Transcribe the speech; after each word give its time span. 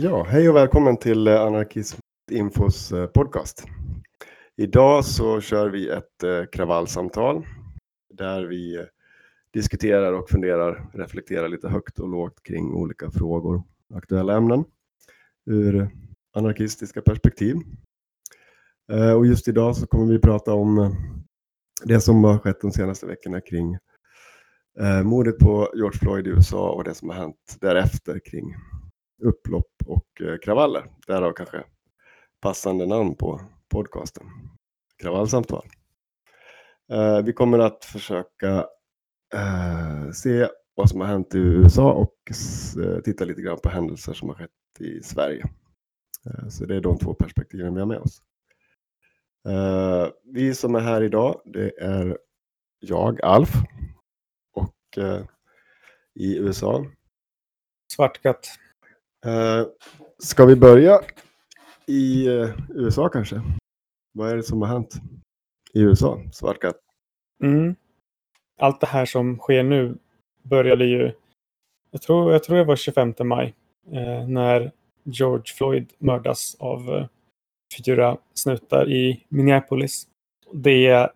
Ja, 0.00 0.22
hej 0.22 0.48
och 0.48 0.56
välkommen 0.56 0.96
till 0.96 1.26
eh, 1.26 1.40
Anarkism 1.40 1.98
Infos 2.30 2.92
eh, 2.92 3.06
podcast. 3.06 3.64
Idag 4.56 5.04
så 5.04 5.40
kör 5.40 5.68
vi 5.70 5.88
ett 5.88 6.22
eh, 6.22 6.44
kravallsamtal 6.52 7.46
där 8.14 8.44
vi 8.44 8.86
diskuterar 9.52 10.12
och 10.12 10.30
funderar, 10.30 10.90
reflekterar 10.94 11.48
lite 11.48 11.68
högt 11.68 11.98
och 11.98 12.08
lågt 12.08 12.42
kring 12.42 12.74
olika 12.74 13.10
frågor, 13.10 13.62
aktuella 13.94 14.36
ämnen 14.36 14.64
ur 15.46 15.90
anarkistiska 16.34 17.02
perspektiv. 17.02 17.56
Och 19.16 19.26
just 19.26 19.48
idag 19.48 19.76
så 19.76 19.86
kommer 19.86 20.12
vi 20.12 20.18
prata 20.18 20.52
om 20.52 20.96
det 21.84 22.00
som 22.00 22.24
har 22.24 22.38
skett 22.38 22.60
de 22.60 22.72
senaste 22.72 23.06
veckorna 23.06 23.40
kring 23.40 23.78
mordet 25.04 25.38
på 25.38 25.70
George 25.74 25.98
Floyd 25.98 26.26
i 26.26 26.30
USA 26.30 26.70
och 26.70 26.84
det 26.84 26.94
som 26.94 27.08
har 27.08 27.16
hänt 27.16 27.56
därefter 27.60 28.18
kring 28.18 28.54
upplopp 29.22 29.72
och 29.86 30.20
eh, 30.20 30.38
kravaller. 30.38 30.84
Därav 31.06 31.32
kanske 31.32 31.64
passande 32.40 32.86
namn 32.86 33.14
på 33.14 33.40
podcasten. 33.68 34.26
Kravallsamtal. 35.02 35.66
Eh, 36.92 37.22
vi 37.22 37.32
kommer 37.32 37.58
att 37.58 37.84
försöka 37.84 38.66
eh, 39.34 40.10
se 40.10 40.48
vad 40.74 40.90
som 40.90 41.00
har 41.00 41.08
hänt 41.08 41.34
i 41.34 41.38
USA 41.38 41.92
och 41.92 42.14
eh, 42.84 43.00
titta 43.00 43.24
lite 43.24 43.42
grann 43.42 43.58
på 43.62 43.68
händelser 43.68 44.12
som 44.12 44.28
har 44.28 44.36
skett 44.36 44.50
i 44.80 45.02
Sverige. 45.02 45.44
Eh, 46.26 46.48
så 46.48 46.64
det 46.64 46.76
är 46.76 46.80
de 46.80 46.98
två 46.98 47.14
perspektiven 47.14 47.74
vi 47.74 47.80
har 47.80 47.86
med 47.86 47.98
oss. 47.98 48.22
Eh, 49.48 50.08
vi 50.24 50.54
som 50.54 50.74
är 50.74 50.80
här 50.80 51.02
idag, 51.02 51.40
det 51.44 51.78
är 51.78 52.18
jag, 52.80 53.22
Alf, 53.22 53.52
och 54.54 54.98
i 56.14 56.36
USA. 56.36 56.86
Svartkatt. 57.92 58.46
Eh, 59.28 59.66
ska 60.18 60.44
vi 60.44 60.56
börja 60.56 61.00
i 61.86 62.26
eh, 62.26 62.50
USA 62.68 63.08
kanske? 63.08 63.42
Vad 64.12 64.30
är 64.30 64.36
det 64.36 64.42
som 64.42 64.62
har 64.62 64.68
hänt 64.68 64.94
i 65.72 65.80
USA, 65.80 66.20
Svartkatt? 66.32 66.76
Mm. 67.42 67.74
Allt 68.60 68.80
det 68.80 68.86
här 68.86 69.04
som 69.04 69.38
sker 69.38 69.62
nu 69.62 69.98
började 70.42 70.84
ju, 70.84 71.12
jag 71.90 72.02
tror, 72.02 72.32
jag 72.32 72.44
tror 72.44 72.56
det 72.56 72.64
var 72.64 72.76
25 72.76 73.14
maj, 73.24 73.54
eh, 73.92 74.28
när 74.28 74.72
George 75.02 75.54
Floyd 75.56 75.92
mördas 75.98 76.56
av 76.58 76.96
eh, 76.96 77.06
fyra 77.78 78.16
snutar 78.34 78.90
i 78.90 79.24
Minneapolis. 79.28 80.06
Det 80.52 81.10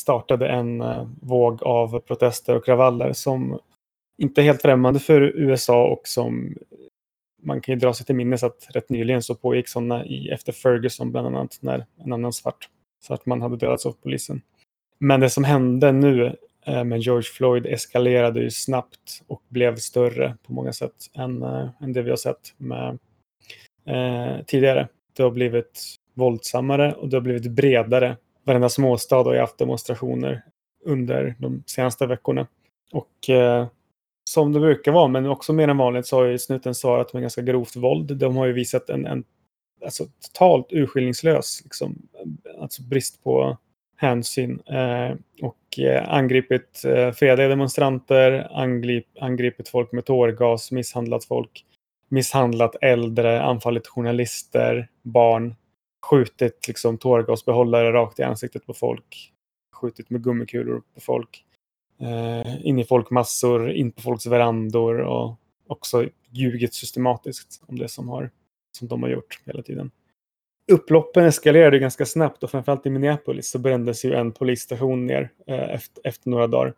startade 0.00 0.48
en 0.48 0.80
eh, 0.80 1.08
våg 1.22 1.62
av 1.62 1.98
protester 1.98 2.56
och 2.56 2.64
kravaller 2.64 3.12
som 3.12 3.58
inte 4.18 4.40
är 4.40 4.44
helt 4.44 4.62
främmande 4.62 5.00
för 5.00 5.20
USA 5.20 5.86
och 5.86 6.08
som 6.08 6.54
man 7.44 7.60
kan 7.60 7.74
ju 7.74 7.78
dra 7.78 7.94
sig 7.94 8.06
till 8.06 8.14
minnes 8.14 8.42
att 8.42 8.66
rätt 8.70 8.88
nyligen 8.88 9.22
så 9.22 9.34
pågick 9.34 9.68
sådana 9.68 10.04
i, 10.06 10.28
efter 10.28 10.52
Ferguson 10.52 11.12
bland 11.12 11.26
annat, 11.26 11.58
när 11.60 11.86
en 12.04 12.12
annan 12.12 12.32
svart, 12.32 12.68
svart 13.02 13.26
man 13.26 13.42
hade 13.42 13.56
dödats 13.56 13.86
av 13.86 13.92
polisen. 14.02 14.42
Men 14.98 15.20
det 15.20 15.30
som 15.30 15.44
hände 15.44 15.92
nu 15.92 16.36
eh, 16.66 16.84
med 16.84 17.00
George 17.00 17.22
Floyd 17.22 17.66
eskalerade 17.66 18.40
ju 18.40 18.50
snabbt 18.50 19.22
och 19.26 19.42
blev 19.48 19.76
större 19.76 20.36
på 20.46 20.52
många 20.52 20.72
sätt 20.72 20.94
än, 21.14 21.42
eh, 21.42 21.68
än 21.80 21.92
det 21.92 22.02
vi 22.02 22.10
har 22.10 22.16
sett 22.16 22.54
med, 22.56 22.98
eh, 23.86 24.44
tidigare. 24.46 24.88
Det 25.16 25.22
har 25.22 25.30
blivit 25.30 25.96
våldsammare 26.14 26.92
och 26.94 27.08
det 27.08 27.16
har 27.16 27.22
blivit 27.22 27.50
bredare. 27.50 28.16
Varenda 28.44 28.68
småstad 28.68 29.22
har 29.22 29.34
ju 29.34 29.40
haft 29.40 29.58
demonstrationer 29.58 30.42
under 30.84 31.34
de 31.38 31.62
senaste 31.66 32.06
veckorna. 32.06 32.46
Och 32.92 33.30
eh, 33.30 33.66
som 34.34 34.52
det 34.52 34.60
brukar 34.60 34.92
vara, 34.92 35.08
men 35.08 35.26
också 35.26 35.52
mer 35.52 35.68
än 35.68 35.76
vanligt 35.76 36.06
så 36.06 36.16
har 36.16 36.24
ju 36.24 36.38
snuten 36.38 36.74
svarat 36.74 37.12
med 37.12 37.22
ganska 37.22 37.42
grovt 37.42 37.76
våld. 37.76 38.16
De 38.16 38.36
har 38.36 38.46
ju 38.46 38.52
visat 38.52 38.88
en, 38.88 39.06
en 39.06 39.24
alltså, 39.84 40.04
totalt 40.26 40.72
urskillningslös 40.72 41.60
liksom, 41.64 42.08
alltså 42.60 42.82
brist 42.82 43.24
på 43.24 43.56
hänsyn 43.96 44.60
eh, 44.66 45.16
och 45.42 45.78
eh, 45.78 46.08
angripit 46.08 46.84
eh, 46.84 47.10
fredliga 47.10 47.48
demonstranter, 47.48 48.48
angrip, 48.52 49.06
angripit 49.20 49.68
folk 49.68 49.92
med 49.92 50.04
tårgas, 50.04 50.72
misshandlat 50.72 51.24
folk, 51.24 51.64
misshandlat 52.08 52.76
äldre, 52.80 53.42
anfallit 53.42 53.86
journalister, 53.86 54.88
barn, 55.02 55.54
skjutit 56.06 56.68
liksom, 56.68 56.98
tårgasbehållare 56.98 57.92
rakt 57.92 58.18
i 58.18 58.22
ansiktet 58.22 58.66
på 58.66 58.74
folk, 58.74 59.32
skjutit 59.72 60.10
med 60.10 60.22
gummikulor 60.24 60.82
på 60.94 61.00
folk 61.00 61.43
eh, 62.00 62.66
in 62.66 62.78
i 62.78 62.84
folkmassor, 62.84 63.70
in 63.70 63.92
på 63.92 64.02
folks 64.02 64.26
verandor 64.26 65.00
och 65.00 65.36
också 65.66 66.08
ljugit 66.30 66.74
systematiskt 66.74 67.62
om 67.66 67.78
det 67.78 67.88
som, 67.88 68.08
har, 68.08 68.30
som 68.78 68.88
de 68.88 69.02
har 69.02 69.10
gjort 69.10 69.40
hela 69.44 69.62
tiden. 69.62 69.90
Upploppen 70.72 71.24
eskalerade 71.24 71.78
ganska 71.78 72.06
snabbt 72.06 72.42
och 72.42 72.50
framförallt 72.50 72.86
i 72.86 72.90
Minneapolis 72.90 73.50
så 73.50 73.58
brändes 73.58 74.04
ju 74.04 74.14
en 74.14 74.32
polisstation 74.32 75.06
ner 75.06 75.30
eh, 75.46 75.74
efter, 75.74 76.08
efter, 76.08 76.30
några 76.30 76.46
dagar. 76.46 76.74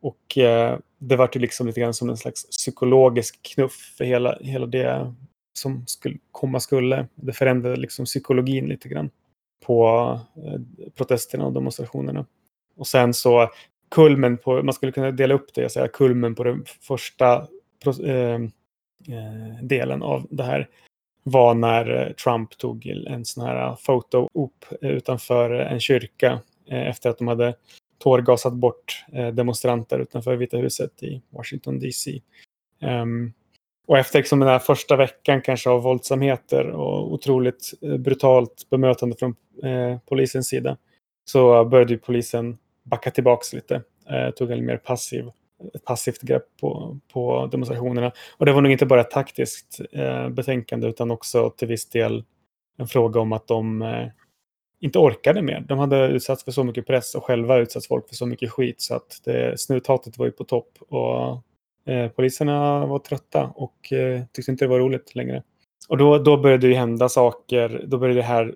Och 0.00 0.38
eh, 0.38 0.78
det 0.98 1.16
var 1.16 1.30
ju 1.34 1.40
liksom 1.40 1.66
lite 1.66 1.80
grann 1.80 1.94
som 1.94 2.08
en 2.08 2.16
slags 2.16 2.50
psykologisk 2.50 3.42
knuff 3.42 3.94
för 3.98 4.04
hela, 4.04 4.38
hela 4.40 4.66
det 4.66 5.14
som 5.58 5.86
skulle 5.86 6.18
komma 6.30 6.60
skulle. 6.60 7.06
Det 7.14 7.32
förändrade 7.32 7.76
liksom 7.76 8.04
psykologin 8.04 8.66
lite 8.66 8.88
grann 8.88 9.10
på 9.66 10.20
eh, 10.36 10.60
protesterna 10.94 11.46
och 11.46 11.52
demonstrationerna. 11.52 12.26
Och 12.76 12.86
sen 12.86 13.14
så 13.14 13.50
kulmen 13.88 14.38
på, 14.38 14.62
man 14.62 14.74
skulle 14.74 14.92
kunna 14.92 15.10
dela 15.10 15.34
upp 15.34 15.54
det 15.54 15.64
och 15.64 15.72
säga 15.72 15.88
kulmen 15.88 16.34
på 16.34 16.44
den 16.44 16.64
första 16.80 17.34
eh, 18.04 18.34
eh, 18.34 19.62
delen 19.62 20.02
av 20.02 20.26
det 20.30 20.42
här 20.42 20.68
var 21.30 21.54
när 21.54 22.06
eh, 22.06 22.12
Trump 22.12 22.58
tog 22.58 22.86
en 22.86 23.24
sån 23.24 23.44
här 23.46 23.66
eh, 23.66 23.76
foto-op 23.76 24.64
utanför 24.80 25.60
eh, 25.60 25.72
en 25.72 25.80
kyrka 25.80 26.40
efter 26.70 27.10
att 27.10 27.18
de 27.18 27.28
hade 27.28 27.54
tårgasat 27.98 28.52
bort 28.52 29.04
demonstranter 29.32 29.98
utanför 29.98 30.36
Vita 30.36 30.56
huset 30.56 31.02
i 31.02 31.22
Washington 31.30 31.78
DC. 31.78 32.10
Um, 32.82 32.88
ehm, 32.88 33.32
och 33.86 33.98
efter 33.98 34.18
liksom 34.18 34.40
den 34.40 34.48
här 34.48 34.58
första 34.58 34.96
veckan 34.96 35.42
kanske 35.42 35.70
av 35.70 35.82
våldsamheter 35.82 36.66
och 36.66 37.12
otroligt 37.12 37.72
brutalt 37.98 38.66
bemötande 38.70 39.16
från 39.16 39.34
eh, 39.64 39.98
polisens 40.08 40.48
sida 40.48 40.76
så 41.24 41.64
började 41.64 41.98
polisen 41.98 42.58
backa 42.90 43.10
tillbaka 43.10 43.56
lite. 43.56 43.82
Eh, 44.10 44.30
tog 44.30 44.50
en 44.50 44.66
mer 44.66 44.76
passiv, 44.76 45.30
ett 45.74 45.84
passivt 45.84 46.20
grepp 46.20 46.46
på, 46.60 46.98
på 47.12 47.46
demonstrationerna. 47.46 48.12
Och 48.36 48.46
det 48.46 48.52
var 48.52 48.60
nog 48.60 48.72
inte 48.72 48.86
bara 48.86 49.00
ett 49.00 49.10
taktiskt 49.10 49.80
eh, 49.92 50.28
betänkande 50.28 50.88
utan 50.88 51.10
också 51.10 51.50
till 51.50 51.68
viss 51.68 51.88
del 51.88 52.24
en 52.78 52.88
fråga 52.88 53.20
om 53.20 53.32
att 53.32 53.46
de 53.46 53.82
eh, 53.82 54.08
inte 54.80 54.98
orkade 54.98 55.42
mer. 55.42 55.64
De 55.68 55.78
hade 55.78 56.08
utsatts 56.08 56.44
för 56.44 56.52
så 56.52 56.64
mycket 56.64 56.86
press 56.86 57.14
och 57.14 57.24
själva 57.24 57.58
utsatts 57.58 57.88
folk 57.88 58.08
för 58.08 58.14
så 58.14 58.26
mycket 58.26 58.50
skit 58.50 58.80
så 58.80 58.94
att 58.94 59.20
det, 59.24 59.60
snuthatet 59.60 60.18
var 60.18 60.26
ju 60.26 60.32
på 60.32 60.44
topp. 60.44 60.78
Och 60.88 61.42
eh, 61.92 62.10
poliserna 62.10 62.86
var 62.86 62.98
trötta 62.98 63.52
och 63.54 63.92
eh, 63.92 64.22
tyckte 64.32 64.50
inte 64.50 64.64
det 64.64 64.68
var 64.68 64.78
roligt 64.78 65.14
längre. 65.14 65.42
Och 65.88 65.96
då, 65.96 66.18
då 66.18 66.36
började 66.36 66.68
det 66.68 66.74
hända 66.74 67.08
saker. 67.08 67.84
Då 67.86 67.98
började 67.98 68.20
det 68.20 68.26
här 68.26 68.54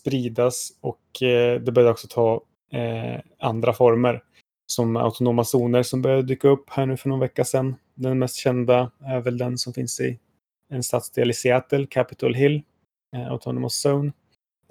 spridas 0.00 0.70
och 0.80 1.22
eh, 1.22 1.60
det 1.60 1.72
började 1.72 1.92
också 1.92 2.08
ta 2.08 2.42
eh, 2.72 3.20
andra 3.38 3.72
former. 3.72 4.22
Som 4.66 4.96
autonoma 4.96 5.44
zoner 5.44 5.82
som 5.82 6.02
började 6.02 6.22
dyka 6.22 6.48
upp 6.48 6.70
här 6.70 6.86
nu 6.86 6.96
för 6.96 7.08
någon 7.08 7.20
vecka 7.20 7.44
sedan. 7.44 7.76
Den 7.94 8.18
mest 8.18 8.36
kända 8.36 8.90
är 9.04 9.20
väl 9.20 9.38
den 9.38 9.58
som 9.58 9.72
finns 9.72 10.00
i 10.00 10.18
en 10.70 10.82
stadsdel 10.82 11.30
i 11.30 11.34
Seattle, 11.34 11.86
Capitol 11.86 12.34
Hill, 12.34 12.62
eh, 13.16 13.32
Autonomous 13.32 13.86
Zone. 13.86 14.12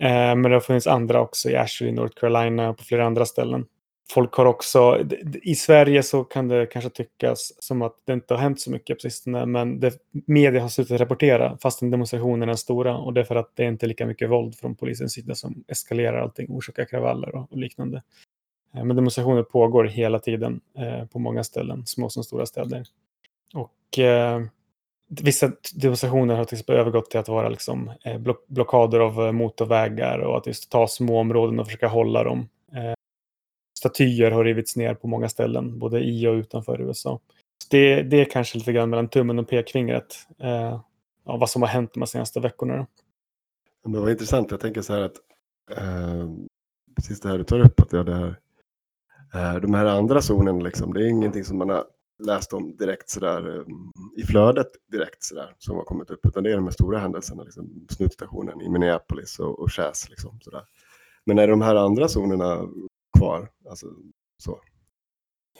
Eh, 0.01 0.36
men 0.36 0.42
det 0.42 0.50
har 0.50 0.60
funnits 0.60 0.88
andra 0.88 1.22
också 1.22 1.50
i 1.50 1.56
Ashley, 1.56 1.92
North 1.92 2.19
Carolina 2.19 2.69
och 2.69 2.78
på 2.78 2.84
flera 2.84 3.06
andra 3.06 3.25
ställen 3.25 3.66
folk 4.12 4.34
har 4.34 4.46
också, 4.46 5.06
i 5.44 5.56
Sverige 5.56 6.04
så 6.04 6.24
kan 6.24 6.48
det 6.48 6.66
kanske 6.66 6.90
tyckas 6.90 7.54
som 7.60 7.82
att 7.82 7.96
det 8.06 8.14
inte 8.14 8.34
har 8.34 8.42
hänt 8.42 8.62
så 8.62 8.72
mycket 8.72 8.98
på 8.98 9.02
sistone, 9.02 9.46
men 9.46 9.80
det, 9.80 9.94
media 10.12 10.62
har 10.62 10.70
slutat 10.70 11.00
rapportera 11.00 11.58
fastän 11.58 11.92
demonstrationerna 11.92 12.52
är 12.52 12.56
stora 12.56 12.98
och 12.98 13.14
det 13.14 13.22
är 13.22 13.26
för 13.26 13.36
att 13.36 13.52
det 13.56 13.64
är 13.64 13.68
inte 13.68 13.88
lika 13.88 14.06
mycket 14.06 14.30
våld 14.30 14.56
från 14.56 14.76
polisens 14.76 15.14
sida 15.14 15.36
som 15.36 15.64
eskalerar 15.68 16.22
allting, 16.22 16.48
orsakar 16.50 16.86
kravaller 16.86 17.36
och, 17.36 17.52
och 17.52 17.58
liknande. 17.58 18.04
Eh, 18.76 18.84
men 18.84 18.96
demonstrationer 18.96 19.44
pågår 19.44 19.86
hela 19.86 20.20
tiden 20.20 20.62
eh, 20.78 21.06
på 21.06 21.20
många 21.20 21.44
ställen, 21.44 21.86
små 21.86 22.10
som 22.10 22.24
stora 22.24 22.46
städer. 22.46 22.84
Och 23.54 24.00
eh, 24.00 24.42
vissa 25.10 25.52
demonstrationer 25.76 26.36
har 26.36 26.46
till 26.46 26.56
exempel 26.56 26.76
övergått 26.76 27.12
till 27.12 27.20
att 27.20 27.28
vara 27.28 27.50
liksom, 27.50 27.92
eh, 28.06 28.18
block 28.18 28.48
blockader 28.48 29.00
av 29.00 29.26
eh, 29.26 29.32
motorvägar 29.32 30.20
och 30.20 30.38
att 30.38 30.48
just 30.48 30.72
ta 30.72 30.88
små 30.88 31.20
områden 31.20 31.60
och 31.60 31.66
försöka 31.66 31.88
hålla 31.88 32.24
dem. 32.24 32.48
Statyer 33.80 34.31
har 34.31 34.44
rivits 34.44 34.76
ner 34.76 34.94
på 34.94 35.08
många 35.08 35.30
ställen, 35.30 35.80
både 35.80 36.00
i 36.00 36.28
och 36.28 36.34
utanför 36.34 36.81
USA. 36.81 37.20
Så 37.64 37.68
det, 37.70 38.02
det 38.02 38.22
är 38.22 38.26
kanske 38.26 38.58
lite 38.58 38.74
grann 38.74 38.90
mellan 38.90 39.08
tummen 39.08 39.40
och 39.40 39.50
pekfingret 39.50 40.16
eh, 40.40 40.80
av 41.26 41.40
vad 41.40 41.50
som 41.50 41.62
har 41.62 41.70
hänt 41.70 41.94
de 41.94 42.08
senaste 42.08 42.40
veckorna. 42.40 42.88
Det 43.86 44.00
var 44.00 44.10
intressant, 44.10 44.52
jag 44.52 44.60
tänker 44.60 44.81
så 44.81 44.94
här 44.94 45.02
att 45.02 45.16
eh, 45.72 46.30
precis 46.96 47.20
det 47.20 47.30
här 47.30 47.38
du 47.38 47.44
tar 47.44 47.60
upp, 47.60 47.80
att 47.80 47.94
ja, 47.94 48.04
det 48.04 48.14
här, 48.14 49.56
eh, 49.56 49.62
de 49.62 49.74
här 49.74 49.86
andra 49.86 50.22
zonerna, 50.22 50.64
liksom, 50.64 50.94
det 50.94 51.06
är 51.06 51.08
ingenting 51.08 51.44
som 51.44 51.58
man 51.58 51.70
har 51.70 51.86
läst 52.24 52.54
om 52.54 52.75
direkt 52.78 53.10
sådär 53.10 53.56
eh, 53.56 53.64
i 54.18 54.24
flödet 54.24 54.68
direkt 54.92 55.24
sådär 55.24 55.56
som 55.58 55.75
har 55.75 55.84
kommit 55.84 56.10
upp, 56.10 56.25
utan 56.25 56.44
det 56.44 56.52
är 56.52 56.56
de 56.56 56.64
här 56.64 56.72
stora 56.72 57.00
händelserna, 57.00 57.44
liksom, 57.44 57.88
snutstationen 57.90 58.62
i 58.62 58.70
Minneapolis 58.70 59.40
och, 59.40 59.60
och 59.60 59.72
Chas, 59.72 60.10
liksom, 60.10 60.40
sådär. 60.42 60.64
Men 61.25 61.40
är 61.40 61.48
de 61.48 61.62
här 61.62 61.75
andra 61.75 62.08
zonerna 62.08 62.68
kvar? 63.19 63.50
Alltså, 63.69 63.88
så. 64.38 64.60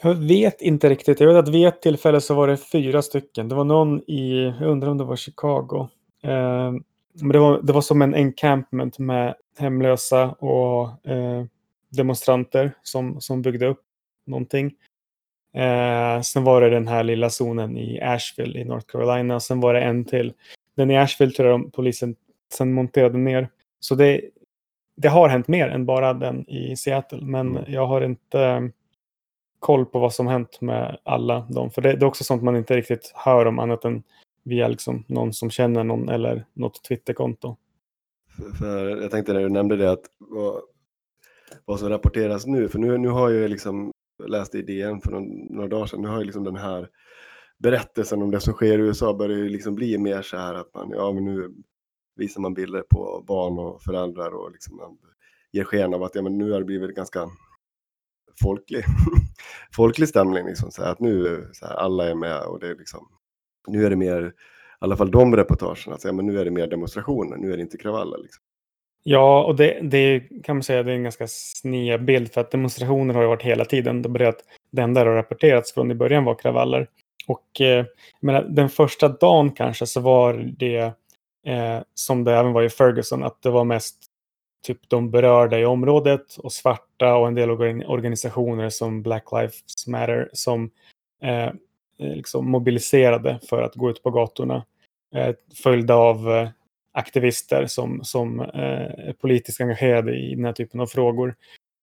Jag 0.02 0.14
vet 0.14 0.60
inte 0.60 0.88
riktigt. 0.88 1.20
Jag 1.20 1.28
vet 1.28 1.36
att 1.36 1.54
vid 1.54 1.66
ett 1.66 1.82
tillfälle 1.82 2.20
så 2.20 2.34
var 2.34 2.48
det 2.48 2.56
fyra 2.56 3.02
stycken. 3.02 3.48
Det 3.48 3.54
var 3.54 3.64
någon 3.64 4.00
i, 4.10 4.54
jag 4.60 4.68
undrar 4.68 4.90
om 4.90 4.98
det 4.98 5.04
var 5.04 5.16
Chicago. 5.16 5.88
Eh, 6.22 6.72
men 7.14 7.28
det 7.28 7.38
var, 7.38 7.60
det 7.62 7.72
var 7.72 7.80
som 7.80 8.02
en 8.02 8.14
encampment 8.14 8.98
med 8.98 9.34
hemlösa 9.58 10.30
och 10.30 11.06
eh, 11.06 11.44
demonstranter 11.88 12.72
som, 12.82 13.20
som 13.20 13.42
byggde 13.42 13.66
upp 13.66 13.82
någonting. 14.26 14.66
Eh, 15.54 16.20
sen 16.20 16.44
var 16.44 16.60
det 16.60 16.70
den 16.70 16.88
här 16.88 17.04
lilla 17.04 17.30
zonen 17.30 17.78
i 17.78 18.00
Asheville 18.00 18.60
i 18.60 18.64
North 18.64 18.86
Carolina. 18.86 19.40
Sen 19.40 19.60
var 19.60 19.74
det 19.74 19.80
en 19.80 20.04
till. 20.04 20.32
Den 20.76 20.90
i 20.90 20.98
Asheville 20.98 21.32
tror 21.32 21.48
jag 21.48 21.72
polisen 21.72 22.16
sen 22.52 22.72
monterade 22.72 23.18
ner. 23.18 23.48
Så 23.80 23.94
det, 23.94 24.20
det 25.00 25.08
har 25.08 25.28
hänt 25.28 25.48
mer 25.48 25.68
än 25.68 25.86
bara 25.86 26.14
den 26.14 26.50
i 26.50 26.76
Seattle. 26.76 27.20
Men 27.22 27.48
mm. 27.48 27.64
jag 27.72 27.86
har 27.86 28.00
inte 28.00 28.40
eh, 28.40 28.60
koll 29.58 29.86
på 29.86 29.98
vad 29.98 30.14
som 30.14 30.26
hänt 30.26 30.60
med 30.60 30.98
alla 31.02 31.40
dem. 31.40 31.70
För 31.70 31.82
det, 31.82 31.92
det, 31.92 32.04
är 32.04 32.08
också 32.08 32.24
sånt 32.24 32.42
man 32.42 32.56
inte 32.56 32.76
riktigt 32.76 33.12
hör 33.14 33.46
om 33.46 33.58
annat 33.58 33.84
än 33.84 34.02
via 34.44 34.68
liksom 34.68 35.04
någon 35.08 35.32
som 35.32 35.50
känner 35.50 35.84
någon 35.84 36.08
eller 36.08 36.46
något 36.52 36.84
Twitterkonto. 36.84 37.56
För, 38.36 38.56
för 38.58 39.02
jag 39.02 39.10
tänkte 39.10 39.32
när 39.32 39.40
du 39.40 39.48
nämnde 39.48 39.76
det 39.76 39.90
att 39.90 40.04
vad, 40.18 40.60
vad 41.64 41.80
som 41.80 41.88
rapporteras 41.88 42.46
nu, 42.46 42.68
för 42.68 42.78
nu, 42.78 42.98
nu 42.98 43.08
har 43.08 43.30
jag 43.30 43.50
liksom 43.50 43.92
läst 44.26 44.54
i 44.54 44.62
DN 44.62 45.00
för 45.00 45.10
någon, 45.10 45.28
några 45.28 45.68
dagar 45.68 45.86
sedan, 45.86 46.02
nu 46.02 46.08
har 46.08 46.18
ju 46.18 46.24
liksom 46.24 46.44
den 46.44 46.56
här 46.56 46.88
berättelsen 47.58 48.22
om 48.22 48.30
det 48.30 48.40
som 48.40 48.52
sker 48.52 48.78
i 48.78 48.82
USA 48.82 49.14
börjar 49.14 49.38
ju 49.38 49.48
liksom 49.48 49.74
bli 49.74 49.98
mer 49.98 50.22
så 50.22 50.36
här 50.36 50.54
att 50.54 50.74
man, 50.74 50.90
ja 50.90 51.12
men 51.12 51.24
nu 51.24 51.54
visar 52.20 52.40
man 52.40 52.54
bilder 52.54 52.82
på 52.82 53.24
barn 53.26 53.58
och 53.58 53.82
föräldrar 53.82 54.34
och 54.34 54.52
liksom 54.52 54.76
man 54.76 54.98
ger 55.52 55.64
sken 55.64 55.94
av 55.94 56.02
att 56.02 56.14
ja, 56.14 56.22
men 56.22 56.38
nu 56.38 56.50
har 56.50 56.58
det 56.58 56.64
blivit 56.64 56.96
ganska 56.96 57.30
folklig, 58.42 58.84
folklig 59.76 60.08
stämning. 60.08 60.46
Liksom, 60.46 60.70
så 60.70 60.82
här, 60.82 60.92
att 60.92 61.00
nu 61.00 61.48
så 61.52 61.66
här, 61.66 61.74
alla 61.74 62.10
är 62.10 62.14
med 62.14 62.42
och 62.42 62.60
det 62.60 62.68
är 62.68 62.74
liksom, 62.74 63.08
nu 63.68 63.86
är 63.86 63.90
det 63.90 63.96
mer, 63.96 64.22
i 64.22 64.32
alla 64.78 64.96
fall 64.96 65.10
de 65.10 65.36
reportagen, 65.36 65.92
att 65.92 66.00
säga, 66.00 66.12
men 66.12 66.26
nu 66.26 66.40
är 66.40 66.44
det 66.44 66.50
mer 66.50 66.66
demonstrationer, 66.66 67.36
nu 67.36 67.52
är 67.52 67.56
det 67.56 67.62
inte 67.62 67.78
kravaller. 67.78 68.18
Liksom. 68.18 68.42
Ja, 69.02 69.44
och 69.44 69.56
det, 69.56 69.80
det 69.82 70.20
kan 70.44 70.56
man 70.56 70.62
säga 70.62 70.82
det 70.82 70.92
är 70.92 70.96
en 70.96 71.02
ganska 71.02 71.26
sned 71.28 72.04
bild 72.04 72.32
för 72.32 72.40
att 72.40 72.50
demonstrationer 72.50 73.14
har 73.14 73.22
ju 73.22 73.28
varit 73.28 73.42
hela 73.42 73.64
tiden. 73.64 74.02
Det, 74.02 74.08
börjat, 74.08 74.44
det 74.70 74.82
enda 74.82 75.04
det 75.04 75.10
har 75.10 75.16
rapporterats 75.16 75.74
från 75.74 75.90
i 75.90 75.94
början 75.94 76.24
var 76.24 76.34
kravaller. 76.34 76.88
Och 77.26 77.60
eh, 77.60 77.84
menar, 78.20 78.42
den 78.42 78.68
första 78.68 79.08
dagen 79.08 79.50
kanske 79.50 79.86
så 79.86 80.00
var 80.00 80.54
det 80.58 80.92
eh, 81.46 81.82
som 81.94 82.24
det 82.24 82.32
även 82.32 82.52
var 82.52 82.62
i 82.62 82.70
Ferguson, 82.70 83.22
att 83.22 83.42
det 83.42 83.50
var 83.50 83.64
mest 83.64 83.96
typ 84.62 84.88
de 84.88 85.10
berörda 85.10 85.58
i 85.58 85.64
området 85.64 86.36
och 86.36 86.52
svarta 86.52 87.16
och 87.16 87.28
en 87.28 87.34
del 87.34 87.50
organisationer 87.50 88.68
som 88.68 89.02
Black 89.02 89.24
Lives 89.32 89.86
Matter 89.86 90.30
som 90.32 90.70
eh, 91.22 91.44
eh, 91.44 91.52
liksom 91.98 92.50
mobiliserade 92.50 93.40
för 93.48 93.62
att 93.62 93.74
gå 93.74 93.90
ut 93.90 94.02
på 94.02 94.10
gatorna. 94.10 94.64
Eh, 95.14 95.34
följda 95.62 95.94
av 95.94 96.30
eh, 96.30 96.48
aktivister 96.92 97.66
som, 97.66 98.04
som 98.04 98.40
eh, 98.40 99.08
är 99.08 99.12
politiskt 99.20 99.60
engagerade 99.60 100.16
i 100.16 100.34
den 100.34 100.44
här 100.44 100.52
typen 100.52 100.80
av 100.80 100.86
frågor. 100.86 101.36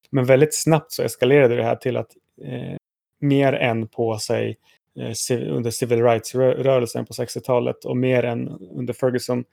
Men 0.09 0.25
väldigt 0.25 0.55
snabbt 0.55 0.91
så 0.91 1.03
eskalerade 1.03 1.55
det 1.55 1.63
här 1.63 1.75
till 1.75 1.97
att 1.97 2.11
eh, 2.43 2.77
mer 3.19 3.53
än 3.53 3.87
på 3.87 4.17
sig 4.17 4.57
Eh, 4.99 5.55
under 5.55 5.71
civil 5.71 6.03
rights-rörelsen 6.03 7.05
på 7.05 7.13
60-talet 7.13 7.85
och 7.85 7.97
mer 7.97 8.23
än 8.23 8.47
under 8.71 8.93
Ferguson 8.93 9.43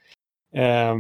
eh, 0.55 0.95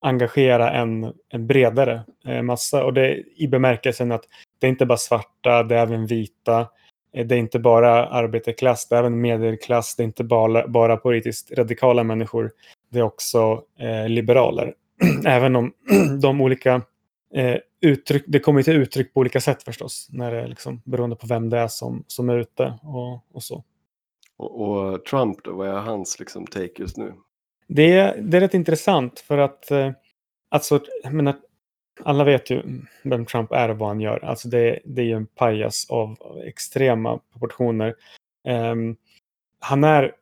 engagera 0.00 0.70
en, 0.70 1.12
en 1.28 1.46
bredare 1.46 2.02
eh, 2.26 2.42
massa. 2.42 2.84
Och 2.84 2.94
det 2.94 3.22
i 3.36 3.48
bemärkelsen 3.48 4.12
att 4.12 4.24
det 4.58 4.66
är 4.66 4.70
inte 4.70 4.86
bara 4.86 4.98
svarta, 4.98 5.62
det 5.62 5.76
är 5.76 5.82
även 5.82 6.06
vita. 6.06 6.68
Eh, 7.14 7.26
det 7.26 7.34
är 7.34 7.38
inte 7.38 7.58
bara 7.58 8.06
arbetarklass, 8.06 8.88
det 8.88 8.94
är 8.94 8.98
även 8.98 9.20
medelklass. 9.20 9.96
Det 9.96 10.02
är 10.02 10.04
inte 10.04 10.24
bara, 10.24 10.68
bara 10.68 10.96
politiskt 10.96 11.52
radikala 11.52 12.04
människor. 12.04 12.52
Det 12.90 12.98
är 12.98 13.02
också 13.02 13.62
eh, 13.78 14.08
liberaler. 14.08 14.74
även 15.26 15.56
om 15.56 15.72
de 16.22 16.40
olika 16.40 16.82
eh, 17.34 17.56
uttryck, 17.80 18.24
det 18.26 18.40
kommer 18.40 18.62
till 18.62 18.76
uttryck 18.76 19.14
på 19.14 19.20
olika 19.20 19.40
sätt 19.40 19.62
förstås. 19.62 20.08
När 20.10 20.32
det 20.32 20.40
är 20.40 20.48
liksom, 20.48 20.82
beroende 20.84 21.16
på 21.16 21.26
vem 21.26 21.50
det 21.50 21.58
är 21.58 21.68
som, 21.68 22.04
som 22.06 22.28
är 22.28 22.38
ute 22.38 22.78
och, 22.82 23.24
och 23.32 23.42
så. 23.42 23.64
Och, 24.40 24.60
och, 24.60 25.04
Trump 25.04 25.44
då, 25.44 25.52
vad 25.52 25.68
är 25.68 25.72
hans 25.72 26.18
liksom, 26.18 26.46
take 26.46 26.72
just 26.76 26.96
nu? 26.96 27.12
Det, 27.66 28.14
det 28.20 28.36
är 28.36 28.40
rätt 28.40 28.54
intressant 28.54 29.20
för 29.20 29.38
att 29.38 29.70
eh, 29.70 29.90
alltså, 30.48 30.80
menar, 31.10 31.36
alla 32.02 32.24
vet 32.24 32.50
ju 32.50 32.62
vem 33.04 33.26
Trump 33.26 33.52
är 33.52 33.68
och 33.68 33.78
vad 33.78 33.88
han 33.88 34.00
gör. 34.00 34.24
Alltså 34.24 34.48
det, 34.48 34.80
det 34.84 35.02
är 35.02 35.06
ju 35.06 35.14
en 35.14 35.26
pajas 35.26 35.86
av 35.90 36.16
extrema 36.44 37.20
proportioner. 37.32 37.94
Um, 38.48 38.96
han 39.58 39.84
är 39.84 40.12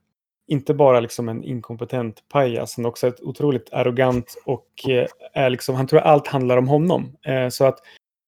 inte 0.47 0.75
bara 0.75 1.01
liksom 1.01 1.29
en 1.29 1.45
inkompetent 1.45 2.29
pajas, 2.29 2.77
han 2.77 2.85
är 2.85 2.89
också 2.89 3.07
ett 3.07 3.21
otroligt 3.21 3.73
arrogant 3.73 4.43
och 4.45 4.89
eh, 4.89 5.07
är 5.33 5.51
liksom, 5.51 5.75
han 5.75 5.87
tror 5.87 6.01
att 6.01 6.07
allt 6.07 6.27
handlar 6.29 6.57
om 6.57 6.69
honom. 6.69 7.17
Eh, 7.23 7.49
så 7.49 7.65
att 7.65 7.79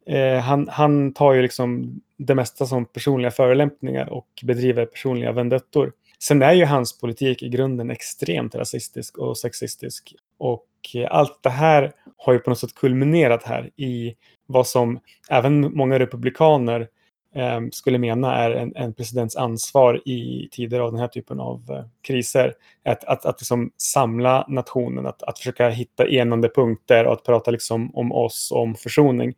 eh, 0.07 0.39
han, 0.39 0.69
han 0.69 1.15
tar 1.15 1.33
ju 1.33 1.43
liksom 1.43 2.01
det 2.27 2.35
mesta 2.35 2.67
som 2.67 2.87
personliga 2.87 3.31
förolämpningar 3.31 4.13
och 4.13 4.29
bedriver 4.43 4.87
personliga 4.87 5.33
vendettor. 5.33 5.93
Sen 6.19 6.43
är 6.43 6.53
ju 6.53 6.65
hans 6.65 6.99
politik 6.99 7.43
i 7.43 7.49
grunden 7.49 7.91
extremt 7.91 8.55
rasistisk 8.55 9.19
och 9.19 9.39
sexistisk. 9.39 10.15
Och 10.39 10.67
allt 11.09 11.43
det 11.43 11.51
här 11.51 11.93
har 12.17 12.33
ju 12.33 12.39
på 12.39 12.51
något 12.51 12.59
sätt 12.59 12.75
kulminerat 12.75 13.43
här 13.43 13.71
i 13.77 14.15
vad 14.47 14.67
som 14.67 15.01
även 15.31 15.77
många 15.77 15.99
republikaner 15.99 16.89
eh, 17.35 17.61
skulle 17.73 17.99
mena 17.99 18.37
är 18.37 18.51
en, 18.51 18.77
en, 18.77 18.95
presidents 18.95 19.37
ansvar 19.37 20.09
i 20.09 20.49
tider 20.53 20.81
av 20.81 20.93
den 20.93 21.01
här 21.01 21.09
typen 21.09 21.41
av 21.41 21.65
eh, 21.71 21.85
kriser. 22.03 22.55
Att, 22.85 23.05
att, 23.05 23.27
att 23.27 23.41
liksom 23.41 23.73
samla 23.77 24.45
nationen, 24.49 25.07
att, 25.07 25.23
att 25.23 25.39
försöka 25.39 25.69
hitta 25.69 26.09
enande 26.09 26.49
punkter 26.49 27.07
och 27.07 27.13
att 27.13 27.25
prata 27.25 27.51
liksom 27.51 27.97
om 27.97 28.13
oss 28.13 28.53
och 28.53 28.63
om 28.63 28.75
försoning. 28.75 29.35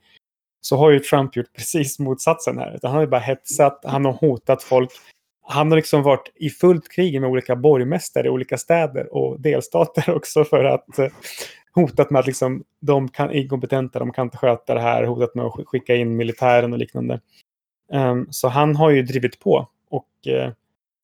Så 0.62 0.76
har 0.76 0.90
ju 0.90 0.98
Trump 0.98 1.36
gjort 1.36 1.52
precis 1.56 1.98
motsatsen 1.98 2.58
här. 2.58 2.78
Han 2.82 2.92
har 2.92 3.06
bara 3.06 3.20
hetsat, 3.20 3.80
han 3.84 4.04
har 4.04 4.12
hotat 4.12 4.62
folk 4.62 4.90
han 5.44 5.70
har 5.70 5.76
liksom 5.76 6.02
varit 6.02 6.32
i 6.34 6.50
fullt 6.50 6.88
krig 6.88 7.20
med 7.20 7.30
olika 7.30 7.56
borgmästare 7.56 8.26
i 8.26 8.30
olika 8.30 8.58
städer 8.58 9.14
och 9.14 9.40
delstater 9.40 10.10
också 10.16 10.44
för 10.44 10.64
att 10.64 10.98
eh, 10.98 11.08
hotat 11.74 12.10
med 12.10 12.20
att 12.20 12.26
liksom, 12.26 12.64
de 12.80 13.08
kan, 13.08 13.30
är 13.30 13.34
inkompetenta, 13.34 13.98
de 13.98 14.12
kan 14.12 14.26
inte 14.26 14.36
sköta 14.36 14.74
det 14.74 14.80
här, 14.80 15.04
hotat 15.04 15.34
med 15.34 15.44
att 15.44 15.66
skicka 15.66 15.94
in 15.94 16.16
militären 16.16 16.72
och 16.72 16.78
liknande. 16.78 17.20
Um, 17.92 18.26
så 18.30 18.48
han 18.48 18.76
har 18.76 18.90
ju 18.90 19.02
drivit 19.02 19.38
på 19.38 19.68
och 19.90 20.08
uh, 20.28 20.52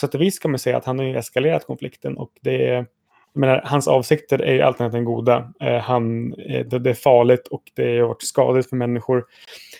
så 0.00 0.06
att 0.06 0.14
vis 0.14 0.38
kan 0.38 0.50
man 0.50 0.58
säga 0.58 0.76
att 0.76 0.84
han 0.84 0.98
har 0.98 1.06
ju 1.06 1.16
eskalerat 1.16 1.66
konflikten 1.66 2.16
och 2.16 2.30
det 2.40 2.66
är, 2.66 2.86
menar, 3.40 3.62
hans 3.64 3.88
avsikter 3.88 4.38
är 4.38 4.54
ju 4.54 4.62
allt 4.62 4.80
annat 4.80 4.94
än 4.94 5.04
goda. 5.04 5.52
Eh, 5.60 5.78
han, 5.78 6.32
eh, 6.32 6.66
det, 6.66 6.78
det, 6.78 6.90
är 6.90 6.94
farligt 6.94 7.46
och 7.46 7.62
det 7.74 7.98
har 7.98 8.08
varit 8.08 8.22
skadligt 8.22 8.68
för 8.68 8.76
människor. 8.76 9.24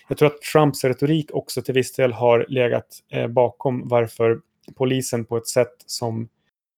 Jag 0.08 0.18
tror 0.18 0.26
att 0.26 0.42
Trumps 0.42 0.84
retorik 0.84 1.30
också 1.32 1.62
till 1.62 1.74
viss 1.74 1.94
del 1.94 2.12
har 2.12 2.46
legat 2.48 2.86
eh, 3.12 3.26
bakom 3.26 3.88
varför 3.88 4.40
polisen 4.76 5.24
på 5.24 5.36
ett 5.36 5.46
sätt 5.46 5.74
som 5.86 6.28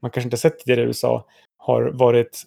man 0.02 0.10
kanske 0.10 0.26
inte 0.26 0.36
sett 0.36 0.58
tidigare 0.58 0.80
i 0.80 0.84
USA 0.84 1.26
har 1.58 1.82
varit 1.82 2.42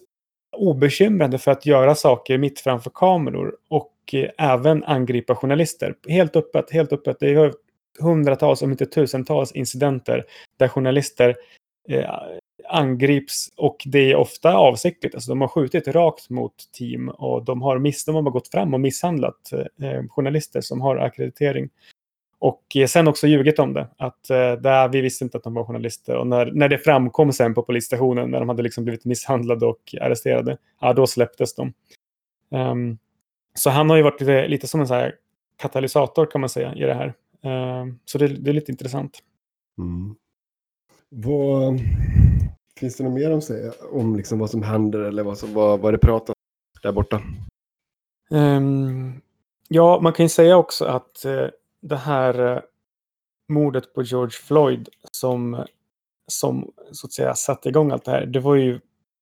obekymrade 0.56 1.38
för 1.38 1.50
att 1.50 1.66
göra 1.66 1.94
saker 1.94 2.38
mitt 2.38 2.60
framför 2.60 2.90
kameror 2.94 3.56
och 3.68 3.94
eh, 4.12 4.30
även 4.38 4.84
angripa 4.84 5.34
journalister. 5.34 5.94
Helt 6.08 6.36
öppet, 6.36 6.70
helt 6.70 6.92
öppet. 6.92 7.16
Det 7.20 7.34
är 7.34 7.52
hundratals, 8.00 8.62
om 8.62 8.70
inte 8.70 8.86
tusentals 8.86 9.52
incidenter 9.52 10.24
där 10.58 10.68
journalister 10.68 11.36
eh, 11.88 12.10
angrips 12.68 13.52
och 13.56 13.82
det 13.86 14.12
är 14.12 14.16
ofta 14.16 14.54
avsiktligt. 14.54 15.14
Alltså 15.14 15.30
de 15.30 15.40
har 15.40 15.48
skjutit 15.48 15.88
rakt 15.88 16.30
mot 16.30 16.54
team 16.72 17.08
och 17.08 17.44
de 17.44 17.62
har, 17.62 17.78
miss, 17.78 18.04
de 18.04 18.14
har 18.14 18.22
gått 18.22 18.48
fram 18.48 18.74
och 18.74 18.80
misshandlat 18.80 19.52
eh, 19.82 20.02
journalister 20.08 20.60
som 20.60 20.80
har 20.80 20.96
akkreditering. 20.96 21.70
Och 22.38 22.76
eh, 22.76 22.86
sen 22.86 23.08
också 23.08 23.26
ljugit 23.26 23.58
om 23.58 23.72
det. 23.72 23.88
Att 23.96 24.30
eh, 24.30 24.52
där, 24.52 24.88
vi 24.88 25.00
visste 25.00 25.24
inte 25.24 25.38
att 25.38 25.44
de 25.44 25.54
var 25.54 25.64
journalister. 25.64 26.16
Och 26.16 26.26
när, 26.26 26.52
när 26.52 26.68
det 26.68 26.78
framkom 26.78 27.32
sen 27.32 27.54
på 27.54 27.62
polisstationen, 27.62 28.30
när 28.30 28.40
de 28.40 28.48
hade 28.48 28.62
liksom 28.62 28.84
blivit 28.84 29.04
misshandlade 29.04 29.66
och 29.66 29.94
arresterade, 30.00 30.56
ja, 30.80 30.92
då 30.92 31.06
släpptes 31.06 31.54
de. 31.54 31.72
Um, 32.50 32.98
så 33.54 33.70
han 33.70 33.90
har 33.90 33.96
ju 33.96 34.02
varit 34.02 34.20
lite, 34.20 34.48
lite 34.48 34.66
som 34.66 34.80
en 34.80 34.88
så 34.88 34.94
här 34.94 35.14
katalysator 35.56 36.26
kan 36.26 36.40
man 36.40 36.50
säga 36.50 36.74
i 36.74 36.80
det 36.80 36.94
här. 36.94 37.14
Um, 37.80 37.98
så 38.04 38.18
det, 38.18 38.28
det, 38.28 38.50
är 38.50 38.54
lite 38.54 38.72
intressant. 38.72 39.18
Mm. 39.78 40.14
Vad, 41.08 41.80
finns 42.84 42.96
det 42.96 43.04
något 43.04 43.12
mer 43.12 43.30
att 43.30 43.44
säga 43.44 43.72
om 43.92 44.16
liksom 44.16 44.38
vad 44.38 44.50
som 44.50 44.62
händer 44.62 45.00
eller 45.00 45.22
vad, 45.22 45.38
som, 45.38 45.54
vad, 45.54 45.80
vad 45.80 45.94
det 45.94 45.98
pratas 45.98 46.34
där 46.82 46.92
borta? 46.92 47.22
Um, 48.30 49.20
ja, 49.68 50.00
man 50.02 50.12
kan 50.12 50.24
ju 50.24 50.28
säga 50.28 50.56
också 50.56 50.84
att 50.84 51.22
uh, 51.26 51.46
det 51.80 51.96
här 51.96 52.40
uh, 52.40 52.60
mordet 53.48 53.94
på 53.94 54.02
George 54.02 54.30
Floyd 54.30 54.88
som, 55.10 55.64
som 56.26 56.72
så 56.92 57.06
att 57.06 57.12
säga 57.12 57.34
satte 57.34 57.68
igång 57.68 57.90
allt 57.90 58.04
det 58.04 58.10
här, 58.10 58.26
det 58.26 58.40
var 58.40 58.54
ju 58.54 58.80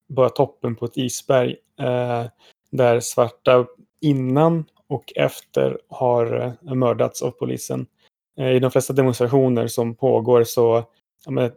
bara 0.09 0.29
toppen 0.29 0.77
på 0.77 0.85
ett 0.85 0.97
isberg. 0.97 1.57
Uh, 1.81 2.27
där 2.71 3.01
svarta 3.01 3.67
innan 4.01 4.65
och 4.87 5.13
efter 5.17 5.81
har 5.89 6.57
mördats 6.75 7.23
av 7.23 7.31
polisen. 7.31 7.87
I 8.37 8.59
de 8.59 8.71
flesta 8.71 8.93
demonstrationer 8.93 9.67
som 9.67 9.95
pågår 9.95 10.45
så 10.45 10.85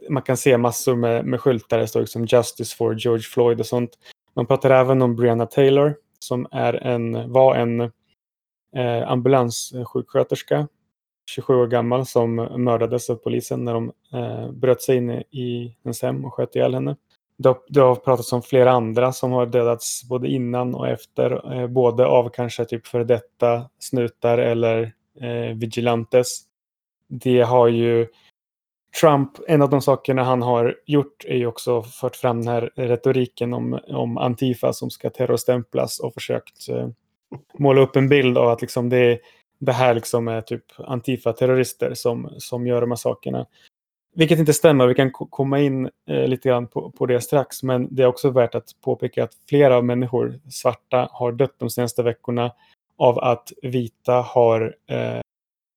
man 0.10 0.22
kan 0.22 0.38
se 0.38 0.58
massor 0.58 0.96
med, 0.96 1.26
med 1.26 1.42
skyltar. 1.42 1.78
Det 1.78 1.88
står 1.88 2.00
liksom 2.00 2.26
Justice 2.26 2.76
for 2.76 2.96
George 3.00 3.24
Floyd 3.24 3.60
och 3.60 3.66
sånt. 3.66 3.92
Man 4.36 4.46
pratar 4.46 4.70
även 4.70 5.02
om 5.02 5.16
Brianna 5.16 5.46
Taylor 5.46 5.96
som 6.20 6.48
är 6.52 6.74
en, 6.74 7.32
var 7.32 7.56
en 7.56 7.82
eh, 8.76 9.12
ambulanssjuksköterska, 9.12 10.68
27 11.30 11.54
år 11.54 11.68
gammal, 11.68 12.06
som 12.06 12.36
mördades 12.36 13.10
av 13.10 13.16
polisen 13.16 13.64
när 13.64 13.74
de 13.74 13.92
eh, 14.14 14.52
bröt 14.52 14.82
sig 14.82 14.98
in 14.98 15.10
i 15.12 15.78
hennes 15.84 16.02
hem 16.02 16.26
och 16.26 16.34
sköt 16.34 16.56
ihjäl 16.56 16.74
henne. 16.74 16.96
Det, 17.38 17.56
det 17.68 17.80
har 17.80 17.96
pratats 17.96 18.34
om 18.34 18.42
flera 18.42 18.72
andra 18.72 19.12
som 19.12 19.32
har 19.32 19.46
dödats 19.46 20.04
både 20.10 20.28
innan 20.28 20.76
och 20.76 20.88
efter, 20.88 21.54
eh, 21.54 21.68
både 21.68 22.06
av 22.06 22.30
kanske 22.30 22.66
typ 22.66 22.88
före 22.88 23.04
detta 23.04 23.70
snutar 23.80 24.38
eller 24.38 24.94
eh, 25.22 25.56
vigilantes. 25.56 26.42
Det 27.08 27.42
har 27.42 27.68
ju 27.68 28.08
Trump, 29.02 29.32
en 29.48 29.62
av 29.62 29.70
de 29.70 29.82
sakerna 29.82 30.24
han 30.24 30.42
har 30.42 30.76
gjort 30.86 31.26
är 31.26 31.38
ju 31.38 31.48
också 31.48 31.84
fört 31.84 32.16
fram 32.16 32.42
den 32.42 32.54
här 32.54 32.72
retoriken 32.76 33.54
om, 33.54 33.80
om 33.88 34.18
Antifa 34.18 34.74
som 34.74 34.90
ska 34.90 35.10
terrorstämplas 35.10 36.00
och 36.00 36.14
försökt 36.14 36.70
eh, 36.70 36.90
måla 37.58 37.82
upp 37.82 37.96
en 37.96 38.10
bild 38.10 38.38
av 38.38 38.50
att 38.50 38.62
liksom 38.62 38.90
det, 38.90 39.20
det 39.60 39.72
här 39.72 39.94
liksom 39.94 40.28
är 40.28 40.42
typ 40.42 40.64
Antifa-terrorister 40.78 41.94
som, 41.94 42.30
som 42.38 42.68
gör 42.68 42.82
de 42.82 42.92
här 42.92 42.96
sakerna. 42.96 43.46
Vilket 44.16 44.40
inte 44.40 44.54
stämmer, 44.54 44.88
vi 44.88 44.96
kan 44.96 45.12
komma 45.12 45.60
in 45.60 45.90
eh, 46.10 46.28
lite 46.28 46.50
grann 46.50 46.68
på, 46.68 46.92
på 46.92 47.06
det 47.06 47.22
strax, 47.22 47.64
men 47.64 47.96
det 47.96 48.04
är 48.04 48.08
också 48.08 48.30
värt 48.30 48.56
att 48.56 48.70
påpeka 48.82 49.24
att 49.24 49.34
flera 49.50 49.82
människor, 49.82 50.40
svarta, 50.52 51.10
har 51.12 51.32
dött 51.32 51.56
de 51.58 51.70
senaste 51.70 52.04
veckorna 52.04 52.52
av 52.98 53.20
att 53.20 53.52
vita 53.62 54.14
har 54.14 54.76
eh, 54.90 55.20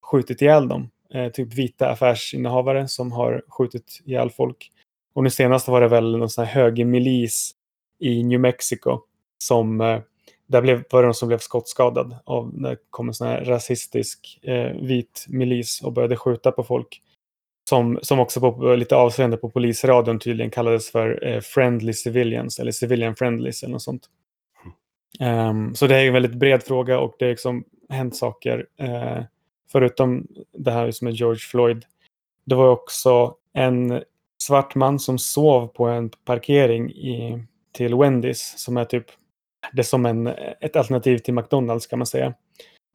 skjutit 0.03 0.43
ihjäl 0.43 0.69
dem 0.69 0.91
eh, 1.15 1.29
typ 1.29 1.55
vita 1.55 1.89
affärsinnehavare 1.89 2.89
som 2.89 3.13
har 3.13 3.43
skjutit 3.49 4.01
ihjäl 4.05 4.31
folk. 4.31 4.71
Och 5.15 5.25
nu 5.25 5.31
senast 5.31 5.69
var 5.69 5.81
det 5.81 5.89
väl 5.89 6.19
någon 6.19 6.31
sån 6.31 6.45
här 6.45 6.53
högermilis 6.53 7.55
i 8.01 8.23
New 8.23 8.41
Mexico 8.41 9.01
som 9.39 9.81
eh, 9.81 10.01
där 10.47 10.63
blev, 10.63 10.85
var 10.91 11.03
det 11.03 11.07
någon 11.07 11.15
som 11.15 11.29
blev 11.29 11.39
skottskadad 11.39 12.17
av 12.25 12.53
när 12.55 12.71
det 12.71 12.77
kom 12.91 13.09
en 13.09 13.15
sån 13.15 13.27
här 13.27 13.45
rasistisk 13.45 14.39
eh, 14.43 14.73
vit 14.83 15.27
milis 15.29 15.83
och 15.83 15.93
började 15.93 16.17
skjuta 16.17 16.53
på 16.53 16.65
folk. 16.65 17.03
Som, 17.69 17.99
som 18.03 18.21
också 18.21 18.41
på 18.41 18.75
lite 18.75 18.97
avseende 18.97 19.37
på 19.37 19.51
polisradion 19.51 20.19
tydligen 20.19 20.51
kallades 20.51 20.91
för 20.91 21.27
eh, 21.27 21.41
friendly 21.41 21.93
civilians 21.93 22.59
eller 22.59 22.73
civilian 22.73 23.17
friendlies 23.17 23.63
eller 23.63 23.73
något 23.73 23.83
sånt. 23.83 24.03
Um, 25.21 25.75
så 25.75 25.87
det 25.87 25.97
är 25.97 26.07
en 26.07 26.13
väldigt 26.13 26.35
bred 26.35 26.63
fråga 26.63 26.99
och 26.99 27.15
det 27.19 27.25
har 27.25 27.31
liksom 27.31 27.65
hänt 27.89 28.17
saker 28.17 28.67
eh, 28.79 29.23
förutom 29.73 30.27
det 30.53 30.71
här 30.71 30.91
som 30.91 31.09
är 31.09 31.13
George 31.13 31.39
Floyd, 31.39 31.85
det 32.45 32.55
var 32.55 32.69
också 32.69 33.35
en 33.53 34.03
svart 34.43 34.75
man 34.75 34.99
som 34.99 35.19
sov 35.19 35.67
på 35.67 35.87
en 35.87 36.11
parkering 36.11 36.91
i, 36.91 37.45
till 37.73 37.95
Wendys 37.95 38.55
som 38.57 38.77
är 38.77 38.85
typ 38.85 39.07
det 39.73 39.81
är 39.81 39.85
som 39.85 40.07
en, 40.07 40.27
ett 40.61 40.77
alternativ 40.77 41.19
till 41.19 41.35
McDonalds 41.35 41.87
kan 41.87 41.99
man 41.99 42.07
säga. 42.07 42.35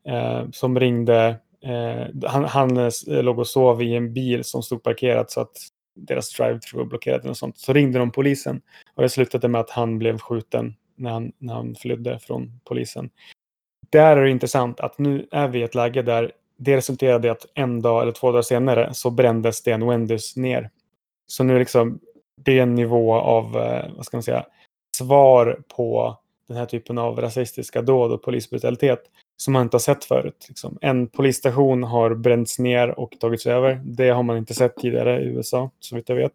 Eh, 0.07 0.49
som 0.51 0.79
ringde, 0.79 1.39
eh, 1.61 2.29
han, 2.29 2.43
han 2.43 2.77
eh, 2.77 2.91
låg 3.07 3.39
och 3.39 3.47
sov 3.47 3.83
i 3.83 3.95
en 3.95 4.13
bil 4.13 4.43
som 4.43 4.63
stod 4.63 4.83
parkerad 4.83 5.31
så 5.31 5.41
att 5.41 5.57
deras 5.95 6.39
drive-through 6.39 6.77
var 6.77 6.85
blockerad 6.85 7.25
och 7.25 7.37
sånt. 7.37 7.57
Så 7.57 7.73
ringde 7.73 7.99
de 7.99 8.11
polisen 8.11 8.61
och 8.95 9.03
det 9.03 9.09
slutade 9.09 9.47
med 9.47 9.61
att 9.61 9.69
han 9.69 9.99
blev 9.99 10.17
skjuten 10.17 10.75
när 10.95 11.11
han, 11.11 11.31
när 11.37 11.53
han 11.53 11.75
flydde 11.75 12.19
från 12.19 12.59
polisen. 12.63 13.09
Där 13.89 14.17
är 14.17 14.23
det 14.23 14.29
intressant 14.29 14.79
att 14.79 14.97
nu 14.97 15.27
är 15.31 15.47
vi 15.47 15.59
i 15.59 15.63
ett 15.63 15.75
läge 15.75 16.01
där 16.01 16.31
det 16.63 16.77
resulterade 16.77 17.27
i 17.27 17.31
att 17.31 17.45
en 17.53 17.81
dag 17.81 18.01
eller 18.01 18.11
två 18.11 18.31
dagar 18.31 18.41
senare 18.41 18.93
så 18.93 19.09
brändes 19.09 19.63
den 19.63 19.87
Wendys 19.87 20.35
ner. 20.35 20.69
Så 21.27 21.43
nu 21.43 21.59
liksom 21.59 21.99
det 22.41 22.59
är 22.59 22.63
en 22.63 22.75
nivå 22.75 23.13
av, 23.13 23.57
eh, 23.57 23.85
vad 23.95 24.05
ska 24.05 24.17
man 24.17 24.23
säga, 24.23 24.45
svar 24.97 25.61
på 25.75 26.17
den 26.47 26.57
här 26.57 26.65
typen 26.65 26.97
av 26.97 27.21
rasistiska 27.21 27.81
dåd 27.81 28.11
och 28.11 28.23
polisbrutalitet 28.23 28.99
som 29.37 29.53
man 29.53 29.61
inte 29.61 29.75
har 29.75 29.79
sett 29.79 30.05
förut. 30.05 30.45
Liksom. 30.49 30.77
En 30.81 31.07
polisstation 31.07 31.83
har 31.83 32.15
bränts 32.15 32.59
ner 32.59 32.99
och 32.99 33.11
tagits 33.19 33.45
över. 33.45 33.81
Det 33.85 34.09
har 34.09 34.23
man 34.23 34.37
inte 34.37 34.53
sett 34.53 34.75
tidigare 34.77 35.21
i 35.21 35.25
USA, 35.25 35.71
så 35.79 35.95
vitt 35.95 36.09
jag 36.09 36.15
vet. 36.15 36.33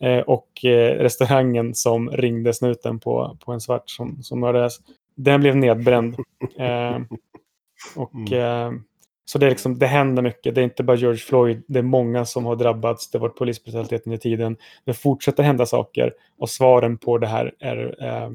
Eh, 0.00 0.18
och 0.18 0.64
eh, 0.64 0.98
restaurangen 0.98 1.74
som 1.74 2.10
ringde 2.10 2.54
snuten 2.54 3.00
på, 3.00 3.36
på 3.44 3.52
en 3.52 3.60
svart 3.60 3.90
som, 3.90 4.22
som 4.22 4.40
mördades, 4.40 4.76
den 5.14 5.40
blev 5.40 5.56
nedbränd. 5.56 6.16
Eh, 6.58 6.98
och 7.96 8.14
mm. 8.14 8.84
Så 9.28 9.38
det, 9.38 9.46
är 9.46 9.50
liksom, 9.50 9.78
det 9.78 9.86
händer 9.86 10.22
mycket. 10.22 10.54
Det 10.54 10.60
är 10.60 10.64
inte 10.64 10.82
bara 10.82 10.96
George 10.96 11.18
Floyd. 11.18 11.62
Det 11.68 11.78
är 11.78 11.82
många 11.82 12.24
som 12.24 12.44
har 12.44 12.56
drabbats. 12.56 13.10
Det 13.10 13.18
har 13.18 13.28
varit 13.28 13.36
polisbrutaliteten 13.38 14.12
i 14.12 14.18
tiden. 14.18 14.56
Det 14.84 14.94
fortsätter 14.94 15.42
hända 15.42 15.66
saker 15.66 16.14
och 16.38 16.50
svaren 16.50 16.98
på 16.98 17.18
det 17.18 17.26
här 17.26 17.54
är 17.58 18.04
eh, 18.04 18.30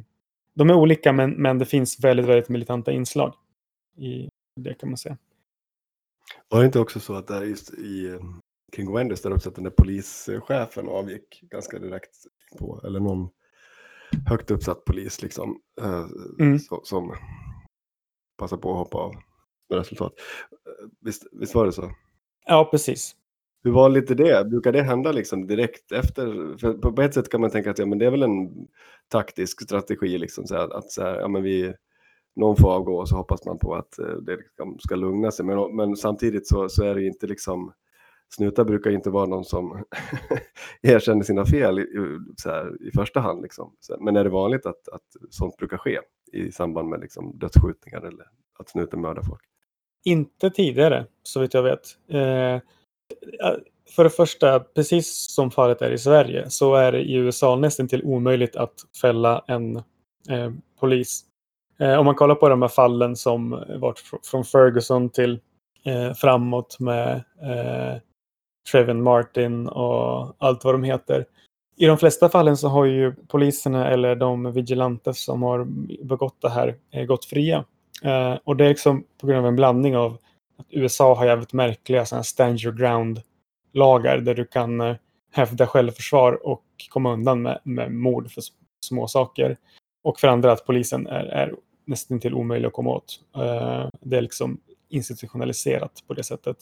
de 0.53 0.69
är 0.69 0.73
olika 0.73 1.13
men, 1.13 1.31
men 1.31 1.59
det 1.59 1.65
finns 1.65 1.99
väldigt, 1.99 2.25
väldigt 2.25 2.49
militanta 2.49 2.91
inslag 2.91 3.33
i 3.97 4.29
det 4.55 4.73
kan 4.73 4.89
man 4.89 4.97
säga. 4.97 5.17
Var 6.47 6.59
det 6.59 6.65
inte 6.65 6.79
också 6.79 6.99
så 6.99 7.15
att 7.15 7.27
där 7.27 7.41
just 7.41 7.73
i 7.73 8.07
eh, 8.07 8.19
kring 8.71 8.93
Wenders 8.93 9.21
där 9.21 9.33
också 9.33 9.49
att 9.49 9.55
den 9.55 9.63
där 9.63 9.71
polischefen 9.71 10.89
avgick 10.89 11.41
ganska 11.41 11.79
direkt 11.79 12.15
på, 12.57 12.81
eller 12.83 12.99
någon 12.99 13.29
högt 14.25 14.51
uppsatt 14.51 14.85
polis 14.85 15.21
liksom, 15.21 15.61
eh, 15.81 16.05
mm. 16.39 16.59
så, 16.59 16.81
som 16.83 17.15
passade 18.37 18.61
på 18.61 18.71
att 18.71 18.77
hoppa 18.77 18.97
av 18.97 19.15
med 19.71 19.79
resultat. 19.79 20.13
Visst, 20.99 21.27
visst 21.31 21.55
var 21.55 21.65
det 21.65 21.71
så? 21.71 21.91
Ja, 22.45 22.67
precis. 22.71 23.15
Hur 23.63 23.71
vanligt 23.71 24.11
är 24.11 24.15
det? 24.15 24.49
Brukar 24.49 24.71
det 24.71 24.81
hända 24.81 25.11
liksom 25.11 25.47
direkt 25.47 25.91
efter? 25.91 26.57
För 26.57 26.73
på 26.73 27.01
ett 27.01 27.13
sätt 27.13 27.29
kan 27.29 27.41
man 27.41 27.49
tänka 27.49 27.71
att 27.71 27.79
ja, 27.79 27.85
men 27.85 27.97
det 27.97 28.05
är 28.05 28.11
väl 28.11 28.23
en 28.23 28.67
taktisk 29.07 29.61
strategi, 29.61 30.17
liksom, 30.17 30.47
så 30.47 30.55
här, 30.55 30.77
att 30.77 30.91
så 30.91 31.01
här, 31.01 31.19
ja, 31.19 31.27
men 31.27 31.43
vi, 31.43 31.73
någon 32.35 32.55
får 32.55 32.73
avgå 32.73 32.97
och 32.97 33.09
så 33.09 33.15
hoppas 33.15 33.45
man 33.45 33.59
på 33.59 33.75
att 33.75 33.99
eh, 33.99 34.15
det 34.15 34.35
liksom 34.35 34.79
ska 34.79 34.95
lugna 34.95 35.31
sig. 35.31 35.45
Men, 35.45 35.75
men 35.75 35.95
samtidigt 35.95 36.47
så, 36.47 36.69
så 36.69 36.83
är 36.83 36.95
det 36.95 37.05
inte 37.05 37.27
liksom, 37.27 37.73
snutar 38.35 38.63
brukar 38.63 38.91
inte 38.91 39.09
vara 39.09 39.25
någon 39.25 39.45
som 39.45 39.83
erkänner 40.81 41.23
sina 41.23 41.45
fel 41.45 41.79
i, 41.79 41.87
här, 42.45 42.87
i 42.87 42.91
första 42.91 43.19
hand. 43.19 43.41
Liksom. 43.41 43.73
Men 43.99 44.15
är 44.15 44.23
det 44.23 44.29
vanligt 44.29 44.65
att, 44.65 44.87
att 44.87 45.15
sånt 45.29 45.57
brukar 45.57 45.77
ske 45.77 45.99
i 46.31 46.51
samband 46.51 46.89
med 46.89 46.99
liksom, 46.99 47.37
dödsskjutningar 47.37 48.01
eller 48.01 48.25
att 48.59 48.69
snuten 48.69 49.01
mördar 49.01 49.23
folk? 49.23 49.41
Inte 50.05 50.49
tidigare, 50.49 51.05
så 51.23 51.39
vitt 51.39 51.53
jag 51.53 51.63
vet. 51.63 51.97
Eh, 52.09 52.59
för 53.95 54.03
det 54.03 54.09
första, 54.09 54.59
precis 54.59 55.31
som 55.31 55.51
fallet 55.51 55.81
är 55.81 55.91
i 55.91 55.97
Sverige, 55.97 56.49
så 56.49 56.75
är 56.75 56.91
det 56.91 57.01
i 57.01 57.13
USA 57.13 57.55
nästan 57.55 57.87
till 57.87 58.03
omöjligt 58.03 58.55
att 58.55 58.73
fälla 59.01 59.43
en 59.47 59.75
eh, 60.29 60.51
polis. 60.79 61.25
Eh, 61.79 61.99
om 61.99 62.05
man 62.05 62.15
kollar 62.15 62.35
på 62.35 62.49
de 62.49 62.61
här 62.61 62.69
fallen 62.69 63.15
som 63.15 63.49
varit 63.79 63.99
från 64.23 64.45
Ferguson 64.45 65.09
till 65.09 65.39
eh, 65.85 66.13
framåt 66.13 66.79
med 66.79 67.15
eh, 67.41 68.01
Trevin 68.71 69.03
Martin 69.03 69.67
och 69.67 70.35
allt 70.37 70.63
vad 70.63 70.73
de 70.73 70.83
heter. 70.83 71.25
I 71.77 71.85
de 71.85 71.97
flesta 71.97 72.29
fallen 72.29 72.57
så 72.57 72.67
har 72.67 72.85
ju 72.85 73.13
poliserna 73.27 73.89
eller 73.89 74.15
de 74.15 74.51
vigilanter 74.51 75.13
som 75.13 75.43
har 75.43 75.65
begått 76.05 76.41
det 76.41 76.49
här 76.49 76.75
eh, 76.91 77.05
gått 77.05 77.25
fria. 77.25 77.65
Eh, 78.01 78.37
och 78.43 78.57
det 78.57 78.65
är 78.65 78.69
liksom 78.69 79.03
på 79.17 79.27
grund 79.27 79.39
av 79.39 79.47
en 79.47 79.55
blandning 79.55 79.97
av 79.97 80.17
att 80.57 80.67
USA 80.69 81.15
har 81.15 81.25
jävligt 81.25 81.53
märkliga 81.53 82.05
sådana 82.05 82.23
stand 82.23 82.59
your 82.59 82.75
ground-lagar 82.75 84.17
där 84.17 84.35
du 84.35 84.45
kan 84.45 84.81
eh, 84.81 84.95
hävda 85.31 85.67
självförsvar 85.67 86.47
och 86.47 86.63
komma 86.89 87.13
undan 87.13 87.41
med, 87.41 87.59
med 87.63 87.91
mord 87.91 88.31
för 88.31 88.43
små 88.85 89.07
saker. 89.07 89.57
Och 90.03 90.19
för 90.19 90.27
andra 90.27 90.51
att 90.51 90.65
polisen 90.65 91.07
är, 91.07 91.23
är 91.23 91.55
nästan 91.85 92.19
till 92.19 92.33
omöjlig 92.33 92.67
att 92.67 92.73
komma 92.73 92.89
åt. 92.89 93.19
Eh, 93.35 93.89
det 94.01 94.17
är 94.17 94.21
liksom 94.21 94.59
institutionaliserat 94.89 96.03
på 96.07 96.13
det 96.13 96.23
sättet. 96.23 96.57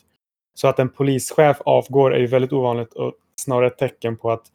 Så 0.53 0.67
att 0.67 0.79
en 0.79 0.89
polischef 0.89 1.62
avgår 1.65 2.15
är 2.15 2.19
ju 2.19 2.27
väldigt 2.27 2.53
ovanligt 2.53 2.93
och 2.93 3.13
snarare 3.41 3.67
ett 3.67 3.77
tecken 3.77 4.17
på 4.17 4.31
att 4.31 4.51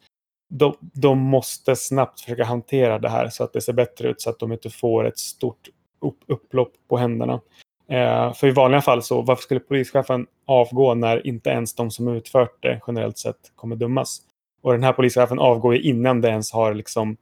de, 0.50 0.76
de 0.80 1.18
måste 1.18 1.76
snabbt 1.76 2.20
försöka 2.20 2.44
hantera 2.44 2.98
det 2.98 3.08
här 3.08 3.28
så 3.28 3.44
att 3.44 3.52
det 3.52 3.60
ser 3.60 3.72
bättre 3.72 4.08
ut 4.08 4.20
så 4.20 4.30
att 4.30 4.38
de 4.38 4.52
inte 4.52 4.70
får 4.70 5.06
ett 5.06 5.18
stort 5.18 5.68
upp, 6.04 6.18
upplopp 6.26 6.72
på 6.88 6.96
händerna. 6.96 7.40
Eh, 7.88 8.32
för 8.32 8.46
i 8.46 8.50
vanliga 8.50 8.80
fall 8.80 9.02
så 9.02 9.22
varför 9.22 9.42
skulle 9.42 9.60
polischefen 9.60 10.26
avgå 10.46 10.94
när 10.94 11.26
inte 11.26 11.50
ens 11.50 11.74
de 11.74 11.90
som 11.90 12.08
utfört 12.08 12.62
det 12.62 12.80
generellt 12.86 13.18
sett 13.18 13.52
kommer 13.54 13.76
dömas? 13.76 14.22
Och 14.62 14.72
den 14.72 14.82
här 14.82 14.92
polischefen 14.92 15.38
avgår 15.38 15.74
ju 15.74 15.82
innan 15.82 16.20
det 16.20 16.28
ens 16.28 16.52
har 16.52 16.74
liksom 16.74 17.16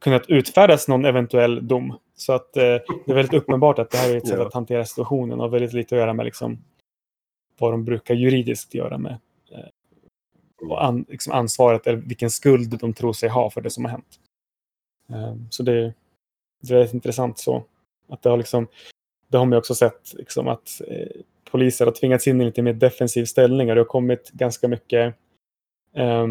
kunnat 0.00 0.26
utfärdas 0.28 0.88
någon 0.88 1.04
eventuell 1.04 1.68
dom. 1.68 1.98
Så 2.16 2.32
att 2.32 2.56
eh, 2.56 2.62
det 2.62 3.10
är 3.10 3.14
väldigt 3.14 3.34
uppenbart 3.34 3.78
att 3.78 3.90
det 3.90 3.98
här 3.98 4.10
är 4.10 4.16
ett 4.16 4.28
sätt 4.28 4.40
att 4.40 4.54
hantera 4.54 4.84
situationen 4.84 5.40
och 5.40 5.54
väldigt 5.54 5.72
lite 5.72 5.94
att 5.94 5.98
göra 5.98 6.14
med 6.14 6.24
liksom, 6.24 6.58
vad 7.58 7.72
de 7.72 7.84
brukar 7.84 8.14
juridiskt 8.14 8.74
göra 8.74 8.98
med 8.98 9.18
eh, 9.50 10.78
an, 10.78 11.04
liksom 11.08 11.32
ansvaret 11.32 11.86
eller 11.86 11.98
vilken 11.98 12.30
skuld 12.30 12.78
de 12.78 12.94
tror 12.94 13.12
sig 13.12 13.28
ha 13.28 13.50
för 13.50 13.60
det 13.60 13.70
som 13.70 13.84
har 13.84 13.92
hänt. 13.92 14.20
Eh, 15.10 15.36
så 15.50 15.62
det, 15.62 15.94
det 16.62 16.74
är 16.74 16.94
intressant 16.94 17.38
så. 17.38 17.64
Att 18.08 18.22
det 18.22 18.30
har 18.30 18.36
liksom, 18.36 18.68
det 19.28 19.38
har 19.38 19.44
man 19.44 19.52
ju 19.52 19.58
också 19.58 19.74
sett 19.74 20.14
liksom 20.14 20.48
att 20.48 20.80
eh, 20.88 21.20
poliser 21.50 21.84
har 21.84 21.92
tvingats 21.92 22.26
in 22.26 22.40
i 22.40 22.44
lite 22.44 22.62
mer 22.62 22.72
defensiv 22.72 23.24
ställning 23.24 23.68
och 23.68 23.74
det 23.74 23.80
har 23.80 23.86
kommit 23.86 24.30
ganska 24.30 24.68
mycket 24.68 25.14
eh, 25.94 26.26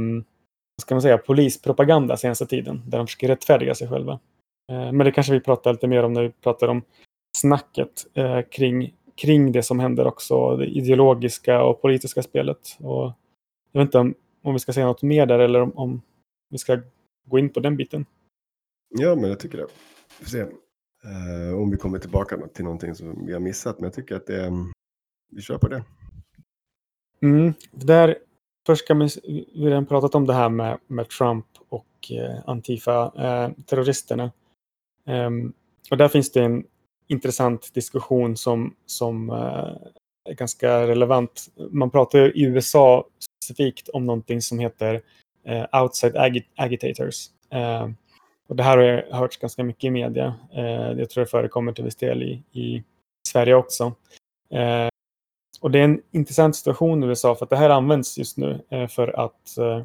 vad 0.75 0.81
ska 0.81 0.95
man 0.95 1.01
säga, 1.01 1.17
polispropaganda 1.17 2.17
senaste 2.17 2.45
tiden 2.45 2.81
där 2.87 2.97
de 2.97 3.07
försöker 3.07 3.27
rättfärdiga 3.27 3.75
sig 3.75 3.89
själva. 3.89 4.19
Eh, 4.71 4.91
men 4.91 4.97
det 4.97 5.11
kanske 5.11 5.33
vi 5.33 5.39
pratar 5.39 5.71
lite 5.73 5.87
mer 5.87 6.03
om 6.03 6.13
när 6.13 6.23
vi 6.23 6.29
pratar 6.29 6.67
om 6.67 6.81
snacket 7.37 8.05
eh, 8.13 8.41
kring, 8.41 8.95
kring 9.15 9.51
det 9.51 9.63
som 9.63 9.79
händer 9.79 10.07
också, 10.07 10.57
det 10.57 10.65
ideologiska 10.65 11.63
och 11.63 11.81
politiska 11.81 12.23
spelet. 12.23 12.77
Och 12.79 13.13
jag 13.71 13.79
vet 13.79 13.87
inte 13.87 13.99
om, 13.99 14.13
om 14.41 14.53
vi 14.53 14.59
ska 14.59 14.73
säga 14.73 14.85
något 14.85 15.01
mer 15.01 15.25
där 15.25 15.39
eller 15.39 15.61
om, 15.61 15.77
om 15.77 16.01
vi 16.49 16.57
ska 16.57 16.79
gå 17.25 17.39
in 17.39 17.49
på 17.49 17.59
den 17.59 17.77
biten. 17.77 18.05
Ja, 18.89 19.15
men 19.15 19.29
jag 19.29 19.39
tycker 19.39 19.57
det. 19.57 19.67
Vi 20.19 20.25
får 20.25 20.31
se 20.31 20.45
eh, 21.03 21.59
om 21.61 21.71
vi 21.71 21.77
kommer 21.77 21.99
tillbaka 21.99 22.37
till 22.53 22.63
någonting 22.63 22.95
som 22.95 23.25
vi 23.25 23.33
har 23.33 23.39
missat. 23.39 23.79
Men 23.79 23.83
jag 23.83 23.93
tycker 23.93 24.15
att 24.15 24.27
det, 24.27 24.51
vi 25.31 25.41
kör 25.41 25.57
på 25.57 25.67
det. 25.67 25.83
Mm, 27.21 27.53
där, 27.71 28.17
först 28.67 28.83
ska 28.85 28.93
vi, 28.93 29.07
vi 29.53 29.63
har 29.63 29.69
redan 29.69 29.85
pratat 29.85 30.15
om 30.15 30.25
det 30.27 30.33
här 30.33 30.49
med, 30.49 30.79
med 30.87 31.09
Trump 31.09 31.45
och 31.69 32.11
eh, 32.11 32.39
Antifa-terroristerna. 32.45 34.31
Eh, 35.07 35.15
ehm, 35.15 35.53
och 35.91 35.97
där 35.97 36.07
finns 36.07 36.31
det 36.31 36.43
en 36.43 36.63
intressant 37.07 37.73
diskussion 37.73 38.37
som, 38.37 38.75
som 38.85 39.29
eh, 39.29 39.75
är 40.29 40.33
ganska 40.33 40.87
relevant. 40.87 41.47
Man 41.71 41.91
pratar 41.91 42.19
ju 42.19 42.31
i 42.31 42.43
USA 42.43 43.07
specifikt 43.41 43.89
om 43.89 44.05
någonting 44.05 44.41
som 44.41 44.59
heter 44.59 45.01
eh, 45.45 45.81
outside 45.81 46.15
agi- 46.15 46.49
agitators. 46.55 47.27
Ehm, 47.49 47.95
och 48.47 48.55
det 48.55 48.63
här 48.63 48.77
har 48.77 48.83
jag 48.83 49.17
hört 49.17 49.39
ganska 49.39 49.63
mycket 49.63 49.83
i 49.83 49.91
media. 49.91 50.35
Eh, 50.53 50.91
jag 50.91 51.09
tror 51.09 51.23
det 51.23 51.29
förekommer 51.29 51.71
till 51.73 51.83
viss 51.83 51.95
del 51.95 52.23
i, 52.23 52.43
i 52.59 52.83
Sverige 53.27 53.55
också. 53.55 53.93
Eh, 54.49 54.87
och 55.61 55.71
det 55.71 55.79
är 55.79 55.83
en 55.83 56.01
intressant 56.11 56.55
situation 56.55 57.03
i 57.03 57.07
USA 57.07 57.35
för 57.35 57.45
att 57.45 57.49
det 57.49 57.57
här 57.57 57.69
används 57.69 58.17
just 58.17 58.37
nu 58.37 58.61
eh, 58.69 58.87
för 58.87 59.19
att 59.19 59.57
eh, 59.57 59.83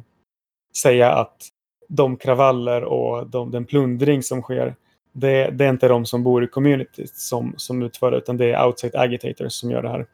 säga 0.77 1.11
att 1.11 1.47
de 1.87 2.17
kravaller 2.17 2.83
och 2.83 3.27
de, 3.27 3.51
den 3.51 3.65
plundring 3.65 4.23
som 4.23 4.41
sker, 4.41 4.75
det, 5.11 5.49
det 5.49 5.65
är 5.65 5.69
inte 5.69 5.87
de 5.87 6.05
som 6.05 6.23
bor 6.23 6.43
i 6.43 6.47
communityt 6.47 7.15
som, 7.15 7.53
som 7.57 7.81
utför 7.81 8.11
det, 8.11 8.17
utan 8.17 8.37
det 8.37 8.51
är 8.51 8.65
outside 8.65 8.95
agitators 8.95 9.53
som 9.53 9.71
gör 9.71 9.81
det 9.81 9.89
här. 9.89 10.05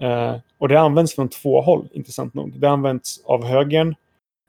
Eh, 0.00 0.40
och 0.58 0.68
det 0.68 0.80
används 0.80 1.14
från 1.14 1.28
två 1.28 1.60
håll, 1.60 1.88
intressant 1.92 2.34
nog. 2.34 2.60
Det 2.60 2.70
används 2.70 3.24
av 3.24 3.44
högern 3.44 3.94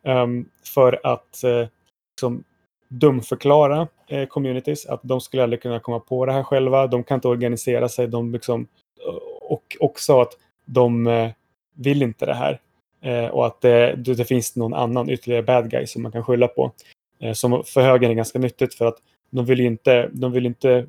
ehm, 0.04 0.50
för 0.63 1.00
att 1.04 1.43
eh, 1.43 1.67
liksom, 2.15 2.43
dumförklara 2.91 3.88
eh, 4.08 4.25
communities, 4.27 4.86
att 4.86 4.99
de 5.04 5.21
skulle 5.21 5.43
aldrig 5.43 5.62
kunna 5.62 5.80
komma 5.80 5.99
på 5.99 6.25
det 6.25 6.32
här 6.32 6.43
själva, 6.43 6.88
de 6.88 7.04
kan 7.04 7.15
inte 7.15 7.27
organisera 7.27 7.89
sig, 7.89 8.08
de 8.08 8.32
liksom, 8.32 8.67
eh, 9.08 9.15
och 9.41 9.77
också 9.80 10.21
att 10.21 10.34
de 10.65 11.08
eh, 11.08 11.32
vill 11.75 12.01
inte 12.01 12.25
det 12.25 12.34
här. 12.34 12.60
Eh, 13.01 13.25
och 13.25 13.45
att 13.45 13.62
det, 13.62 13.95
det, 13.95 14.13
det 14.13 14.25
finns 14.25 14.56
någon 14.56 14.73
annan 14.73 15.10
ytterligare 15.10 15.43
bad 15.43 15.71
guy 15.71 15.88
som 15.88 16.04
man 16.04 16.12
kan 16.12 16.23
skylla 16.23 16.47
på. 16.47 16.71
Eh, 17.19 17.34
som 17.34 17.63
för 17.65 17.82
högern 17.82 18.12
är 18.12 18.15
ganska 18.15 18.39
nyttigt 18.39 18.73
för 18.73 18.86
att 18.86 18.97
de 19.30 19.45
vill 19.45 19.60
ju 19.60 19.65
inte, 19.65 20.10
de 20.13 20.32
vill 20.32 20.45
inte 20.45 20.88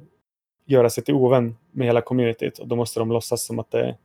göra 0.67 0.91
sig 0.91 1.05
till 1.05 1.15
ovän 1.15 1.57
med 1.71 1.87
hela 1.87 2.01
communityt 2.01 2.59
och 2.59 2.69
då 2.69 2.77
måste 2.77 3.01
de 3.01 3.13
låtsas 3.13 3.47
som 3.47 3.59
att 3.59 3.71
det, 3.71 3.97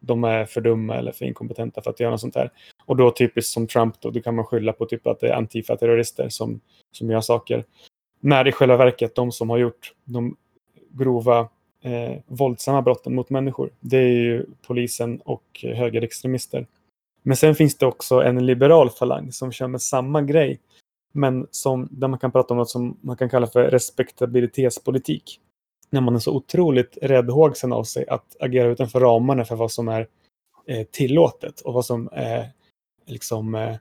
de 0.00 0.24
är 0.24 0.44
för 0.44 0.60
dumma 0.60 0.94
eller 0.94 1.12
för 1.12 1.24
inkompetenta 1.24 1.82
för 1.82 1.90
att 1.90 2.00
göra 2.00 2.10
något 2.10 2.20
sånt 2.20 2.36
här. 2.36 2.50
Och 2.88 2.96
då 2.96 3.10
typiskt 3.10 3.52
som 3.52 3.66
Trump 3.66 4.00
då, 4.00 4.10
då 4.10 4.20
kan 4.20 4.34
man 4.34 4.44
skylla 4.44 4.72
på 4.72 4.86
typ 4.86 5.06
att 5.06 5.20
det 5.20 5.28
är 5.28 5.34
antifa-terrorister 5.34 6.28
som, 6.28 6.60
som 6.92 7.10
gör 7.10 7.20
saker. 7.20 7.64
När 8.20 8.48
i 8.48 8.52
själva 8.52 8.76
verket 8.76 9.14
de 9.14 9.32
som 9.32 9.50
har 9.50 9.58
gjort 9.58 9.92
de 10.04 10.36
grova 10.90 11.48
eh, 11.82 12.12
våldsamma 12.26 12.82
brotten 12.82 13.14
mot 13.14 13.30
människor, 13.30 13.70
det 13.80 13.96
är 13.96 14.08
ju 14.08 14.46
polisen 14.66 15.20
och 15.24 15.44
högerextremister. 15.62 16.66
Men 17.22 17.36
sen 17.36 17.54
finns 17.54 17.78
det 17.78 17.86
också 17.86 18.22
en 18.22 18.46
liberal 18.46 18.90
falang 18.90 19.32
som 19.32 19.52
kör 19.52 19.68
med 19.68 19.82
samma 19.82 20.22
grej, 20.22 20.60
men 21.12 21.46
som, 21.50 21.88
där 21.90 22.08
man 22.08 22.18
kan 22.18 22.32
prata 22.32 22.54
om 22.54 22.58
något 22.58 22.70
som 22.70 22.98
man 23.00 23.16
kan 23.16 23.30
kalla 23.30 23.46
för 23.46 23.70
respektabilitetspolitik. 23.70 25.40
När 25.90 26.00
man 26.00 26.14
är 26.14 26.18
så 26.18 26.32
otroligt 26.32 26.98
räddhågsen 27.02 27.72
av 27.72 27.84
sig 27.84 28.08
att 28.08 28.36
agera 28.40 28.68
utanför 28.68 29.00
ramarna 29.00 29.44
för 29.44 29.56
vad 29.56 29.72
som 29.72 29.88
är 29.88 30.06
eh, 30.66 30.86
tillåtet 30.90 31.60
och 31.60 31.74
vad 31.74 31.84
som 31.84 32.08
är 32.12 32.48
liksom 33.08 33.54
eh, 33.54 33.76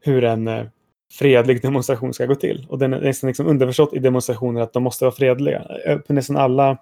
hur 0.00 0.24
en 0.24 0.48
eh, 0.48 0.66
fredlig 1.12 1.62
demonstration 1.62 2.14
ska 2.14 2.26
gå 2.26 2.34
till. 2.34 2.66
Och 2.68 2.78
det 2.78 2.84
är 2.84 2.88
nästan 2.88 3.28
liksom 3.28 3.46
underförstått 3.46 3.94
i 3.94 3.98
demonstrationer 3.98 4.60
att 4.60 4.72
de 4.72 4.82
måste 4.82 5.04
vara 5.04 5.14
fredliga. 5.14 5.66
Eh, 5.86 5.98
på 5.98 6.12
nästan 6.12 6.36
alla 6.36 6.78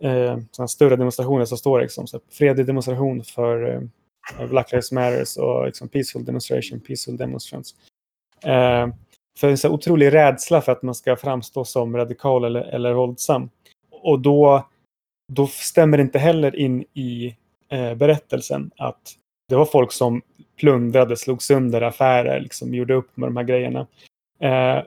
eh, 0.00 0.38
större 0.66 0.96
demonstrationer 0.96 1.44
så 1.44 1.56
står 1.56 1.78
det 1.78 1.84
liksom 1.84 2.06
så 2.06 2.16
här, 2.16 2.24
fredlig 2.30 2.66
demonstration 2.66 3.24
för 3.24 3.74
eh, 3.74 3.80
Black 4.48 4.72
Lives 4.72 4.92
Matters 4.92 5.36
och 5.36 5.66
liksom 5.66 5.88
peaceful 5.88 6.24
demonstration, 6.24 6.80
peaceful 6.80 7.16
demonstrants. 7.16 7.74
Eh, 8.44 8.88
för 9.38 9.48
en 9.48 9.58
så 9.58 9.70
otrolig 9.70 10.12
rädsla 10.12 10.60
för 10.60 10.72
att 10.72 10.82
man 10.82 10.94
ska 10.94 11.16
framstå 11.16 11.64
som 11.64 11.96
radikal 11.96 12.44
eller, 12.44 12.62
eller 12.62 12.92
våldsam. 12.92 13.50
Och 13.90 14.20
då, 14.20 14.68
då 15.32 15.46
stämmer 15.46 15.96
det 15.96 16.02
inte 16.02 16.18
heller 16.18 16.56
in 16.56 16.84
i 16.94 17.36
eh, 17.68 17.94
berättelsen 17.94 18.70
att 18.76 19.14
det 19.48 19.56
var 19.56 19.64
folk 19.64 19.92
som 19.92 20.22
plundrade, 20.56 21.16
slog 21.16 21.42
sönder 21.42 21.82
affärer, 21.82 22.40
liksom 22.40 22.74
gjorde 22.74 22.94
upp 22.94 23.16
med 23.16 23.28
de 23.28 23.36
här 23.36 23.44
grejerna. 23.44 23.86
Eh, 24.40 24.78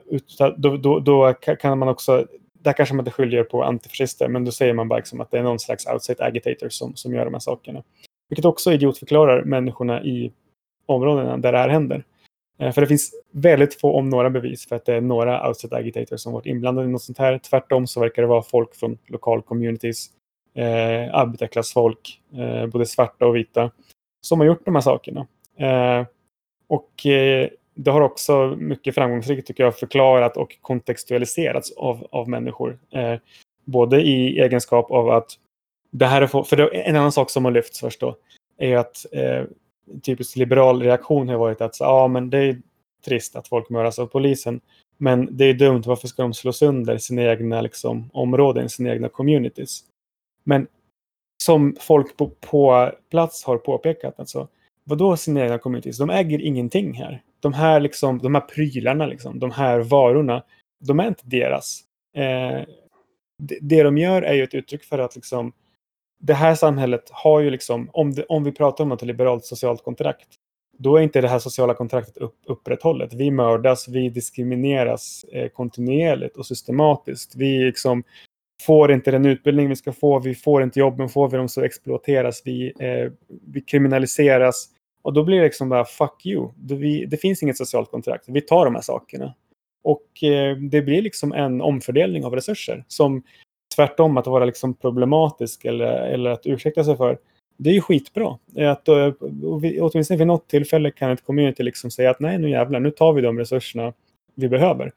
då, 0.56 0.76
då, 0.76 0.98
då 1.00 1.34
kan 1.34 1.78
man 1.78 1.88
också, 1.88 2.26
där 2.52 2.72
kanske 2.72 2.94
man 2.94 3.02
inte 3.02 3.10
skiljer 3.10 3.44
på 3.44 3.64
antifascister, 3.64 4.28
men 4.28 4.44
då 4.44 4.52
säger 4.52 4.74
man 4.74 4.88
bara 4.88 4.96
liksom 4.96 5.20
att 5.20 5.30
det 5.30 5.38
är 5.38 5.42
någon 5.42 5.58
slags 5.58 5.86
outside 5.86 6.20
agitator 6.20 6.68
som, 6.68 6.96
som 6.96 7.14
gör 7.14 7.24
de 7.24 7.34
här 7.34 7.40
sakerna. 7.40 7.82
Vilket 8.28 8.44
också 8.44 8.72
idiotförklarar 8.72 9.42
människorna 9.44 10.02
i 10.02 10.32
områdena 10.86 11.36
där 11.36 11.52
det 11.52 11.58
här 11.58 11.68
händer. 11.68 12.04
Eh, 12.58 12.72
för 12.72 12.80
det 12.80 12.86
finns 12.86 13.14
väldigt 13.30 13.80
få, 13.80 13.92
om 13.92 14.10
några, 14.10 14.30
bevis 14.30 14.68
för 14.68 14.76
att 14.76 14.84
det 14.84 14.94
är 14.94 15.00
några 15.00 15.48
outside 15.48 15.74
agitators 15.74 16.20
som 16.20 16.32
varit 16.32 16.46
inblandade 16.46 16.88
i 16.88 16.90
något 16.90 17.02
sånt 17.02 17.18
här. 17.18 17.38
Tvärtom 17.38 17.86
så 17.86 18.00
verkar 18.00 18.22
det 18.22 18.28
vara 18.28 18.42
folk 18.42 18.74
från 18.74 18.98
lokal 19.06 19.42
communities, 19.42 20.06
eh, 20.54 21.14
arbetarklassfolk, 21.14 22.20
eh, 22.34 22.66
både 22.66 22.86
svarta 22.86 23.26
och 23.26 23.36
vita, 23.36 23.70
som 24.20 24.40
har 24.40 24.46
gjort 24.46 24.64
de 24.64 24.74
här 24.74 24.82
sakerna. 24.82 25.26
Eh, 25.60 26.06
och 26.66 27.06
eh, 27.06 27.48
det 27.74 27.90
har 27.90 28.00
också 28.00 28.56
mycket 28.58 28.94
framgångsrikt 28.94 29.46
tycker 29.46 29.64
jag 29.64 29.78
förklarat 29.78 30.36
och 30.36 30.56
kontextualiserats 30.60 31.72
av, 31.72 32.08
av 32.10 32.28
människor. 32.28 32.78
Eh, 32.90 33.14
både 33.64 34.02
i 34.02 34.40
egenskap 34.40 34.90
av 34.90 35.10
att 35.10 35.30
det 35.90 36.06
här 36.06 36.22
är 36.22 36.26
för, 36.26 36.42
för 36.42 36.56
det, 36.56 36.68
en 36.68 36.96
annan 36.96 37.12
sak 37.12 37.30
som 37.30 37.44
har 37.44 37.52
lyfts 37.52 37.80
först 37.80 38.00
då 38.00 38.16
är 38.58 38.76
att 38.76 39.06
eh, 39.12 39.44
typiskt 40.02 40.36
liberal 40.36 40.82
reaktion 40.82 41.28
har 41.28 41.36
varit 41.36 41.60
att 41.60 41.80
ja, 41.80 42.08
men 42.08 42.30
det 42.30 42.38
är 42.38 42.62
trist 43.04 43.36
att 43.36 43.48
folk 43.48 43.70
mördas 43.70 43.98
av 43.98 44.06
polisen. 44.06 44.60
Men 44.96 45.36
det 45.36 45.44
är 45.44 45.54
dumt, 45.54 45.82
varför 45.86 46.08
ska 46.08 46.22
de 46.22 46.34
slå 46.34 46.52
sönder 46.52 46.98
sina 46.98 47.22
egna 47.22 47.60
liksom, 47.60 48.10
områden, 48.12 48.68
sina 48.68 48.90
egna 48.90 49.08
communities? 49.08 49.80
Men 50.44 50.66
som 51.42 51.76
folk 51.80 52.16
på, 52.16 52.30
på 52.40 52.92
plats 53.10 53.44
har 53.44 53.58
påpekat, 53.58 54.20
alltså, 54.20 54.48
vadå 54.90 55.16
sina 55.16 55.42
egna 55.42 55.58
communities? 55.58 55.98
De 55.98 56.10
äger 56.10 56.40
ingenting 56.40 56.94
här. 56.94 57.22
De 57.40 57.52
här, 57.52 57.80
liksom, 57.80 58.18
de 58.18 58.34
här 58.34 58.42
prylarna, 58.42 59.06
liksom, 59.06 59.38
de 59.38 59.50
här 59.50 59.80
varorna, 59.80 60.44
de 60.80 61.00
är 61.00 61.08
inte 61.08 61.22
deras. 61.26 61.80
Eh, 62.16 62.64
det, 63.38 63.58
det 63.60 63.82
de 63.82 63.98
gör 63.98 64.22
är 64.22 64.34
ju 64.34 64.42
ett 64.42 64.54
uttryck 64.54 64.84
för 64.84 64.98
att 64.98 65.16
liksom, 65.16 65.52
det 66.20 66.34
här 66.34 66.54
samhället 66.54 67.02
har 67.10 67.40
ju 67.40 67.50
liksom, 67.50 67.90
om, 67.92 68.14
det, 68.14 68.24
om 68.24 68.44
vi 68.44 68.52
pratar 68.52 68.84
om 68.84 68.88
något 68.88 69.02
liberalt 69.02 69.44
socialt 69.44 69.84
kontrakt, 69.84 70.28
då 70.78 70.96
är 70.96 71.02
inte 71.02 71.20
det 71.20 71.28
här 71.28 71.38
sociala 71.38 71.74
kontraktet 71.74 72.16
upp, 72.16 72.36
upprätthållet. 72.46 73.12
Vi 73.12 73.30
mördas, 73.30 73.88
vi 73.88 74.08
diskrimineras 74.08 75.24
eh, 75.32 75.48
kontinuerligt 75.48 76.36
och 76.36 76.46
systematiskt. 76.46 77.36
Vi 77.36 77.58
liksom 77.58 78.02
får 78.66 78.92
inte 78.92 79.10
den 79.10 79.26
utbildning 79.26 79.68
vi 79.68 79.76
ska 79.76 79.92
få, 79.92 80.18
vi 80.18 80.34
får 80.34 80.62
inte 80.62 80.78
jobben, 80.78 81.08
får 81.08 81.28
vi 81.28 81.36
dem 81.36 81.48
så 81.48 81.62
exploateras 81.62 82.42
vi, 82.44 82.72
eh, 82.78 83.12
vi 83.46 83.60
kriminaliseras. 83.60 84.68
Och 85.02 85.12
då 85.12 85.24
blir 85.24 85.36
det 85.36 85.44
liksom 85.44 85.68
bara 85.68 85.84
fuck 85.84 86.26
you. 86.26 86.48
Det, 86.56 86.74
vi, 86.74 87.06
det 87.06 87.16
finns 87.16 87.42
inget 87.42 87.56
socialt 87.56 87.90
kontrakt. 87.90 88.24
Vi 88.28 88.40
tar 88.40 88.64
de 88.64 88.74
här 88.74 88.82
sakerna. 88.82 89.34
Och 89.82 90.24
eh, 90.24 90.56
det 90.56 90.82
blir 90.82 91.02
liksom 91.02 91.32
en 91.32 91.60
omfördelning 91.60 92.24
av 92.24 92.34
resurser 92.34 92.84
som 92.88 93.22
tvärtom 93.76 94.16
att 94.16 94.26
vara 94.26 94.44
liksom 94.44 94.74
problematisk 94.74 95.64
eller, 95.64 95.92
eller 95.92 96.30
att 96.30 96.46
ursäkta 96.46 96.84
sig 96.84 96.96
för. 96.96 97.18
Det 97.56 97.70
är 97.70 97.74
ju 97.74 97.80
skitbra. 97.80 98.38
Att, 98.70 98.88
eh, 98.88 99.12
vi, 99.60 99.80
åtminstone 99.80 100.18
vid 100.18 100.26
något 100.26 100.48
tillfälle 100.48 100.90
kan 100.90 101.10
ett 101.10 101.24
community 101.24 101.62
liksom 101.62 101.90
säga 101.90 102.10
att 102.10 102.20
nej 102.20 102.38
nu 102.38 102.50
jävlar, 102.50 102.80
nu 102.80 102.90
tar 102.90 103.12
vi 103.12 103.22
de 103.22 103.38
resurserna 103.38 103.92
vi 104.34 104.48
behöver. 104.48 104.92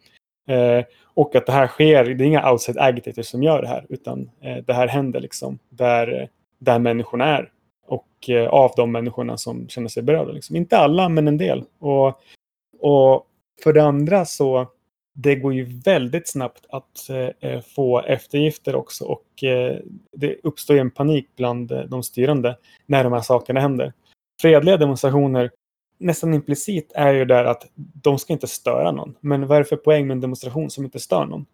Eh, 0.47 0.85
och 1.13 1.35
att 1.35 1.45
det 1.45 1.51
här 1.51 1.67
sker, 1.67 2.03
det 2.03 2.23
är 2.23 2.27
inga 2.27 2.51
outside 2.51 2.77
agitators 2.77 3.25
som 3.25 3.43
gör 3.43 3.61
det 3.61 3.67
här, 3.67 3.85
utan 3.89 4.29
eh, 4.41 4.57
det 4.57 4.73
här 4.73 4.87
händer 4.87 5.19
liksom 5.19 5.59
där, 5.69 6.21
eh, 6.21 6.27
där 6.59 6.79
människorna 6.79 7.25
är. 7.25 7.51
Och 7.85 8.29
eh, 8.29 8.47
av 8.47 8.71
de 8.75 8.91
människorna 8.91 9.37
som 9.37 9.67
känner 9.69 9.87
sig 9.87 10.03
berörda. 10.03 10.31
Liksom. 10.31 10.55
Inte 10.55 10.77
alla, 10.77 11.09
men 11.09 11.27
en 11.27 11.37
del. 11.37 11.63
Och, 11.79 12.07
och 12.79 13.27
för 13.63 13.73
det 13.73 13.83
andra 13.83 14.25
så 14.25 14.67
det 15.13 15.35
går 15.35 15.53
ju 15.53 15.63
väldigt 15.63 16.29
snabbt 16.29 16.65
att 16.69 17.09
eh, 17.09 17.49
eh 17.51 17.61
få 17.61 18.01
eftergifter 18.01 18.75
också 18.75 19.05
och 19.05 19.43
eh, 19.43 19.79
det 20.11 20.35
uppstår 20.43 20.75
en 20.75 20.91
panik 20.91 21.29
bland 21.35 21.71
eh, 21.71 21.79
de 21.79 22.03
styrande 22.03 22.57
när 22.85 23.03
de 23.03 23.13
här 23.13 23.21
sakerna 23.21 23.59
händer. 23.59 23.93
Fredliga 24.41 24.77
demonstrationer, 24.77 25.51
nästan 25.97 26.33
implicit, 26.33 26.91
är 26.95 27.13
ju 27.13 27.25
där 27.25 27.45
att 27.45 27.67
de 27.75 28.19
ska 28.19 28.33
inte 28.33 28.47
störa 28.47 28.91
någon. 28.91 29.15
Men 29.19 29.47
vad 29.47 29.57
är 29.57 29.61
det 29.61 29.69
för 29.69 29.75
poäng 29.75 30.07
med 30.07 30.15
en 30.15 30.21
demonstration 30.21 30.69
som 30.69 30.85
inte 30.85 30.99
stör 30.99 31.25
någon? 31.25 31.45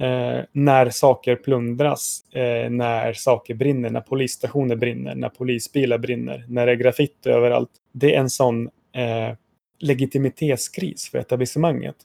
Eh, 0.00 0.44
när 0.52 0.90
saker 0.90 1.36
plundras, 1.36 2.24
eh, 2.32 2.70
när 2.70 3.12
saker 3.12 3.54
brinner, 3.54 3.90
när 3.90 4.00
polisstationer 4.00 4.76
brinner, 4.76 5.14
när 5.14 5.28
polisbilar 5.28 5.98
brinner, 5.98 6.44
när 6.48 6.66
det 6.66 6.72
är 6.72 6.76
graffiti 6.76 7.30
överallt. 7.30 7.70
Det 7.92 8.14
är 8.14 8.20
en 8.20 8.30
sån 8.30 8.66
eh, 8.92 9.34
legitimitetskris 9.78 11.10
för 11.10 11.18
etablissemanget 11.18 11.96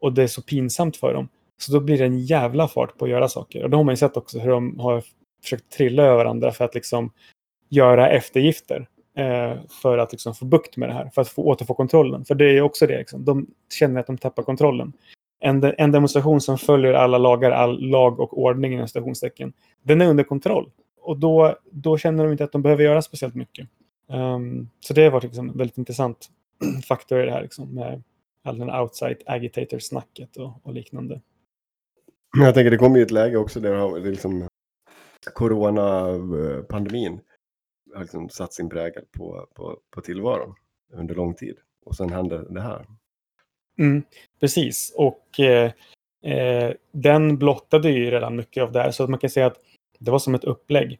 och 0.00 0.12
det 0.12 0.22
är 0.22 0.26
så 0.26 0.42
pinsamt 0.42 0.96
för 0.96 1.14
dem. 1.14 1.28
Så 1.58 1.72
då 1.72 1.80
blir 1.80 1.98
det 1.98 2.04
en 2.04 2.20
jävla 2.20 2.68
fart 2.68 2.98
på 2.98 3.04
att 3.04 3.10
göra 3.10 3.28
saker. 3.28 3.64
Och 3.64 3.70
då 3.70 3.76
har 3.76 3.84
man 3.84 3.92
ju 3.92 3.96
sett 3.96 4.16
också 4.16 4.38
hur 4.38 4.50
de 4.50 4.78
har 4.78 5.02
försökt 5.42 5.72
trilla 5.72 6.02
över 6.02 6.16
varandra 6.16 6.52
för 6.52 6.64
att 6.64 6.74
liksom 6.74 7.12
göra 7.68 8.10
eftergifter. 8.10 8.88
Eh, 9.16 9.54
för 9.82 9.98
att 9.98 10.12
liksom 10.12 10.34
få 10.34 10.44
bukt 10.44 10.76
med 10.76 10.88
det 10.88 10.92
här, 10.92 11.10
för 11.14 11.22
att 11.22 11.28
få 11.28 11.42
återfå 11.42 11.74
kontrollen. 11.74 12.24
För 12.24 12.34
det 12.34 12.44
är 12.44 12.60
också 12.60 12.86
det, 12.86 12.98
liksom. 12.98 13.24
de 13.24 13.46
känner 13.74 14.00
att 14.00 14.06
de 14.06 14.18
tappar 14.18 14.42
kontrollen. 14.42 14.92
En, 15.40 15.60
de 15.60 15.74
en 15.78 15.92
demonstration 15.92 16.40
som 16.40 16.58
följer 16.58 16.92
alla 16.92 17.18
lagar, 17.18 17.50
all 17.50 17.80
lag 17.80 18.20
och 18.20 18.42
ordning 18.42 18.80
i 18.80 18.88
stationstecken, 18.88 19.52
den 19.82 20.00
är 20.00 20.06
under 20.06 20.24
kontroll. 20.24 20.70
Och 21.00 21.18
då, 21.18 21.58
då 21.70 21.98
känner 21.98 22.24
de 22.24 22.32
inte 22.32 22.44
att 22.44 22.52
de 22.52 22.62
behöver 22.62 22.84
göra 22.84 23.02
speciellt 23.02 23.34
mycket. 23.34 23.68
Um, 24.08 24.70
så 24.80 24.94
det 24.94 25.04
har 25.04 25.10
varit 25.10 25.24
liksom 25.24 25.58
väldigt 25.58 25.78
intressant 25.78 26.28
faktor 26.88 27.22
i 27.22 27.24
det 27.24 27.32
här. 27.32 27.42
Liksom, 27.42 27.74
med 27.74 28.02
all 28.42 28.58
den 28.58 28.70
outside 28.70 29.22
agitator-snacket 29.26 30.36
och, 30.36 30.52
och, 30.62 30.74
liknande. 30.74 31.20
Jag 32.36 32.54
tänker 32.54 32.70
det 32.70 32.76
kommer 32.76 32.96
ju 32.96 33.02
ett 33.02 33.10
läge 33.10 33.36
också 33.36 33.60
där 33.60 34.00
det 34.00 34.10
liksom 34.10 34.48
coronapandemin 35.34 37.20
har 37.94 38.00
liksom 38.00 38.28
satt 38.28 38.52
sin 38.52 38.68
prägel 38.68 39.04
på, 39.16 39.46
på, 39.54 39.78
på 39.90 40.00
tillvaron 40.00 40.54
under 40.92 41.14
lång 41.14 41.34
tid. 41.34 41.56
Och 41.84 41.96
sen 41.96 42.10
händer 42.10 42.46
det 42.50 42.60
här. 42.60 42.86
Mm, 43.78 44.02
precis, 44.40 44.94
och 44.96 45.40
eh, 45.40 45.72
eh, 46.32 46.72
den 46.92 47.38
blottade 47.38 47.90
ju 47.90 48.10
redan 48.10 48.36
mycket 48.36 48.62
av 48.62 48.72
det 48.72 48.80
här. 48.82 48.90
Så 48.90 49.04
att 49.04 49.10
man 49.10 49.18
kan 49.18 49.30
säga 49.30 49.46
att 49.46 49.56
det 49.98 50.10
var 50.10 50.18
som 50.18 50.34
ett 50.34 50.44
upplägg. 50.44 50.98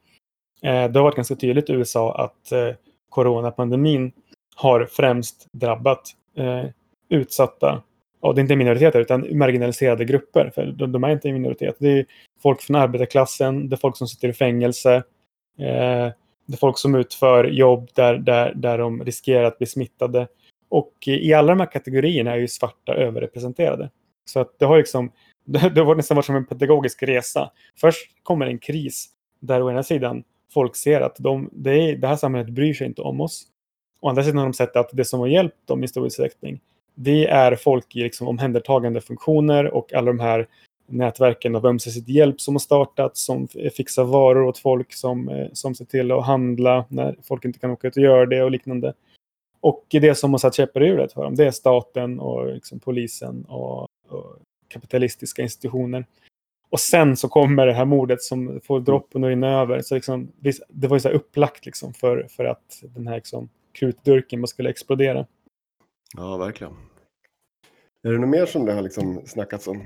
Eh, 0.63 0.91
det 0.91 0.99
har 0.99 1.03
varit 1.05 1.17
ganska 1.17 1.37
tydligt 1.37 1.71
i 1.71 1.73
USA 1.73 2.15
att 2.15 2.53
eh, 2.53 2.75
coronapandemin 3.09 4.13
har 4.57 4.85
främst 4.85 5.49
drabbat 5.53 6.11
eh, 6.37 6.65
utsatta, 7.09 7.83
och 8.21 8.35
det 8.35 8.39
är 8.39 8.43
inte 8.43 8.57
minoriteter 8.57 9.01
utan 9.01 9.39
marginaliserade 9.39 10.05
grupper. 10.05 10.51
För 10.55 10.67
de, 10.67 10.93
de 10.93 11.05
är 11.05 11.11
inte 11.11 11.29
en 11.29 11.35
minoritet. 11.35 11.77
Det 11.79 11.89
är 11.89 12.07
folk 12.43 12.63
från 12.63 12.77
arbetarklassen, 12.77 13.69
det 13.69 13.75
är 13.75 13.79
folk 13.79 13.97
som 13.97 14.09
sitter 14.09 14.29
i 14.29 14.33
fängelse. 14.33 14.95
Eh, 15.59 16.13
det 16.47 16.55
är 16.55 16.57
folk 16.57 16.79
som 16.79 16.95
utför 16.95 17.45
jobb 17.45 17.89
där, 17.95 18.15
där, 18.15 18.53
där 18.55 18.79
de 18.79 19.05
riskerar 19.05 19.45
att 19.45 19.59
bli 19.59 19.67
smittade. 19.67 20.29
Och 20.75 20.93
i 21.07 21.33
alla 21.33 21.49
de 21.49 21.61
här 21.61 21.73
kategorierna 21.73 22.33
är 22.33 22.37
ju 22.37 22.49
svarta 22.49 22.95
överrepresenterade. 22.95 23.91
Så 24.25 24.41
att 24.41 24.59
det 24.59 24.65
har 24.65 24.77
liksom, 24.77 25.13
det, 25.45 25.81
har 25.81 25.95
nästan 25.95 26.15
varit 26.15 26.27
som 26.27 26.37
en 26.37 26.47
pedagogisk 26.47 27.03
resa. 27.03 27.51
Först 27.81 28.11
kommer 28.23 28.47
en 28.47 28.59
kris 28.59 29.09
där 29.41 29.63
å 29.63 29.71
ena 29.71 29.83
sidan 29.83 30.25
folk 30.53 30.77
ser 30.77 31.01
att 31.01 31.17
de, 31.19 31.51
det, 31.53 31.71
är, 31.71 31.97
det 31.97 32.09
här 32.09 32.17
samhället 32.17 32.51
bryr 32.51 32.75
sig 32.75 32.87
inte 32.87 33.03
om 33.03 33.21
oss. 33.21 33.47
Å 34.01 34.09
andra 34.09 34.23
sidan 34.23 34.39
har 34.39 34.45
de 34.45 34.55
sett 34.55 34.77
att 34.77 34.91
det 34.93 35.05
som 35.05 35.21
har 35.21 35.27
hjälpt 35.27 35.67
dem 35.67 35.85
i 35.85 35.89
stor 35.89 36.07
utsträckning 36.07 36.61
det 36.95 37.27
är 37.27 37.57
folk 37.57 37.97
i 37.97 38.03
liksom 38.03 38.29
omhändertagande 38.29 39.01
funktioner 39.01 39.75
och 39.75 39.93
alla 39.93 40.07
de 40.07 40.21
här 40.21 40.49
nätverken 40.87 41.57
av 41.57 41.67
ömsesidig 41.67 42.15
hjälp 42.15 42.41
som 42.41 42.55
har 42.55 42.61
startat, 42.61 43.17
som 43.17 43.49
fixar 43.77 44.05
varor 44.05 44.43
åt 44.43 44.59
folk, 44.59 44.93
som, 44.93 45.29
eh, 45.29 45.47
som 45.53 45.75
ser 45.75 45.85
till 45.85 46.13
att 46.13 46.27
handla 46.27 46.85
när 46.89 47.17
folk 47.23 47.45
inte 47.45 47.59
kan 47.59 47.71
åka 47.71 47.89
ut 47.89 47.97
och 47.97 48.03
göra 48.03 48.27
det 48.27 48.43
och 48.43 48.51
liknande. 48.51 48.93
Och 49.65 49.87
det 49.91 50.15
som 50.15 50.31
har 50.31 50.39
satt 50.39 50.55
käppar 50.55 50.83
i 50.83 50.87
hjulet 50.87 51.13
för 51.13 51.25
dem, 51.25 51.35
det 51.35 51.47
är 51.47 51.51
staten 51.51 52.21
och 52.21 52.47
liksom 52.47 52.81
polisen 52.81 53.45
och, 53.45 53.89
och, 54.09 54.37
kapitalistiska 54.69 55.43
institutioner. 55.43 56.07
Och 56.71 56.81
sen 56.81 57.17
så 57.17 57.29
kommer 57.29 57.67
det 57.67 57.73
här 57.73 57.85
mordet 57.85 58.23
som 58.23 58.61
får 58.65 58.81
droppen 58.81 59.25
att 59.25 59.29
rinna 59.29 59.61
över. 59.61 59.81
Så 59.81 59.95
liksom, 59.95 60.33
det 60.69 60.89
var 60.89 60.97
ju 60.97 61.01
så 61.01 61.09
upplagt 61.09 61.67
liksom 61.67 61.95
för, 61.95 62.27
för 62.31 62.45
att 62.45 62.83
den 62.83 63.07
här 63.07 63.15
liksom, 63.15 63.49
krutdurken 63.73 64.47
skulle 64.47 64.71
explodera. 64.71 65.27
Ja, 66.17 66.37
verkligen. 66.37 66.73
Är 68.03 68.13
det 68.13 68.19
något 68.19 68.29
mer 68.29 68.47
som 68.47 68.67
det 68.67 68.73
har 68.73 68.83
liksom 68.83 69.21
snackats 69.27 69.69
om? 69.69 69.83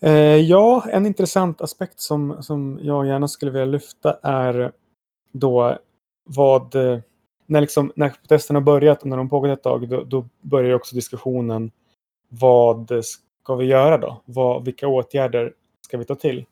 Eh, 0.00 0.36
ja, 0.36 0.84
en 0.90 1.06
intressant 1.06 1.60
aspekt 1.60 2.00
som, 2.00 2.42
som 2.42 2.80
jag 2.82 3.06
gärna 3.06 3.28
skulle 3.28 3.50
vilja 3.50 3.64
lyfta 3.66 4.18
är 4.22 4.72
då 5.32 5.78
vad, 6.24 6.74
när, 7.50 7.60
liksom, 7.60 7.92
när 7.96 8.08
protesterna 8.08 8.58
har 8.58 8.64
börjat 8.64 9.02
och 9.02 9.08
när 9.08 9.16
de 9.16 9.28
pågått 9.28 9.50
ett 9.50 9.62
tag, 9.62 9.88
då, 9.88 10.04
då 10.04 10.28
börjar 10.40 10.74
också 10.74 10.94
diskussionen 10.94 11.70
vad 12.28 13.04
ska 13.04 13.54
vi 13.54 13.66
göra 13.66 13.98
då? 13.98 14.22
Vad, 14.24 14.64
vilka 14.64 14.88
åtgärder 14.88 15.52
ska 15.80 15.98
vi 15.98 16.04
ta 16.04 16.14
till? 16.14 16.44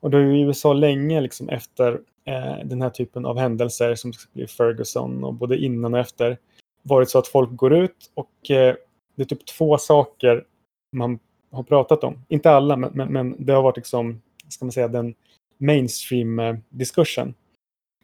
Och 0.00 0.10
då 0.10 0.18
är 0.18 0.22
ju 0.22 0.46
USA 0.46 0.72
länge 0.72 1.20
liksom 1.20 1.48
efter 1.48 2.00
eh, 2.24 2.56
den 2.64 2.82
här 2.82 2.90
typen 2.90 3.26
av 3.26 3.38
händelser 3.38 3.94
som 3.94 4.12
blir 4.32 4.46
Ferguson 4.46 5.24
och 5.24 5.34
både 5.34 5.56
innan 5.56 5.94
och 5.94 6.00
efter 6.00 6.38
varit 6.82 7.10
så 7.10 7.18
att 7.18 7.28
folk 7.28 7.50
går 7.56 7.74
ut 7.74 8.10
och 8.14 8.50
eh, 8.50 8.74
det 9.14 9.22
är 9.22 9.26
typ 9.26 9.46
två 9.46 9.78
saker 9.78 10.44
man 10.92 11.18
har 11.50 11.62
pratat 11.62 12.04
om. 12.04 12.24
Inte 12.28 12.50
alla, 12.50 12.76
men, 12.76 12.90
men, 12.94 13.12
men 13.12 13.36
det 13.38 13.52
har 13.52 13.62
varit 13.62 13.76
liksom, 13.76 14.22
ska 14.48 14.64
man 14.64 14.72
säga, 14.72 14.88
den 14.88 15.14
mainstream-diskursen. 15.58 17.34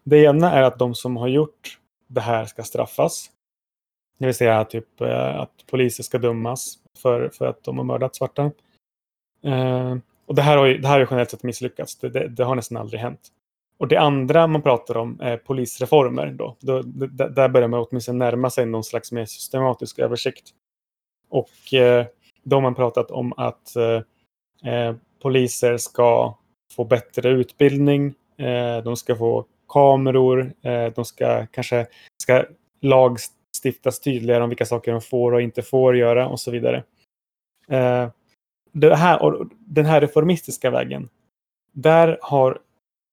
Det 0.04 0.18
ena 0.18 0.52
är 0.52 0.62
att 0.62 0.78
de 0.78 0.94
som 0.94 1.16
har 1.16 1.28
gjort 1.28 1.78
det 2.12 2.20
här 2.20 2.44
ska 2.44 2.62
straffas. 2.62 3.30
Det 4.18 4.26
vill 4.26 4.34
säga 4.34 4.64
typ 4.64 5.00
eh, 5.00 5.40
att 5.40 5.66
poliser 5.70 6.02
ska 6.02 6.18
dömas 6.18 6.78
för, 6.98 7.28
för 7.28 7.46
att 7.46 7.64
de 7.64 7.78
har 7.78 7.84
mördat 7.84 8.16
svarta. 8.16 8.50
Eh, 9.44 9.96
och 10.26 10.34
det 10.34 10.42
här 10.42 10.56
har 10.56 10.66
ju, 10.66 10.78
det 10.78 10.88
här 10.88 10.98
har 10.98 11.06
generellt 11.10 11.30
sett 11.30 11.42
misslyckats. 11.42 11.96
Det, 11.96 12.08
det, 12.08 12.28
det, 12.28 12.44
har 12.44 12.54
nästan 12.54 12.78
aldrig 12.78 13.00
hänt. 13.00 13.28
Och 13.78 13.88
det 13.88 13.96
andra 13.96 14.46
man 14.46 14.62
pratar 14.62 14.96
om 14.96 15.18
är 15.20 15.36
polisreformer. 15.36 16.26
Då. 16.26 16.56
då 16.60 16.82
där 16.82 17.48
börjar 17.48 17.68
man 17.68 17.86
åtminstone 17.90 18.18
närma 18.18 18.50
sig 18.50 18.66
någon 18.66 18.84
slags 18.84 19.12
mer 19.12 19.24
systematisk 19.24 19.98
översikt. 19.98 20.50
Och 21.28 21.74
eh, 21.74 22.06
då 22.42 22.56
har 22.56 22.60
man 22.60 22.74
pratat 22.74 23.10
om 23.10 23.32
att 23.36 23.76
eh, 23.76 24.72
eh, 24.72 24.94
poliser 25.22 25.76
ska 25.76 26.38
få 26.72 26.84
bättre 26.84 27.30
utbildning. 27.30 28.14
Eh, 28.38 28.78
de 28.84 28.96
ska 28.96 29.16
få 29.16 29.44
kameror. 29.72 30.54
Eh, 30.62 30.92
de 30.94 31.04
ska 31.04 31.46
kanske 31.46 31.86
ska 32.22 32.44
lagstiftas 32.80 34.00
tydligare 34.00 34.42
om 34.42 34.48
vilka 34.48 34.66
saker 34.66 34.92
de 34.92 35.00
får 35.00 35.32
och 35.32 35.42
inte 35.42 35.62
får 35.62 35.96
göra 35.96 36.28
och 36.28 36.40
så 36.40 36.50
vidare. 36.50 36.84
Eh, 37.68 38.08
det 38.72 38.96
här, 38.96 39.22
och 39.22 39.48
den 39.58 39.86
här 39.86 40.00
reformistiska 40.00 40.70
vägen. 40.70 41.08
Där 41.72 42.18
har 42.22 42.58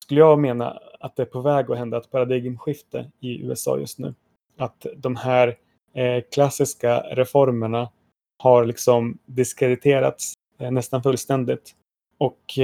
skulle 0.03 0.19
jag 0.19 0.39
mena 0.39 0.79
att 0.99 1.15
det 1.15 1.21
är 1.21 1.25
på 1.25 1.41
väg 1.41 1.71
att 1.71 1.77
hända 1.77 1.97
ett 1.97 2.11
paradigmskifte 2.11 3.11
i 3.19 3.45
USA 3.45 3.77
just 3.77 3.99
nu. 3.99 4.13
Att 4.57 4.85
de 4.97 5.15
här 5.15 5.57
eh, 5.93 6.23
klassiska 6.33 6.99
reformerna 6.99 7.91
har 8.37 8.65
liksom 8.65 9.17
diskrediterats 9.25 10.33
nästan 10.57 11.03
fullständigt. 11.03 11.75
Och 12.17 12.59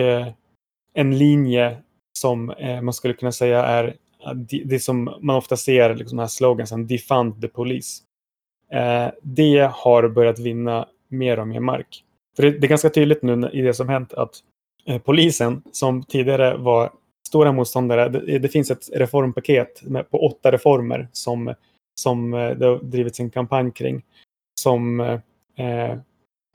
en 0.93 1.17
linje 1.17 1.77
som 2.17 2.49
eh, 2.49 2.81
man 2.81 2.93
skulle 2.93 3.13
kunna 3.13 3.31
säga 3.31 3.65
är 3.65 3.95
eh, 4.25 4.33
det 4.65 4.79
som 4.79 5.17
man 5.21 5.35
ofta 5.35 5.57
ser, 5.57 5.95
liksom 5.95 6.19
här 6.19 6.27
slogansen 6.27 6.87
defund 6.87 7.41
the 7.41 7.47
police. 7.47 8.01
Eh, 8.71 9.07
det 9.21 9.71
har 9.73 10.07
börjat 10.07 10.39
vinna 10.39 10.87
mer 11.07 11.39
och 11.39 11.47
mer 11.47 11.59
mark. 11.59 12.03
För 12.35 12.43
det, 12.43 12.51
det 12.51 12.67
är 12.67 12.69
ganska 12.69 12.89
tydligt 12.89 13.21
nu 13.21 13.49
i 13.53 13.61
det 13.61 13.73
som 13.73 13.89
hänt 13.89 14.13
att 14.13 14.35
eh, 14.85 15.01
polisen, 15.01 15.61
som 15.71 16.03
tidigare 16.03 16.57
var 16.57 16.91
stora 17.27 17.51
motståndare, 17.51 18.09
det, 18.09 18.39
det 18.39 18.49
finns 18.49 18.71
ett 18.71 18.89
reformpaket 18.93 19.83
med, 19.83 20.09
på 20.09 20.25
åtta 20.25 20.51
reformer 20.51 21.07
som, 21.11 21.53
som 21.95 22.33
eh, 22.33 22.49
det 22.49 22.65
har 22.65 22.79
drivits 22.83 23.19
en 23.19 23.29
kampanj 23.29 23.71
kring, 23.71 24.03
som 24.59 24.99
eh, 24.99 25.97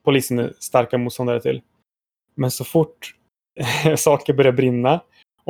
polisen 0.05 0.39
är 0.39 0.53
starka 0.59 0.99
motståndare 0.99 1.41
till. 1.41 1.63
Men 2.35 2.51
så 2.51 2.65
fort 2.65 3.15
saker 3.97 4.33
börjar 4.33 4.53
brinna 4.53 5.01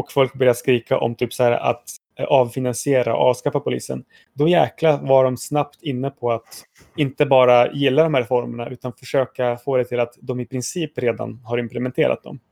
och 0.01 0.13
folk 0.13 0.35
börjar 0.35 0.55
skrika 0.55 0.99
om 0.99 1.15
typ 1.15 1.33
så 1.33 1.43
här 1.43 1.53
att 1.53 1.85
avfinansiera 2.29 3.17
och 3.17 3.23
avskaffa 3.23 3.61
polisen, 3.61 4.05
då 4.33 4.49
jäklar 4.49 4.99
var 5.03 5.25
de 5.25 5.37
snabbt 5.37 5.83
inne 5.83 6.11
på 6.11 6.33
att 6.33 6.65
inte 6.97 7.27
bara 7.27 7.73
gilla 7.73 8.03
de 8.03 8.15
här 8.15 8.21
reformerna 8.21 8.69
utan 8.69 8.93
försöka 8.93 9.57
få 9.57 9.77
det 9.77 9.85
till 9.85 10.01
att 10.01 10.15
de 10.21 10.41
i 10.41 10.47
princip 10.47 10.99
redan 10.99 11.41
har 11.45 11.59
implementerat 11.59 12.23
dem. 12.23 12.41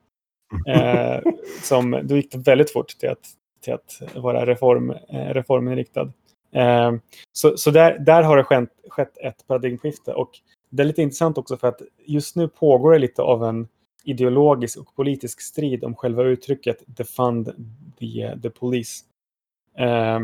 Eh, 0.66 1.20
som, 1.62 2.00
då 2.04 2.16
gick 2.16 2.32
det 2.32 2.38
väldigt 2.38 2.72
fort 2.72 2.88
till 2.88 3.08
att, 3.08 3.26
till 3.64 3.72
att 3.72 4.02
vara 4.14 4.46
reform, 4.46 4.90
eh, 4.90 5.34
reforminriktad. 5.34 6.12
Eh, 6.54 6.92
så 7.32 7.56
så 7.56 7.70
där, 7.70 7.98
där 7.98 8.22
har 8.22 8.36
det 8.36 8.44
skett, 8.44 8.68
skett 8.88 9.18
ett 9.18 9.46
paradigmskifte 9.46 10.12
och 10.12 10.30
det 10.70 10.82
är 10.82 10.86
lite 10.86 11.02
intressant 11.02 11.38
också 11.38 11.56
för 11.56 11.68
att 11.68 11.82
just 12.06 12.36
nu 12.36 12.48
pågår 12.48 12.92
det 12.92 12.98
lite 12.98 13.22
av 13.22 13.44
en 13.44 13.68
ideologisk 14.10 14.78
och 14.78 14.94
politisk 14.96 15.40
strid 15.40 15.84
om 15.84 15.94
själva 15.94 16.22
uttrycket 16.22 16.82
defund 16.86 17.52
the, 17.98 18.22
eh, 18.22 18.40
the 18.40 18.50
police. 18.50 19.04
Eh, 19.78 20.18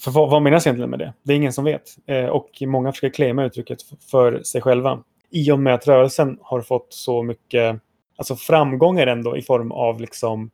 för 0.00 0.10
vad, 0.10 0.30
vad 0.30 0.42
menas 0.42 0.66
egentligen 0.66 0.90
med 0.90 0.98
det? 0.98 1.12
Det 1.22 1.32
är 1.32 1.36
ingen 1.36 1.52
som 1.52 1.64
vet. 1.64 1.96
Eh, 2.06 2.26
och 2.26 2.50
många 2.60 2.92
försöker 2.92 3.14
claima 3.14 3.44
uttrycket 3.44 3.78
för 4.10 4.42
sig 4.42 4.60
själva. 4.60 5.02
I 5.30 5.50
och 5.50 5.58
med 5.58 5.74
att 5.74 5.86
rörelsen 5.86 6.38
har 6.42 6.60
fått 6.60 6.92
så 6.92 7.22
mycket 7.22 7.80
alltså 8.16 8.36
framgångar 8.36 9.06
ändå 9.06 9.36
i 9.36 9.42
form 9.42 9.72
av 9.72 10.00
liksom 10.00 10.50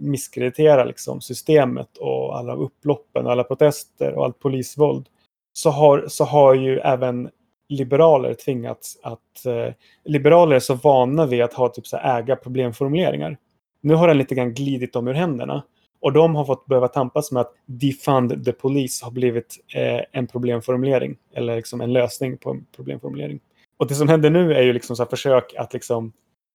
misskreditera 0.00 0.84
liksom 0.84 1.20
systemet 1.20 1.96
och 1.96 2.38
alla 2.38 2.54
upploppen, 2.54 3.26
alla 3.26 3.44
protester 3.44 4.14
och 4.14 4.24
allt 4.24 4.38
polisvåld. 4.38 5.06
Så 5.52 5.70
har, 5.70 6.04
så 6.08 6.24
har 6.24 6.54
ju 6.54 6.78
även 6.78 7.30
liberaler 7.68 8.34
tvingats 8.34 8.98
att... 9.02 9.46
Eh, 9.46 9.74
liberaler 10.04 10.56
är 10.56 10.60
så 10.60 10.74
vana 10.74 11.26
vid 11.26 11.42
att 11.42 11.54
ha 11.54 11.68
typ 11.68 11.86
så 11.86 11.96
äga 11.96 12.36
problemformuleringar. 12.36 13.36
Nu 13.80 13.94
har 13.94 14.08
den 14.08 14.18
lite 14.18 14.34
grann 14.34 14.54
glidit 14.54 14.92
dem 14.92 15.08
ur 15.08 15.14
händerna. 15.14 15.62
Och 16.00 16.12
de 16.12 16.34
har 16.34 16.44
fått 16.44 16.66
behöva 16.66 16.88
tampas 16.88 17.32
med 17.32 17.40
att 17.40 17.54
defund 17.66 18.44
the 18.44 18.52
police 18.52 19.04
har 19.04 19.10
blivit 19.10 19.56
eh, 19.74 20.00
en 20.12 20.26
problemformulering. 20.26 21.16
Eller 21.34 21.56
liksom 21.56 21.80
en 21.80 21.92
lösning 21.92 22.38
på 22.38 22.50
en 22.50 22.66
problemformulering. 22.76 23.40
Och 23.76 23.86
det 23.86 23.94
som 23.94 24.08
händer 24.08 24.30
nu 24.30 24.54
är 24.54 24.62
ju 24.62 24.72
liksom 24.72 24.96
så 24.96 25.06
försök 25.06 25.54
att 25.56 25.72
liksom 25.72 26.12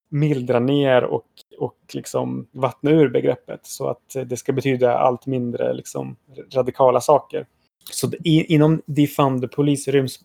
mildra 0.10 0.60
ner 0.60 1.04
och, 1.04 1.26
och 1.60 1.78
liksom 1.93 2.48
vattna 2.52 2.91
ur 2.91 3.10
begreppet. 3.10 3.60
Så 3.63 3.88
att 3.88 4.15
det 4.26 4.38
ska 4.38 4.54
betyda 4.54 4.98
allt 4.98 5.26
mindre 5.26 5.74
liksom 5.74 6.15
radikala 6.54 7.02
saker. 7.02 7.46
Så 7.91 8.12
i, 8.24 8.54
inom 8.54 8.82
defund 8.86 9.41
the 9.41 9.48
police 9.48 9.91
ryms 9.91 10.20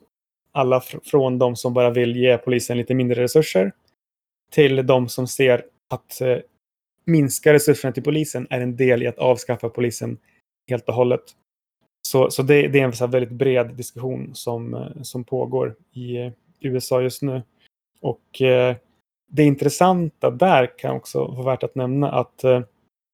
alla 0.53 0.81
fr 0.81 0.97
från 1.05 1.39
de 1.39 1.57
som 1.57 1.75
bara 1.75 1.91
vill 1.91 2.17
ge 2.17 2.39
polisen 2.39 2.79
lite 2.79 2.95
mindre 2.95 3.23
resurser 3.23 3.73
till 4.53 4.87
de 4.87 5.09
som 5.09 5.27
ser 5.27 5.65
att 5.91 6.21
eh, 6.21 6.39
minska 7.05 7.53
resurserna 7.53 7.93
till 7.93 8.03
polisen 8.03 8.47
är 8.51 8.61
en 8.61 8.77
del 8.77 9.03
i 9.03 9.07
att 9.07 9.19
avskaffa 9.19 9.69
polisen 9.69 10.19
helt 10.71 10.89
och 10.89 10.95
hållet. 10.95 11.23
Så, 12.09 12.31
så 12.31 12.43
det, 12.43 12.69
det 12.69 12.81
är 12.81 12.85
en 12.85 12.93
så 12.93 13.07
väldigt 13.07 13.33
bred 13.33 13.75
diskussion 13.75 14.35
som, 14.35 14.75
eh, 14.75 15.03
som 15.03 15.25
pågår 15.25 15.77
i 15.93 16.17
eh, 16.17 16.33
USA 16.61 17.03
just 17.03 17.23
nu. 17.23 17.43
Och 18.01 18.43
eh, 18.43 18.77
det 19.31 19.45
intressanta 19.45 20.31
där 20.31 20.79
kan 20.79 20.97
också 20.97 21.25
vara 21.25 21.47
värt 21.47 21.63
att 21.63 21.75
nämna 21.75 22.11
att 22.11 22.45
eh, 22.45 22.61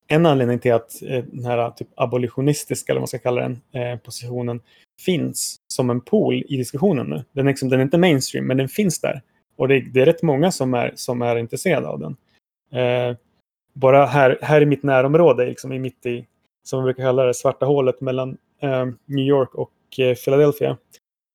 en 0.07 0.27
anledning 0.27 0.59
till 0.59 0.73
att 0.73 1.03
eh, 1.03 1.25
den 1.25 1.45
här 1.45 1.71
typ 1.71 1.89
abolitionistiska, 1.95 2.93
eller 2.93 2.99
vad 2.99 3.03
man 3.03 3.09
ska 3.09 3.19
kalla 3.19 3.41
den, 3.41 3.61
eh, 3.73 3.99
positionen 3.99 4.61
finns 5.01 5.57
som 5.69 5.91
en 5.91 6.01
pool 6.01 6.45
i 6.49 6.57
diskussionen 6.57 7.07
nu. 7.07 7.25
Den 7.33 7.47
är, 7.47 7.51
liksom, 7.51 7.69
den 7.69 7.81
är 7.81 7.85
inte 7.85 7.99
mainstream, 7.99 8.47
men 8.47 8.57
den 8.57 8.69
finns 8.69 9.01
där. 9.01 9.23
Och 9.57 9.69
det, 9.69 9.81
det, 9.81 10.01
är 10.01 10.07
rätt 10.07 10.23
många 10.23 10.51
som 10.51 10.75
är, 10.75 10.93
som 10.95 11.23
är 11.23 11.37
intresserade 11.37 11.89
av 11.89 12.01
den. 12.01 12.17
Eh, 12.73 13.17
bara 13.73 14.07
här, 14.07 14.39
här 14.43 14.61
i 14.61 14.67
mitt 14.67 14.83
närområde, 14.83 15.47
liksom 15.47 15.73
i 15.73 15.79
mitt 15.79 16.07
i, 16.07 16.27
som 16.63 16.81
vi 16.81 16.85
brukar 16.85 17.03
kalla 17.03 17.25
det, 17.25 17.35
svarta 17.35 17.67
hålet 17.67 18.01
mellan 18.01 18.37
eh, 18.61 18.87
New 19.07 19.25
York 19.25 19.55
och 19.55 19.73
eh, 19.99 20.15
Philadelphia. 20.15 20.77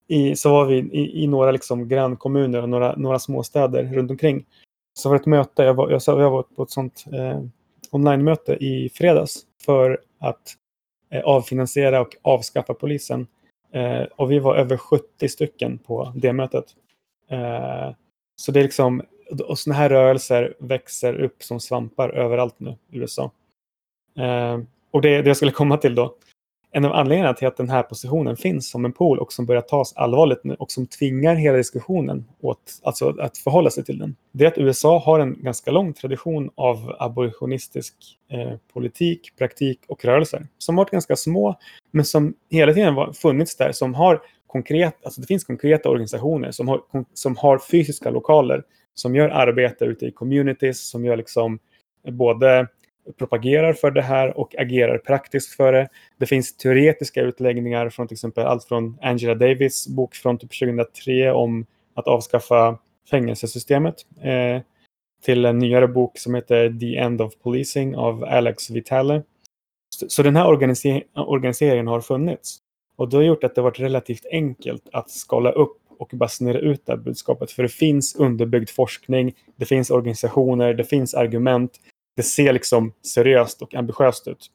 I, 0.07 0.35
så 0.35 0.51
var 0.51 0.65
vi 0.65 0.75
i, 0.77 1.23
i 1.23 1.27
några 1.27 1.51
liksom 1.51 1.87
grannkommuner 1.87 2.61
och 2.61 2.69
några, 2.69 2.95
några 2.95 3.19
småstäder 3.19 3.83
runt 3.83 4.11
omkring. 4.11 4.45
Så 4.93 5.09
var 5.09 5.15
det 5.15 5.21
ett 5.21 5.25
möte, 5.25 5.63
jag 5.63 5.73
var, 5.73 5.89
jag, 5.89 6.01
jag 6.05 6.31
var 6.31 6.43
på 6.43 6.63
ett 6.63 6.71
sånt 6.71 7.05
eh, 7.13 7.41
online-möte 7.91 8.53
i 8.53 8.89
fredags 8.89 9.41
för 9.65 9.99
att 10.19 10.55
eh, 11.09 11.21
avfinansiera 11.21 12.01
och 12.01 12.15
avskaffa 12.21 12.73
polisen. 12.73 13.27
Eh, 13.73 14.03
och 14.15 14.31
vi 14.31 14.39
var 14.39 14.55
över 14.55 14.77
70 14.77 15.29
stycken 15.29 15.77
på 15.77 16.13
det 16.15 16.33
mötet. 16.33 16.65
Eh, 17.29 17.91
så 18.35 18.51
det 18.51 18.59
är 18.59 18.63
liksom, 18.63 19.01
och 19.47 19.59
sådana 19.59 19.79
här 19.79 19.89
rörelser 19.89 20.53
växer 20.59 21.13
upp 21.21 21.43
som 21.43 21.59
svampar 21.59 22.09
överallt 22.09 22.59
nu 22.59 22.75
i 22.91 22.97
USA. 22.97 23.31
Eh, 24.17 24.59
och 24.91 25.01
det, 25.01 25.21
det 25.21 25.29
jag 25.29 25.37
skulle 25.37 25.51
komma 25.51 25.77
till 25.77 25.95
då, 25.95 26.15
en 26.75 26.85
av 26.85 26.93
anledningarna 26.93 27.33
till 27.33 27.47
att 27.47 27.57
den 27.57 27.69
här 27.69 27.83
positionen 27.83 28.37
finns 28.37 28.69
som 28.69 28.85
en 28.85 28.91
pool 28.91 29.19
och 29.19 29.33
som 29.33 29.45
börjar 29.45 29.61
tas 29.61 29.93
allvarligt 29.95 30.43
nu 30.43 30.53
och 30.53 30.71
som 30.71 30.87
tvingar 30.87 31.35
hela 31.35 31.57
diskussionen 31.57 32.25
åt, 32.41 32.79
alltså 32.83 33.09
att 33.19 33.37
förhålla 33.37 33.69
sig 33.69 33.85
till 33.85 33.99
den. 33.99 34.15
Det 34.31 34.43
är 34.43 34.47
att 34.47 34.57
USA 34.57 34.99
har 34.99 35.19
en 35.19 35.43
ganska 35.43 35.71
lång 35.71 35.93
tradition 35.93 36.49
av 36.55 36.95
abolitionistisk 36.99 37.93
eh, 38.31 38.53
politik, 38.73 39.33
praktik 39.37 39.79
och 39.87 40.05
rörelser 40.05 40.47
som 40.57 40.75
varit 40.75 40.91
ganska 40.91 41.15
små 41.15 41.55
men 41.91 42.05
som 42.05 42.33
hela 42.49 42.73
tiden 42.73 42.95
var, 42.95 43.13
funnits 43.13 43.57
där 43.57 43.71
som 43.71 43.93
har 43.93 44.21
konkret, 44.47 45.05
alltså 45.05 45.21
det 45.21 45.27
finns 45.27 45.43
konkreta 45.43 45.89
organisationer 45.89 46.51
som 46.51 46.67
har, 46.67 46.81
som 47.13 47.35
har 47.37 47.59
fysiska 47.59 48.09
lokaler 48.09 48.63
som 48.93 49.15
gör 49.15 49.29
arbete 49.29 49.85
ute 49.85 50.05
i 50.05 50.11
communities, 50.11 50.89
som 50.89 51.05
gör 51.05 51.17
liksom 51.17 51.59
både 52.11 52.67
propagerar 53.17 53.73
för 53.73 53.91
det 53.91 54.01
här 54.01 54.37
och 54.37 54.55
agerar 54.59 54.97
praktiskt 54.97 55.53
för 55.53 55.73
det. 55.73 55.89
Det 56.17 56.25
finns 56.25 56.57
teoretiska 56.57 57.21
utläggningar 57.21 57.89
från 57.89 58.07
till 58.07 58.15
exempel 58.15 58.45
allt 58.45 58.63
från 58.63 58.97
Angela 59.01 59.35
Davis 59.35 59.87
bok 59.87 60.15
från 60.15 60.37
typ 60.37 60.59
2003 60.59 61.31
om 61.31 61.65
att 61.93 62.07
avskaffa 62.07 62.77
fängelsesystemet 63.09 63.95
eh, 64.21 64.61
till 65.25 65.45
en 65.45 65.59
nyare 65.59 65.87
bok 65.87 66.17
som 66.17 66.35
heter 66.35 66.79
The 66.79 66.97
End 66.97 67.21
of 67.21 67.33
Policing 67.43 67.95
av 67.95 68.23
Alex 68.23 68.69
Vitale. 68.69 69.23
Så, 69.95 70.09
så 70.09 70.23
den 70.23 70.35
här 70.35 70.47
organiser 70.47 71.03
organiseringen 71.15 71.87
har 71.87 72.01
funnits 72.01 72.57
och 72.95 73.09
det 73.09 73.17
har 73.17 73.23
gjort 73.23 73.43
att 73.43 73.55
det 73.55 73.61
varit 73.61 73.79
relativt 73.79 74.25
enkelt 74.31 74.89
att 74.91 75.09
skala 75.09 75.51
upp 75.51 75.77
och 75.99 76.11
basunera 76.13 76.59
ut 76.59 76.85
det 76.85 76.91
här 76.91 76.99
budskapet. 76.99 77.51
För 77.51 77.63
det 77.63 77.69
finns 77.69 78.15
underbyggd 78.15 78.69
forskning, 78.69 79.35
det 79.55 79.65
finns 79.65 79.91
organisationer, 79.91 80.73
det 80.73 80.83
finns 80.83 81.13
argument 81.13 81.79
det 82.15 82.23
ser 82.23 82.53
liksom 82.53 82.93
seriöst 83.01 83.61
och 83.61 83.75
ambitiöst 83.75 84.27
ut. 84.27 84.47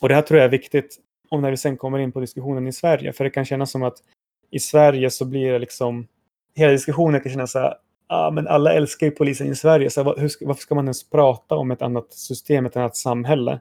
Och 0.00 0.08
det 0.08 0.14
här 0.14 0.22
tror 0.22 0.38
jag 0.38 0.44
är 0.44 0.50
viktigt 0.50 0.96
om 1.28 1.42
när 1.42 1.50
vi 1.50 1.56
sen 1.56 1.76
kommer 1.76 1.98
in 1.98 2.12
på 2.12 2.20
diskussionen 2.20 2.66
i 2.66 2.72
Sverige. 2.72 3.12
För 3.12 3.24
det 3.24 3.30
kan 3.30 3.44
kännas 3.44 3.70
som 3.70 3.82
att 3.82 3.96
i 4.50 4.58
Sverige 4.58 5.10
så 5.10 5.24
blir 5.24 5.52
det 5.52 5.58
liksom, 5.58 6.06
hela 6.54 6.72
diskussionen 6.72 7.20
kan 7.20 7.32
kännas 7.32 7.52
så 7.52 7.58
här, 7.58 7.74
ah, 8.06 8.30
men 8.30 8.48
alla 8.48 8.72
älskar 8.72 9.06
ju 9.06 9.10
polisen 9.10 9.52
i 9.52 9.54
Sverige, 9.54 9.90
så 9.90 10.02
hur, 10.02 10.46
varför 10.46 10.62
ska 10.62 10.74
man 10.74 10.84
ens 10.84 11.10
prata 11.10 11.56
om 11.56 11.70
ett 11.70 11.82
annat 11.82 12.12
system, 12.12 12.66
ett 12.66 12.76
annat 12.76 12.96
samhälle? 12.96 13.60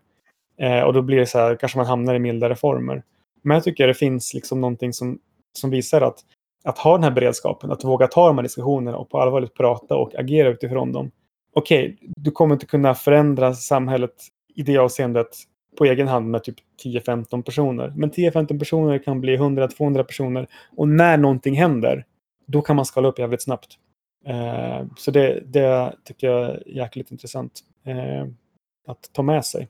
Eh, 0.57 0.81
och 0.81 0.93
då 0.93 1.01
blir 1.01 1.17
det 1.17 1.25
så 1.25 1.39
här, 1.39 1.55
kanske 1.55 1.77
man 1.77 1.87
hamnar 1.87 2.15
i 2.15 2.19
mildare 2.19 2.55
former. 2.55 3.03
Men 3.41 3.55
jag 3.55 3.63
tycker 3.63 3.87
det 3.87 3.93
finns 3.93 4.33
liksom 4.33 4.61
någonting 4.61 4.93
som, 4.93 5.19
som 5.53 5.69
visar 5.69 6.01
att, 6.01 6.19
att 6.63 6.77
ha 6.77 6.93
den 6.93 7.03
här 7.03 7.11
beredskapen, 7.11 7.71
att 7.71 7.83
våga 7.83 8.07
ta 8.07 8.27
de 8.27 8.37
här 8.37 8.43
diskussionerna 8.43 8.97
och 8.97 9.09
på 9.09 9.19
allvarligt 9.19 9.53
prata 9.53 9.95
och 9.95 10.15
agera 10.15 10.49
utifrån 10.49 10.91
dem 10.91 11.11
okej, 11.57 11.85
okay, 11.85 12.09
du 12.15 12.31
kommer 12.31 12.55
inte 12.55 12.65
kunna 12.65 12.95
förändra 12.95 13.53
samhället 13.53 14.13
i 14.55 14.63
det 14.63 14.77
avseendet 14.77 15.27
på 15.77 15.85
egen 15.85 16.07
hand 16.07 16.31
med 16.31 16.43
typ 16.43 16.55
10-15 16.83 17.41
personer. 17.41 17.93
Men 17.95 18.11
10-15 18.11 18.59
personer 18.59 18.99
kan 18.99 19.21
bli 19.21 19.37
100-200 19.37 20.03
personer. 20.03 20.47
Och 20.75 20.87
när 20.87 21.17
någonting 21.17 21.55
händer, 21.55 22.05
då 22.45 22.61
kan 22.61 22.75
man 22.75 22.85
skala 22.85 23.07
upp 23.07 23.19
jävligt 23.19 23.43
snabbt. 23.43 23.77
Eh, 24.25 24.85
så 24.97 25.11
det, 25.11 25.43
det, 25.45 25.93
tycker 26.03 26.27
jag 26.27 26.45
är 26.45 26.63
jäkligt 26.67 27.11
intressant 27.11 27.59
eh, 27.85 28.27
att 28.87 29.13
ta 29.13 29.21
med 29.21 29.45
sig. 29.45 29.67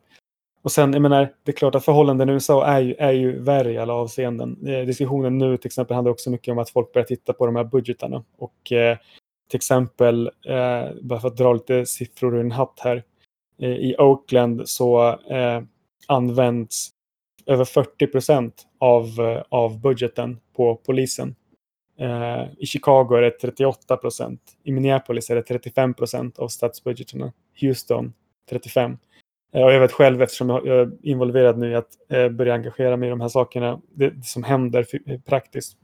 Och 0.61 0.71
sen, 0.71 0.93
jag 0.93 1.01
menar, 1.01 1.33
det 1.43 1.51
är 1.51 1.55
klart 1.55 1.75
att 1.75 1.85
förhållanden 1.85 2.29
i 2.29 2.31
USA 2.31 2.65
är 2.65 2.79
ju, 2.79 2.95
är 2.95 3.11
ju 3.11 3.39
värre 3.39 3.71
i 3.71 3.77
alla 3.77 3.93
avseenden. 3.93 4.67
Eh, 4.67 4.85
diskussionen 4.85 5.37
nu 5.37 5.57
till 5.57 5.67
exempel 5.67 5.95
handlar 5.95 6.11
också 6.11 6.29
mycket 6.29 6.51
om 6.51 6.57
att 6.57 6.69
folk 6.69 6.93
börjar 6.93 7.05
titta 7.05 7.33
på 7.33 7.45
de 7.45 7.55
här 7.55 7.63
budgetarna. 7.63 8.23
Och 8.37 8.71
eh, 8.71 8.97
till 9.47 9.57
exempel, 9.57 10.27
eh, 10.45 10.89
bara 11.01 11.19
för 11.19 11.27
att 11.27 11.37
dra 11.37 11.53
lite 11.53 11.85
siffror 11.85 12.35
ur 12.35 12.39
en 12.39 12.51
hatt 12.51 12.79
här. 12.79 13.03
eh, 13.59 13.69
i 13.69 13.95
Oakland 13.97 14.69
så 14.69 15.09
eh, 15.09 15.61
används 16.07 16.89
över 17.45 17.65
40 17.65 18.07
procent 18.07 18.67
av, 18.79 19.03
eh, 19.19 19.43
av 19.49 19.81
budgeten 19.81 20.39
på 20.55 20.75
polisen. 20.75 21.35
Eh, 21.99 22.43
I 22.57 22.65
Chicago 22.65 23.15
är 23.17 23.21
det 23.21 23.31
38 23.31 23.97
procent. 23.97 24.41
I 24.63 24.71
Minneapolis 24.71 25.29
är 25.29 25.35
det 25.35 25.43
35 25.43 25.93
procent 25.93 26.39
av 26.39 26.47
statsbudgeterna. 26.47 27.33
Houston 27.61 28.13
35. 28.49 28.97
Eh, 29.53 29.63
och 29.63 29.71
jag 29.73 29.79
vet 29.79 29.91
själv 29.91 30.21
eftersom 30.21 30.49
jag 30.49 30.67
är 30.67 30.91
involverad 31.01 31.57
nu 31.57 31.71
i 31.71 31.75
att 31.75 32.11
eh, 32.11 32.29
börja 32.29 32.53
engagera 32.53 32.97
mig 32.97 33.07
i 33.07 33.09
de 33.09 33.21
här 33.21 33.29
sakerna. 33.29 33.81
Det, 33.93 34.09
det 34.09 34.25
som 34.25 34.43
händer 34.43 34.85
praktiskt 35.25 35.77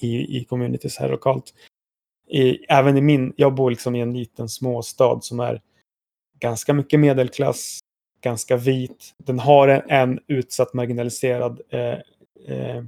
i, 0.00 0.38
i 0.38 0.44
communities 0.44 0.98
här 0.98 1.08
lokalt. 1.08 1.54
I, 2.30 2.64
även 2.68 2.96
i 2.96 3.00
min, 3.00 3.32
jag 3.36 3.54
bor 3.54 3.70
liksom 3.70 3.94
i 3.96 4.00
en 4.00 4.12
liten 4.12 4.48
småstad 4.48 5.20
som 5.20 5.40
är 5.40 5.60
ganska 6.40 6.72
mycket 6.74 7.00
medelklass, 7.00 7.78
ganska 8.24 8.56
vit. 8.56 9.14
Den 9.18 9.38
har 9.38 9.68
en, 9.68 9.82
en 9.88 10.20
utsatt 10.26 10.74
marginaliserad 10.74 11.60
eh, 11.70 11.98
eh, 12.56 12.84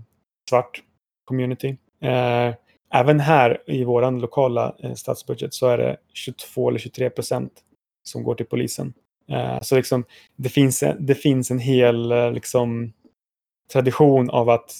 svart 0.50 0.83
community. 1.24 1.76
Eh, 2.03 2.55
även 2.94 3.20
här 3.20 3.62
i 3.66 3.85
vår 3.85 4.11
lokala 4.20 4.76
eh, 4.83 4.94
statsbudget 4.94 5.55
så 5.55 5.66
är 5.66 5.79
det 5.79 5.96
22 6.14 6.68
eller 6.68 6.79
23 6.79 7.11
procent 7.11 7.53
som 8.03 8.22
går 8.22 8.35
till 8.35 8.46
polisen. 8.46 8.92
Eh, 9.29 9.61
så 9.62 9.76
liksom, 9.76 10.05
det, 10.37 10.48
finns, 10.48 10.83
en- 10.83 11.07
det 11.07 11.14
finns 11.14 11.50
en 11.50 11.59
hel 11.59 12.12
eh, 12.12 12.33
liksom, 12.33 12.92
tradition 13.72 14.31
av 14.31 14.50
att 14.50 14.72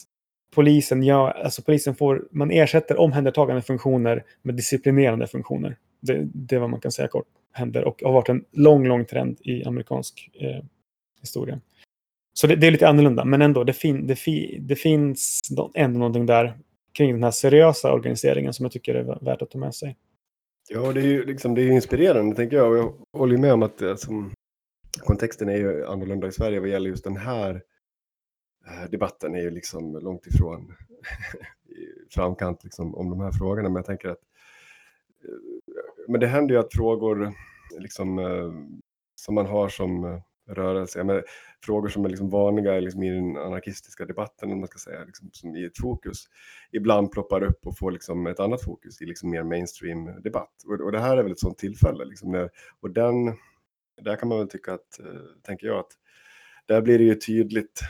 polisen, 0.51 1.03
gör, 1.03 1.31
alltså 1.31 1.63
polisen 1.63 1.95
får, 1.95 2.29
man 2.31 2.51
ersätter 2.51 3.01
omhändertagande 3.01 3.63
funktioner 3.63 4.25
med 4.43 4.55
disciplinerande 4.55 5.27
funktioner. 5.27 5.77
Det, 6.01 6.29
det 6.35 6.57
är 6.57 6.61
vad 6.61 6.71
man 6.71 6.81
kan 6.81 6.93
säga 6.93 7.09
kort 7.09 7.27
händer 7.53 7.85
och 7.85 8.03
har 8.05 8.13
varit 8.13 8.29
en 8.29 8.45
lång, 8.53 8.87
lång 8.87 9.05
trend 9.05 9.39
i 9.41 9.65
amerikansk 9.65 10.31
eh, 10.41 10.65
historia. 11.21 11.61
Så 12.33 12.47
det, 12.47 12.57
det 12.57 12.67
är 12.67 12.71
lite 12.71 12.89
annorlunda, 12.89 13.25
men 13.25 13.43
ändå, 13.43 13.65
det, 13.65 13.73
fin, 13.73 14.07
det, 14.07 14.17
fi, 14.17 14.59
det 14.61 14.77
finns 14.77 15.41
ändå 15.75 15.99
någonting 15.99 16.27
där 16.27 16.59
kring 16.93 17.13
den 17.13 17.23
här 17.23 17.31
seriösa 17.31 17.93
organiseringen 17.93 18.53
som 18.53 18.65
jag 18.65 18.73
tycker 18.73 18.95
är 18.95 19.25
värt 19.25 19.43
att 19.43 19.51
ta 19.51 19.59
med 19.59 19.75
sig. 19.75 19.97
Ja, 20.69 20.93
det 20.93 21.01
är 21.01 21.05
ju 21.05 21.25
liksom, 21.25 21.55
det 21.55 21.63
är 21.63 21.71
inspirerande 21.71 22.37
tänker 22.37 22.57
jag. 22.57 22.71
Och 22.71 22.79
jag 22.79 22.95
håller 23.19 23.37
med 23.37 23.53
om 23.53 23.63
att 23.63 23.83
alltså, 23.83 24.11
kontexten 24.99 25.49
är 25.49 25.57
ju 25.57 25.87
annorlunda 25.87 26.29
i 26.29 26.33
Sverige 26.33 26.61
vad 26.61 26.69
gäller 26.69 26.91
just 26.91 27.05
den 27.05 27.17
här 27.17 27.63
Eh, 28.71 28.91
debatten 28.91 29.35
är 29.35 29.41
ju 29.41 29.51
liksom 29.51 29.99
långt 29.99 30.27
ifrån 30.27 30.75
i 31.69 32.11
framkant 32.11 32.65
liksom, 32.65 32.95
om 32.95 33.11
de 33.11 33.21
här 33.21 33.33
frågorna. 33.33 33.69
Men 33.69 33.77
jag 33.77 33.87
tänker 33.87 34.09
att 34.09 34.23
eh, 35.25 35.75
men 36.09 36.21
det 36.21 36.27
händer 36.27 36.55
ju 36.55 36.61
att 36.61 36.75
frågor 36.75 37.33
liksom, 37.79 38.19
eh, 38.19 38.53
som 39.15 39.35
man 39.35 39.47
har 39.47 39.69
som 39.69 40.21
rörelse, 40.49 41.05
men, 41.05 41.23
frågor 41.65 41.89
som 41.89 42.05
är 42.05 42.09
liksom 42.09 42.31
vanliga 42.31 42.81
liksom, 42.81 43.03
i 43.03 43.11
den 43.11 43.37
anarkistiska 43.37 44.05
debatten, 44.05 44.53
om 44.53 44.59
man 44.59 44.69
ska 44.69 44.79
säga, 44.79 45.05
liksom, 45.05 45.31
som 45.33 45.57
i 45.57 45.65
ett 45.65 45.79
fokus, 45.79 46.25
ibland 46.73 47.13
ploppar 47.13 47.43
upp 47.43 47.67
och 47.67 47.79
får 47.79 47.91
liksom, 47.91 48.27
ett 48.27 48.41
annat 48.41 48.65
fokus 48.65 49.03
i 49.03 49.07
liksom, 49.07 49.31
mer 49.31 49.43
mainstream 49.43 50.23
debatt. 50.23 50.53
Och, 50.67 50.81
och 50.81 50.93
det 50.93 51.01
här 51.01 51.17
är 51.17 51.23
väl 51.23 51.33
ett 51.33 51.39
sånt 51.39 51.59
tillfälle. 51.59 52.05
Liksom, 52.05 52.33
när, 52.33 52.51
och 52.81 52.91
den, 52.91 53.27
där 54.03 54.17
kan 54.17 54.29
man 54.29 54.39
väl 54.39 54.49
tycka 54.49 54.75
att, 54.75 55.01
tänker 55.43 55.67
jag, 55.67 55.79
att 55.79 55.93
där 56.67 56.83
blir 56.83 56.99
det 56.99 57.05
ju 57.05 57.15
tydligt 57.15 57.81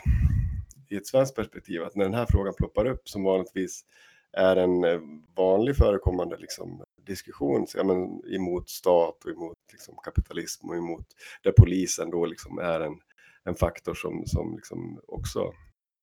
i 0.90 0.96
ett 0.96 1.06
svenskt 1.06 1.36
perspektiv 1.36 1.82
att 1.82 1.96
när 1.96 2.04
den 2.04 2.14
här 2.14 2.26
frågan 2.26 2.54
ploppar 2.58 2.86
upp 2.86 3.08
som 3.08 3.22
vanligtvis 3.24 3.84
är 4.32 4.56
en 4.56 4.84
eh, 4.84 5.00
vanlig 5.36 5.76
förekommande 5.76 6.36
liksom, 6.36 6.84
diskussion 7.06 7.66
så, 7.66 7.78
ja, 7.78 7.84
men, 7.84 8.24
emot 8.34 8.70
stat 8.70 9.24
och 9.24 9.30
emot 9.30 9.56
liksom, 9.72 9.96
kapitalism 10.04 10.68
och 10.68 10.76
emot 10.76 11.06
där 11.42 11.52
polisen 11.52 12.10
då 12.10 12.26
liksom 12.26 12.58
är 12.58 12.80
en, 12.80 13.00
en 13.44 13.54
faktor 13.54 13.94
som, 13.94 14.26
som 14.26 14.54
liksom 14.56 15.00
också 15.06 15.52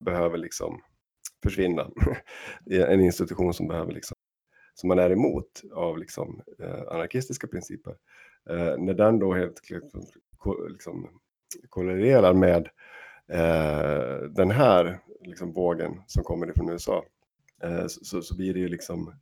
behöver 0.06 0.38
liksom 0.38 0.82
försvinna. 1.44 1.92
En 2.66 3.02
institution 3.02 3.54
som 3.54 3.68
behöver 3.68 3.92
liksom, 3.92 4.16
som 4.74 4.88
man 4.88 5.00
är 5.00 5.10
emot 5.10 5.62
av 5.74 5.98
liksom, 5.98 6.42
eh, 6.60 6.82
anarkistiska 6.88 7.48
principer. 7.48 7.96
Eh, 8.50 8.78
när 8.78 8.94
den 8.94 9.20
då 9.20 9.34
helt 9.34 9.62
klart 9.62 9.84
liksom, 10.70 11.20
korrelerar 11.70 12.34
liksom, 12.34 12.40
med 12.40 12.70
eh, 13.32 14.18
den 14.30 14.52
här 14.52 15.00
liksom, 15.22 15.52
vågen 15.54 16.02
som 16.08 16.24
kommer 16.24 16.50
ifrån 16.50 16.70
USA 16.70 17.06
eh, 17.64 17.88
så, 17.88 18.22
så- 18.22 18.36
blir 18.36 18.54
det 18.54 18.60
ju 18.60 18.68
liksom 18.68 19.14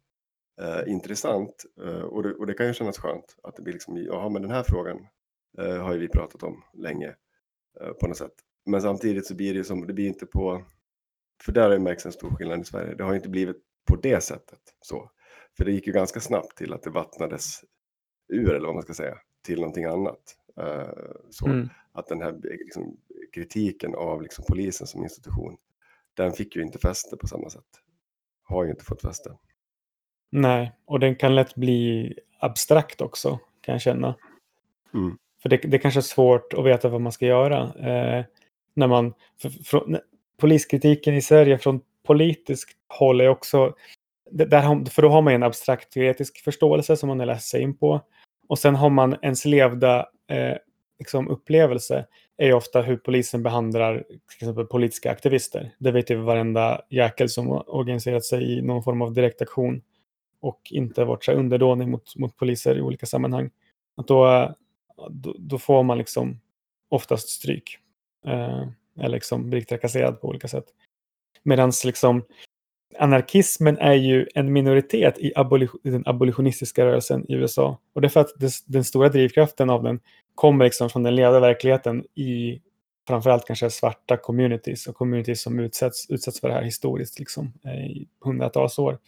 eh, 0.61 0.91
intressant 0.91 1.65
eh, 1.85 2.01
och, 2.01 2.23
det, 2.23 2.33
och 2.33 2.47
det 2.47 2.53
kan 2.53 2.67
ju 2.67 2.73
kännas 2.73 2.97
skönt 2.97 3.35
att 3.43 3.55
det 3.55 3.61
blir 3.61 3.73
liksom, 3.73 3.97
jaha 3.97 4.29
men 4.29 4.41
den 4.41 4.51
här 4.51 4.63
frågan 4.63 5.07
eh, 5.57 5.77
har 5.83 5.93
ju 5.93 5.99
vi 5.99 6.07
pratat 6.07 6.43
om 6.43 6.63
länge 6.73 7.15
eh, 7.81 7.89
på 8.01 8.07
något 8.07 8.17
sätt. 8.17 8.33
Men 8.65 8.81
samtidigt 8.81 9.25
så 9.27 9.35
blir 9.35 9.53
det 9.53 9.57
ju 9.57 9.63
som, 9.63 9.87
det 9.87 9.93
blir 9.93 10.07
inte 10.07 10.25
på, 10.25 10.61
för 11.43 11.51
där 11.51 11.63
har 11.63 11.71
ju 11.73 11.79
märkts 11.79 12.05
en 12.05 12.11
stor 12.11 12.29
skillnad 12.35 12.61
i 12.61 12.63
Sverige, 12.63 12.95
det 12.95 13.03
har 13.03 13.11
ju 13.11 13.17
inte 13.17 13.29
blivit 13.29 13.57
på 13.87 13.95
det 13.95 14.23
sättet 14.23 14.59
så. 14.81 15.11
För 15.57 15.65
det 15.65 15.71
gick 15.71 15.87
ju 15.87 15.93
ganska 15.93 16.19
snabbt 16.19 16.57
till 16.57 16.73
att 16.73 16.83
det 16.83 16.89
vattnades 16.89 17.63
ur, 18.27 18.49
eller 18.49 18.65
vad 18.65 18.73
man 18.75 18.83
ska 18.83 18.93
säga, 18.93 19.17
till 19.45 19.59
någonting 19.59 19.85
annat. 19.85 20.19
Eh, 20.57 20.89
så 21.29 21.45
Mm. 21.47 21.69
att 21.91 22.07
den 22.07 22.21
här 22.21 22.39
liksom, 22.43 22.97
kritiken 23.35 23.95
av 23.95 24.21
liksom, 24.21 24.45
polisen 24.47 24.87
som 24.87 25.03
institution, 25.03 25.57
den 26.13 26.31
fick 26.31 26.55
ju 26.55 26.61
inte 26.61 26.79
fäste 26.79 27.17
på 27.17 27.27
samma 27.27 27.49
sätt. 27.49 27.65
Har 28.43 28.63
ju 28.63 28.69
inte 28.71 28.85
fått 28.85 29.01
fäste. 29.01 29.37
Nej, 30.31 30.71
och 30.85 30.99
den 30.99 31.15
kan 31.15 31.35
lätt 31.35 31.55
bli 31.55 32.13
abstrakt 32.39 33.01
också, 33.01 33.39
kan 33.61 33.73
jag 33.73 33.81
känna. 33.81 34.15
Mm. 34.93 35.17
För 35.41 35.49
det, 35.49 35.57
det 35.57 35.79
kanske 35.79 35.99
är 35.99 36.01
svårt 36.01 36.53
att 36.53 36.65
veta 36.65 36.89
vad 36.89 37.01
man 37.01 37.11
ska 37.11 37.25
göra. 37.25 37.61
Eh, 37.63 38.25
när 38.73 38.87
man, 38.87 39.13
för, 39.41 39.83
när- 39.87 40.01
poliskritiken 40.37 41.15
i 41.15 41.21
Sverige 41.21 41.57
från 41.57 41.81
politiskt 42.03 42.77
håll 42.87 43.21
är 43.21 43.27
också... 43.27 43.75
Där 44.31 44.89
för 44.89 45.01
då 45.01 45.09
har 45.09 45.21
man 45.21 45.33
en 45.33 45.43
abstrakt 45.43 45.91
teoretisk 45.91 46.43
förståelse 46.43 46.97
som 46.97 47.07
man 47.07 47.19
har 47.19 47.25
läst 47.25 47.49
sig 47.49 47.61
in 47.61 47.77
på. 47.77 48.01
Och 48.47 48.59
sen 48.59 48.75
har 48.75 48.89
man 48.89 49.15
ens 49.21 49.45
levda 49.45 49.99
eh, 50.27 50.57
liksom 50.99 51.27
upplevelse 51.27 52.05
är 52.37 52.53
ofta 52.53 52.81
hur 52.81 52.97
polisen 52.97 53.43
behandlar 53.43 54.03
till 54.07 54.19
exempel 54.39 54.65
politiska 54.65 55.11
aktivister. 55.11 55.75
Det 55.79 55.91
vet 55.91 56.09
ju 56.09 56.15
varenda 56.15 56.81
jäkel 56.89 57.29
som 57.29 57.47
har 57.47 57.75
organiserat 57.75 58.25
sig 58.25 58.57
i 58.57 58.61
någon 58.61 58.83
form 58.83 59.01
av 59.01 59.13
direktaktion 59.13 59.81
och 60.39 60.61
inte 60.71 61.05
varit 61.05 61.23
så 61.23 61.31
underdånig 61.31 61.87
mot, 61.87 62.15
mot 62.15 62.37
poliser 62.37 62.77
i 62.77 62.81
olika 62.81 63.05
sammanhang. 63.05 63.49
Att 63.97 64.07
då, 64.07 64.55
då, 65.09 65.35
då 65.39 65.57
får 65.57 65.83
man 65.83 65.97
liksom 65.97 66.39
oftast 66.89 67.29
stryk. 67.29 67.79
Eh, 68.25 68.67
eller 68.99 69.09
liksom 69.09 69.49
blir 69.49 69.61
trakasserad 69.61 70.21
på 70.21 70.27
olika 70.27 70.47
sätt. 70.47 70.65
Medan 71.43 71.71
liksom 71.85 72.23
anarkismen 72.99 73.77
är 73.77 73.93
ju 73.93 74.27
en 74.35 74.53
minoritet 74.53 75.19
i 75.19 75.33
abolition, 75.35 75.79
den 75.83 76.03
abolitionistiska 76.05 76.85
rörelsen 76.85 77.31
i 77.31 77.33
USA. 77.33 77.79
Och 77.93 78.01
det 78.01 78.07
är 78.07 78.09
för 78.09 78.19
att 78.19 78.33
det, 78.39 78.51
den 78.65 78.83
stora 78.83 79.09
drivkraften 79.09 79.69
av 79.69 79.83
den 79.83 79.99
kommer 80.35 80.65
liksom 80.65 80.89
från 80.89 81.03
den 81.03 81.15
levda 81.15 81.39
verkligheten 81.39 82.03
i 82.15 82.61
framförallt 83.07 83.45
kanske 83.45 83.69
svarta 83.69 84.17
communities 84.17 84.87
och 84.87 84.95
communities 84.95 85.41
som 85.41 85.59
utsätts, 85.59 86.09
utsätts 86.09 86.39
för 86.39 86.47
det 86.47 86.53
här 86.53 86.63
historiskt 86.63 87.19
liksom, 87.19 87.53
eh, 87.65 87.85
i 87.85 88.07
hundratals 88.21 88.79
år. 88.79 88.99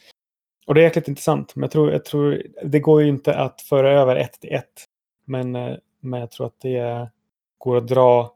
Och 0.68 0.74
det 0.74 0.82
är 0.82 0.84
jäkligt 0.84 1.08
intressant. 1.08 1.56
Men 1.56 1.62
jag 1.62 1.72
tror, 1.72 1.92
jag 1.92 2.06
tror 2.06 2.44
det 2.64 2.80
går 2.80 3.02
ju 3.02 3.10
inte 3.10 3.36
att 3.36 3.62
föra 3.62 4.02
över 4.02 4.16
ett 4.16 4.42
till 4.42 4.54
ett. 4.54 4.86
Men, 5.26 5.56
eh, 5.56 5.76
men 6.00 6.20
jag 6.20 6.32
tror 6.32 6.48
att 6.48 6.60
det 6.62 7.10
går 7.58 7.78
att 7.78 7.88
dra 7.88 8.34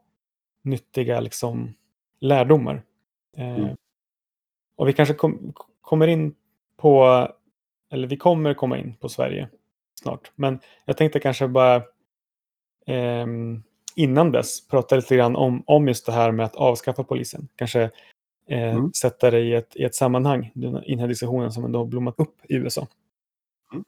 nyttiga 0.62 1.20
liksom, 1.20 1.74
lärdomar. 2.20 2.82
Eh, 3.36 3.56
mm. 3.56 3.76
Och 4.76 4.88
vi 4.88 4.92
kanske 4.92 5.14
kom, 5.14 5.52
kommer 5.80 6.06
in 6.06 6.34
på, 6.76 7.28
eller 7.90 8.08
vi 8.08 8.16
kommer 8.16 8.54
komma 8.54 8.78
in 8.78 8.94
på 9.00 9.08
Sverige 9.08 9.48
snart. 10.00 10.32
Men 10.34 10.58
jag 10.84 10.96
tänkte 10.96 11.20
kanske 11.20 11.48
bara 11.48 11.82
ehm, 12.86 13.62
innan 13.96 14.32
dess 14.32 14.68
prata 14.68 14.96
lite 14.96 15.16
grann 15.16 15.36
om, 15.36 15.62
om 15.66 15.88
just 15.88 16.06
det 16.06 16.12
här 16.12 16.32
med 16.32 16.46
att 16.46 16.56
avskaffa 16.56 17.04
polisen. 17.04 17.48
Kanske 17.56 17.82
eh, 18.46 18.72
Mm. 18.76 18.92
sätta 18.92 19.30
det 19.30 19.40
i 19.40 19.54
ett, 19.54 19.76
i 19.76 19.84
ett 19.84 19.94
sammanhang, 19.94 20.50
den- 20.54 20.98
här 21.00 21.08
diskussionen 21.08 21.52
som 21.52 21.64
ändå 21.64 21.78
har 21.78 21.86
blommat 21.86 22.20
upp 22.20 22.34
i 22.48 22.54
USA. 22.54 22.86
Mm. 23.72 23.84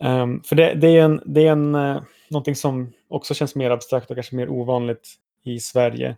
Ehm, 0.00 0.42
för 0.42 0.56
det, 0.56 0.74
det 0.74 0.88
är, 0.88 1.04
en, 1.04 1.20
det 1.26 1.46
är 1.46 1.52
en, 1.52 1.74
eh, 1.74 2.02
någonting 2.30 2.54
som 2.54 2.92
också 3.08 3.34
känns 3.34 3.54
mer 3.54 3.70
abstrakt 3.70 4.10
och 4.10 4.16
kanske 4.16 4.36
mer 4.36 4.48
ovanligt 4.48 5.08
i 5.42 5.60
Sverige. 5.60 6.16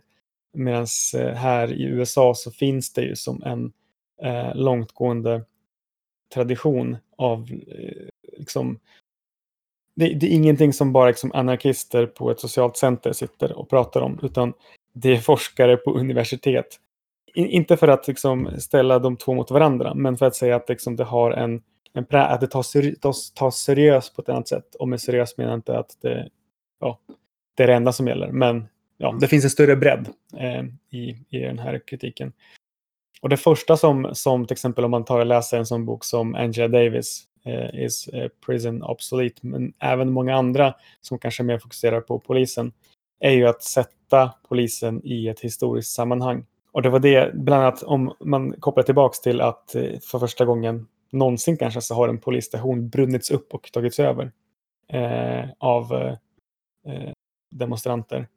Medan 0.53 0.87
eh, 1.17 1.33
här 1.33 1.73
i 1.73 1.83
USA 1.83 2.33
så 2.35 2.51
finns 2.51 2.93
det 2.93 3.01
ju 3.01 3.15
som 3.15 3.43
en 3.43 3.71
eh, 4.21 4.55
långtgående 4.55 5.43
tradition 6.33 6.97
av 7.17 7.49
eh, 7.67 8.07
liksom, 8.37 8.79
det, 9.95 10.13
det 10.13 10.25
är 10.25 10.31
ingenting 10.31 10.73
som 10.73 10.93
bara 10.93 11.07
liksom 11.07 11.31
anarkister 11.33 12.05
på 12.05 12.31
ett 12.31 12.39
socialt 12.39 12.77
center 12.77 13.13
sitter 13.13 13.51
och 13.51 13.69
pratar 13.69 14.01
om, 14.01 14.19
utan 14.23 14.53
det 14.93 15.11
är 15.11 15.17
forskare 15.17 15.77
på 15.77 15.91
universitet. 15.91 16.79
I, 17.33 17.45
inte 17.45 17.77
för 17.77 17.87
att 17.87 18.07
liksom 18.07 18.49
ställa 18.59 18.99
de 18.99 19.17
två 19.17 19.33
mot 19.33 19.51
varandra, 19.51 19.93
men 19.93 20.17
för 20.17 20.25
att 20.25 20.35
säga 20.35 20.55
att 20.55 20.69
liksom 20.69 20.95
det 20.95 21.03
har 21.03 21.31
en, 21.31 21.61
en 21.93 22.05
prä, 22.05 22.25
att 22.25 22.41
det 22.41 22.47
tas, 22.47 22.67
seri, 22.67 22.95
tas, 22.95 23.31
tas 23.31 23.57
seriöst 23.57 24.15
på 24.15 24.21
ett 24.21 24.29
annat 24.29 24.47
sätt. 24.47 24.75
Och 24.75 24.87
med 24.87 25.01
seriöst 25.01 25.37
menar 25.37 25.51
jag 25.51 25.57
inte 25.57 25.77
att 25.77 25.97
det, 26.01 26.29
ja, 26.79 26.99
det 27.55 27.63
är 27.63 27.67
det 27.67 27.73
enda 27.73 27.91
som 27.91 28.07
gäller. 28.07 28.31
Men 28.31 28.67
ja, 29.01 29.17
det 29.19 29.27
finns 29.27 29.43
en 29.43 29.49
större 29.49 29.75
bredd 29.75 30.09
eh, 30.37 30.63
i, 30.89 31.17
i 31.29 31.39
den 31.39 31.59
här 31.59 31.81
kritiken. 31.87 32.33
Och 33.21 33.29
det 33.29 33.37
första 33.37 33.77
som, 33.77 34.09
som 34.13 34.45
till 34.45 34.53
exempel 34.53 34.85
om 34.85 34.91
man 34.91 35.05
tar 35.05 35.19
och 35.19 35.25
läser 35.25 35.57
en 35.57 35.65
sån 35.65 35.85
bok 35.85 36.03
som 36.03 36.35
Angela 36.35 36.67
Davis, 36.67 37.23
eh, 37.45 37.83
Is 37.83 38.07
eh, 38.07 38.29
Prison 38.45 38.83
Obsolete, 38.83 39.39
men 39.41 39.73
även 39.79 40.11
många 40.11 40.35
andra 40.35 40.75
som 41.01 41.19
kanske 41.19 41.43
mer 41.43 41.57
fokuserar 41.57 42.01
på 42.01 42.19
polisen, 42.19 42.73
är 43.19 43.31
ju 43.31 43.47
att 43.47 43.63
sätta 43.63 44.33
polisen 44.49 45.01
i 45.03 45.27
ett 45.27 45.39
historiskt 45.39 45.91
sammanhang. 45.91 46.45
Och 46.71 46.81
det 46.81 46.89
var 46.89 46.99
det, 46.99 47.33
bland 47.33 47.63
annat 47.63 47.83
om 47.83 48.15
man 48.19 48.53
kopplar 48.59 48.83
tillbaks 48.83 49.21
till 49.21 49.41
att 49.41 49.75
eh, 49.75 49.99
för 50.11 50.19
första 50.19 50.45
gången 50.45 50.87
någonsin 51.11 51.57
kanske 51.57 51.81
så 51.81 51.95
har 51.95 52.09
en 52.09 52.19
polisstation 52.19 52.89
brunnits 52.89 53.31
upp 53.31 53.53
och 53.53 53.71
tagits 53.73 53.99
över 53.99 54.31
eh, 54.87 55.49
av 55.59 55.93
eh, 56.85 57.11
demonstranter. 57.51 58.27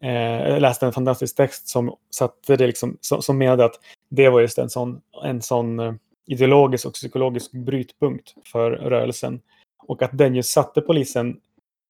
Eh, 0.00 0.48
jag 0.48 0.62
läste 0.62 0.86
en 0.86 0.92
fantastisk 0.92 1.36
text 1.36 1.68
som, 1.68 1.94
satte 2.10 2.56
det 2.56 2.66
liksom, 2.66 2.96
som, 3.00 3.22
som 3.22 3.38
menade 3.38 3.64
att 3.64 3.80
det 4.08 4.28
var 4.28 4.40
just 4.40 4.58
en 4.58 4.70
sån, 4.70 5.00
en 5.24 5.42
sån 5.42 5.80
eh, 5.80 5.94
ideologisk 6.26 6.86
och 6.86 6.92
psykologisk 6.92 7.52
brytpunkt 7.52 8.34
för 8.52 8.70
rörelsen. 8.70 9.40
Och 9.86 10.02
att 10.02 10.18
den 10.18 10.34
just 10.34 10.50
satte 10.50 10.80
polisen 10.80 11.40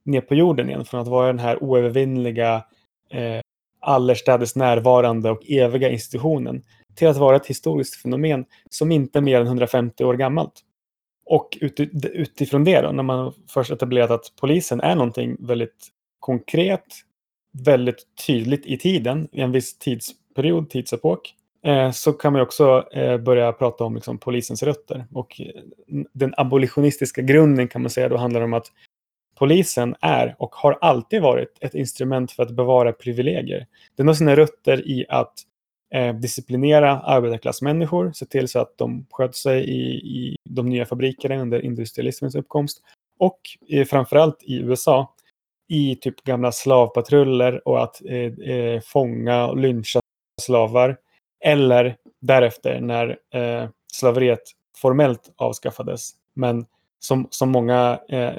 ner 0.05 0.21
på 0.21 0.35
jorden 0.35 0.69
igen 0.69 0.85
från 0.85 1.01
att 1.01 1.09
vara 1.09 1.27
den 1.27 1.39
här 1.39 1.63
oövervinnliga, 1.63 2.65
eh, 3.11 3.41
allestädes 3.81 4.57
närvarande 4.57 5.31
och 5.31 5.51
eviga 5.51 5.91
institutionen 5.91 6.63
till 6.95 7.09
att 7.09 7.17
vara 7.17 7.37
ett 7.37 7.47
historiskt 7.47 8.03
fenomen 8.03 8.45
som 8.71 8.93
inte 8.93 9.19
är 9.19 9.23
mer 9.23 9.41
än 9.41 9.47
150 9.47 10.05
år 10.05 10.15
gammalt. 10.15 10.63
Och 11.27 11.59
utifrån 12.03 12.65
det 12.65 12.81
då, 12.81 12.93
när 12.93 13.03
man 13.03 13.33
först 13.49 13.71
etablerat 13.71 14.11
att 14.11 14.33
polisen 14.41 14.81
är 14.81 14.95
någonting 14.95 15.37
väldigt 15.39 15.89
konkret, 16.21 16.85
väldigt 17.65 18.07
tydligt 18.27 18.67
i 18.67 18.79
tiden, 18.79 19.29
i 19.33 19.41
en 19.41 19.53
viss 19.53 19.79
tidsperiod, 19.79 20.71
tidsepok, 20.71 21.35
eh, 21.65 21.91
så 21.91 22.13
kan 22.13 22.33
man 22.33 22.43
också 22.43 22.89
eh, 22.93 23.19
börja 23.19 23.53
prata 23.53 23.85
om 23.85 23.95
liksom, 23.95 24.19
polisens 24.19 24.63
rötter. 24.63 25.05
Och 25.13 25.41
eh, 25.41 25.63
den 26.13 26.35
abolitionistiska 26.37 27.23
grunden 27.23 27.69
kan 27.69 27.83
man 27.83 27.91
säga 27.91 28.09
då 28.09 28.17
handlar 28.17 28.41
om 28.41 28.55
att 28.55 28.73
polisen 29.39 29.95
är 30.01 30.37
och 30.39 30.55
har 30.55 30.79
alltid 30.81 31.23
varit 31.23 31.59
ett 31.61 31.75
instrument 31.75 32.33
för 32.33 32.43
att 32.43 32.51
bevara 32.51 32.93
privilegier. 32.93 33.67
Den 33.97 34.07
har 34.07 34.15
sina 34.15 34.37
rötter 34.37 34.89
i 34.89 35.07
att 35.09 35.35
eh, 35.95 36.15
disciplinera 36.15 37.01
arbetarklassmänniskor, 37.01 38.13
se 38.13 38.27
till 38.27 38.49
så 38.49 38.59
att 38.59 38.79
de 38.79 39.07
sköter 39.11 39.35
sig 39.35 39.65
i, 39.65 39.95
i 39.95 40.37
de 40.45 40.69
nya 40.69 40.87
fabrikerna 40.87 41.37
under 41.37 41.65
industrialismens 41.65 42.35
uppkomst 42.35 42.83
och 43.19 43.41
eh, 43.69 43.85
framförallt 43.85 44.43
i 44.43 44.57
USA 44.57 45.13
i 45.69 45.97
typ 45.97 46.25
gamla 46.25 46.53
slavpatruller 46.53 47.69
och 47.69 47.83
att 47.83 48.03
eh, 48.05 48.51
eh, 48.55 48.81
fånga 48.81 49.47
och 49.47 49.57
lyncha 49.57 50.01
slavar. 50.41 50.97
Eller 51.45 51.97
därefter 52.21 52.81
när 52.81 53.19
eh, 53.35 53.69
slaveriet 53.93 54.43
formellt 54.77 55.33
avskaffades. 55.37 56.11
Men 56.35 56.67
som, 56.99 57.29
som 57.31 57.51
många 57.51 58.01
eh, 58.09 58.33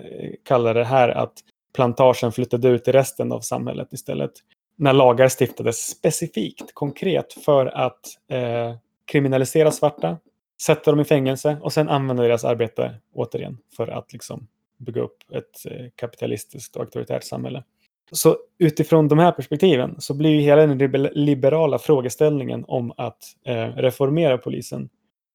kallar 0.46 0.74
det 0.74 0.84
här 0.84 1.10
att 1.10 1.34
plantagen 1.74 2.32
flyttade 2.32 2.70
ut 2.70 2.88
i 2.88 2.92
resten 2.92 3.32
av 3.32 3.40
samhället 3.40 3.94
istället. 3.94 4.32
När 4.76 4.94
lagar 4.94 5.28
stiftades 5.28 5.90
specifikt, 5.90 6.74
konkret 6.74 7.34
för 7.34 7.66
att 7.66 8.00
eh, 8.32 8.76
kriminalisera 9.06 9.72
svarta, 9.72 10.18
sätta 10.62 10.92
dem 10.92 11.00
i 11.00 11.06
fängelse 11.06 11.58
och 11.62 11.74
sen 11.74 11.90
använda 11.90 12.24
deras 12.24 12.46
arbete 12.46 12.96
återigen 13.14 13.58
för 13.78 13.88
att 13.88 14.14
liksom 14.14 14.48
bygga 14.78 15.02
upp 15.02 15.18
ett 15.32 15.72
eh, 15.72 15.86
kapitalistiskt 15.96 16.76
och 16.76 16.82
auktoritärt 16.82 17.24
samhälle. 17.24 17.64
Så 18.12 18.38
utifrån 18.58 19.08
de 19.08 19.20
här 19.20 19.32
perspektiven 19.32 19.96
så 20.00 20.14
blir 20.14 20.30
ju 20.30 20.42
hela 20.42 20.68
den 20.68 21.04
liberala 21.04 21.80
frågeställningen 21.80 22.66
om 22.68 22.94
att 22.98 23.24
eh, 23.46 23.66
reformera 23.66 24.38
polisen, 24.38 24.90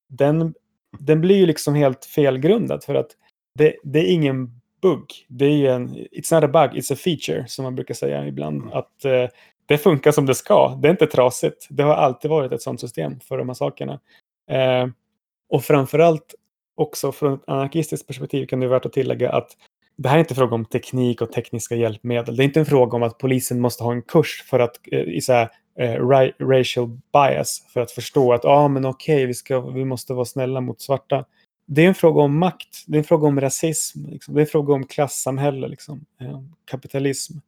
den, 0.08 0.54
den 0.98 1.20
blir 1.20 1.36
ju 1.36 1.46
liksom 1.46 1.74
helt 1.74 2.04
felgrundad 2.04 2.84
för 2.84 2.94
att 2.94 3.10
det, 3.58 3.76
det 3.82 3.98
är 3.98 4.12
ingen 4.12 4.60
bugg. 4.82 5.06
Det 5.28 5.46
är 5.46 5.74
en, 5.74 5.96
it's 5.96 6.34
not 6.34 6.44
a 6.44 6.48
bug, 6.48 6.82
it's 6.82 6.92
a 6.92 6.96
feature 6.96 7.44
som 7.48 7.62
man 7.62 7.74
brukar 7.74 7.94
säga 7.94 8.26
ibland. 8.26 8.62
Mm. 8.62 8.72
Att 8.72 9.04
eh, 9.04 9.28
det 9.66 9.78
funkar 9.78 10.12
som 10.12 10.26
det 10.26 10.34
ska. 10.34 10.78
Det 10.82 10.88
är 10.88 10.90
inte 10.90 11.06
trasigt. 11.06 11.66
Det 11.70 11.82
har 11.82 11.94
alltid 11.94 12.30
varit 12.30 12.52
ett 12.52 12.62
sådant 12.62 12.80
system 12.80 13.20
för 13.20 13.38
de 13.38 13.48
här 13.48 13.54
sakerna. 13.54 14.00
Eh, 14.50 14.86
och 15.48 15.64
framförallt 15.64 16.34
också 16.74 17.12
från 17.12 17.34
ett 17.34 17.40
anarkistiskt 17.46 18.06
perspektiv 18.06 18.46
kan 18.46 18.60
det 18.60 18.66
vara 18.66 18.78
värt 18.78 18.86
att 18.86 18.92
tillägga 18.92 19.32
att 19.32 19.56
det 19.96 20.08
här 20.08 20.16
är 20.16 20.20
inte 20.20 20.34
fråga 20.34 20.54
om 20.54 20.64
teknik 20.64 21.20
och 21.20 21.32
tekniska 21.32 21.74
hjälpmedel. 21.74 22.36
Det 22.36 22.42
är 22.42 22.44
inte 22.44 22.60
en 22.60 22.66
fråga 22.66 22.96
om 22.96 23.02
att 23.02 23.18
polisen 23.18 23.60
måste 23.60 23.84
ha 23.84 23.92
en 23.92 24.02
kurs 24.02 24.44
för 24.50 24.58
att 24.58 24.76
eh, 24.92 25.00
i 25.00 25.20
så 25.20 25.32
här, 25.32 25.50
eh, 25.78 26.06
racial 26.38 26.98
bias 27.12 27.66
för 27.72 27.80
att 27.80 27.90
förstå 27.90 28.32
att 28.32 28.44
ah, 28.44 28.68
men 28.68 28.86
okej, 28.86 29.26
vi, 29.26 29.34
ska, 29.34 29.60
vi 29.60 29.84
måste 29.84 30.14
vara 30.14 30.24
snälla 30.24 30.60
mot 30.60 30.80
svarta. 30.80 31.24
Det 31.66 31.84
är 31.84 31.88
en 31.88 31.94
fråga 31.94 32.22
om 32.22 32.38
makt, 32.38 32.84
det 32.86 32.96
är 32.96 32.98
en 32.98 33.04
fråga 33.04 33.28
om 33.28 33.40
rasism, 33.40 34.06
liksom. 34.06 34.34
det 34.34 34.40
är 34.40 34.42
en 34.42 34.50
fråga 34.50 34.74
om 34.74 34.86
klassamhälle, 34.86 35.68
liksom. 35.68 36.04
eh, 36.20 36.40
kapitalism. 36.64 37.38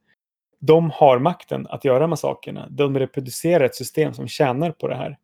De 0.60 0.90
har 0.90 1.18
makten 1.18 1.66
att 1.66 1.84
göra 1.84 1.98
de 1.98 2.10
här 2.10 2.16
sakerna. 2.16 2.68
De 2.70 2.98
reproducerar 2.98 3.64
ett 3.64 3.74
system 3.74 4.14
som 4.14 4.28
tjänar 4.28 4.70
på 4.70 4.88
det 4.88 4.96
här. 4.96 5.18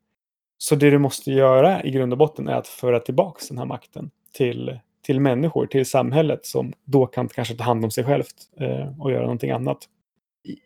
Så 0.63 0.75
det 0.75 0.91
du 0.91 0.99
måste 0.99 1.33
göra 1.33 1.85
i 1.85 1.91
grund 1.91 2.13
och 2.13 2.19
botten 2.19 2.49
är 2.49 2.55
att 2.55 2.69
föra 2.69 3.01
tillbaka 3.01 3.45
den 3.49 3.59
här 3.59 3.65
makten 3.65 4.11
till, 4.33 4.79
till 5.03 5.21
människor, 5.21 5.67
till 5.67 5.87
samhället 5.87 6.47
som 6.47 6.73
då 6.85 7.07
kan 7.07 7.29
kanske 7.29 7.55
ta 7.55 7.65
hand 7.65 7.85
om 7.85 7.91
sig 7.91 8.05
självt 8.05 8.35
eh, 8.57 9.01
och 9.01 9.13
göra 9.13 9.23
någonting 9.23 9.51
annat 9.51 9.79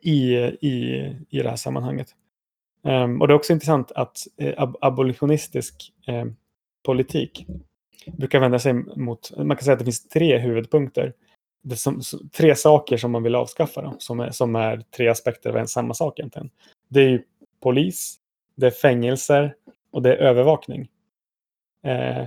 i, 0.03 0.35
i, 0.61 0.97
i 1.31 1.43
det 1.43 1.49
här 1.49 1.57
sammanhanget. 1.57 2.09
Um, 2.83 3.21
och 3.21 3.29
det 3.29 3.35
är 3.35 3.37
också 3.37 3.53
intressant 3.53 3.93
att 3.93 4.19
eh, 4.37 4.55
ab 4.57 4.77
abolitionistisk 4.81 5.93
eh, 6.07 6.25
politik 6.85 7.47
brukar 8.07 8.41
vända 8.41 8.59
sig 8.59 8.73
mot, 8.73 9.37
man 9.37 9.57
kan 9.57 9.65
säga 9.65 9.73
att 9.73 9.79
det 9.79 9.85
finns 9.85 10.09
tre 10.09 10.39
huvudpunkter. 10.39 11.13
Det 11.63 11.77
som, 11.77 12.01
tre 12.37 12.55
saker 12.55 12.97
som 12.97 13.11
man 13.11 13.23
vill 13.23 13.35
avskaffa 13.35 13.83
då, 13.83 13.97
som, 13.99 14.21
är, 14.21 14.31
som 14.31 14.57
är 14.57 14.85
tre 14.97 15.09
aspekter 15.09 15.51
av 15.51 15.57
en 15.57 15.69
samma 15.69 15.95
sak 15.95 16.19
egentligen. 16.19 16.51
Det 16.89 17.01
är 17.01 17.23
polis, 17.63 18.17
det 18.57 18.67
är 18.67 18.71
fängelser 18.71 19.55
och 19.95 20.03
det 20.03 20.13
är 20.13 20.17
övervakning. 20.17 20.89
Eh, 21.83 22.25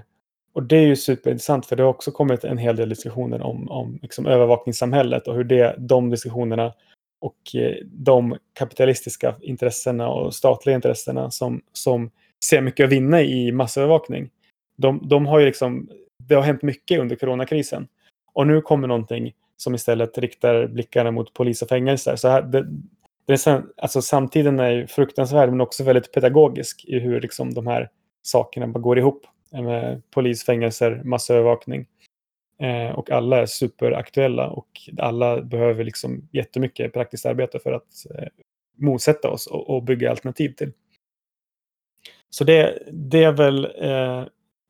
och 0.53 0.63
det 0.63 0.78
är 0.78 0.88
ju 0.88 0.95
superintressant 0.95 1.65
för 1.65 1.76
det 1.76 1.84
har 1.84 1.89
också 1.89 2.11
kommit 2.11 2.43
en 2.43 2.57
hel 2.57 2.76
del 2.76 2.89
diskussioner 2.89 3.41
om, 3.41 3.72
om 3.72 3.99
liksom 4.01 4.26
övervakningssamhället 4.26 5.28
och 5.28 5.36
hur 5.36 5.43
det, 5.43 5.76
de 5.78 6.09
diskussionerna 6.09 6.74
och 7.20 7.55
eh, 7.55 7.76
de 7.84 8.38
kapitalistiska 8.53 9.36
intressena 9.41 10.09
och 10.09 10.36
statliga 10.36 10.76
intressena 10.76 11.32
som, 11.32 11.61
som 11.74 12.11
ser 12.45 12.61
mycket 12.61 12.84
att 12.84 12.91
vinna 12.91 13.22
i 13.22 13.51
massövervakning. 13.51 14.30
De, 14.78 15.07
de 15.07 15.26
har 15.26 15.39
ju 15.39 15.45
liksom, 15.45 15.89
det 16.24 16.36
har 16.36 16.41
hänt 16.41 16.61
mycket 16.61 16.99
under 16.99 17.15
coronakrisen. 17.15 17.88
Och 18.34 18.47
nu 18.47 18.61
kommer 18.61 18.88
någonting 18.88 19.34
som 19.57 19.76
istället 19.76 20.18
riktar 20.18 20.68
blickarna 20.68 21.11
mot 21.11 21.34
polis 21.34 21.61
och 21.61 21.70
fängelser. 21.70 22.15
Så 22.15 22.28
här, 22.28 22.41
det, 22.41 22.68
det 23.28 23.47
är, 23.47 23.63
alltså, 23.78 24.01
samtiden 24.01 24.59
är 24.59 24.88
fruktansvärd 24.88 25.49
men 25.49 25.61
också 25.61 25.84
väldigt 25.84 26.11
pedagogisk 26.11 26.86
i 26.86 26.99
hur 26.99 27.21
liksom, 27.21 27.53
de 27.53 27.67
här 27.67 27.89
sakerna 28.21 28.67
bara 28.67 28.80
går 28.80 28.97
ihop. 28.97 29.25
Eh, 29.53 29.61
med 29.61 30.01
polis, 30.11 30.45
fängelser, 30.45 31.01
massövervakning. 31.03 31.86
Eh, 32.59 32.89
och 32.89 33.11
alla 33.11 33.38
är 33.41 33.45
superaktuella 33.45 34.49
och 34.49 34.67
alla 34.97 35.41
behöver 35.41 35.84
liksom 35.84 36.30
jättemycket 36.32 36.93
praktiskt 36.93 37.25
arbete 37.25 37.59
för 37.59 37.71
att 37.71 38.05
eh, 38.15 38.28
motsätta 38.78 39.30
oss 39.30 39.47
och, 39.47 39.69
och, 39.69 39.84
bygga 39.84 40.09
alternativ 40.09 40.49
till. 40.49 40.71
Så 42.30 42.43
det, 42.43 42.84
det 42.91 43.23
är 43.23 43.32
väl 43.32 43.65
eh, 43.65 44.25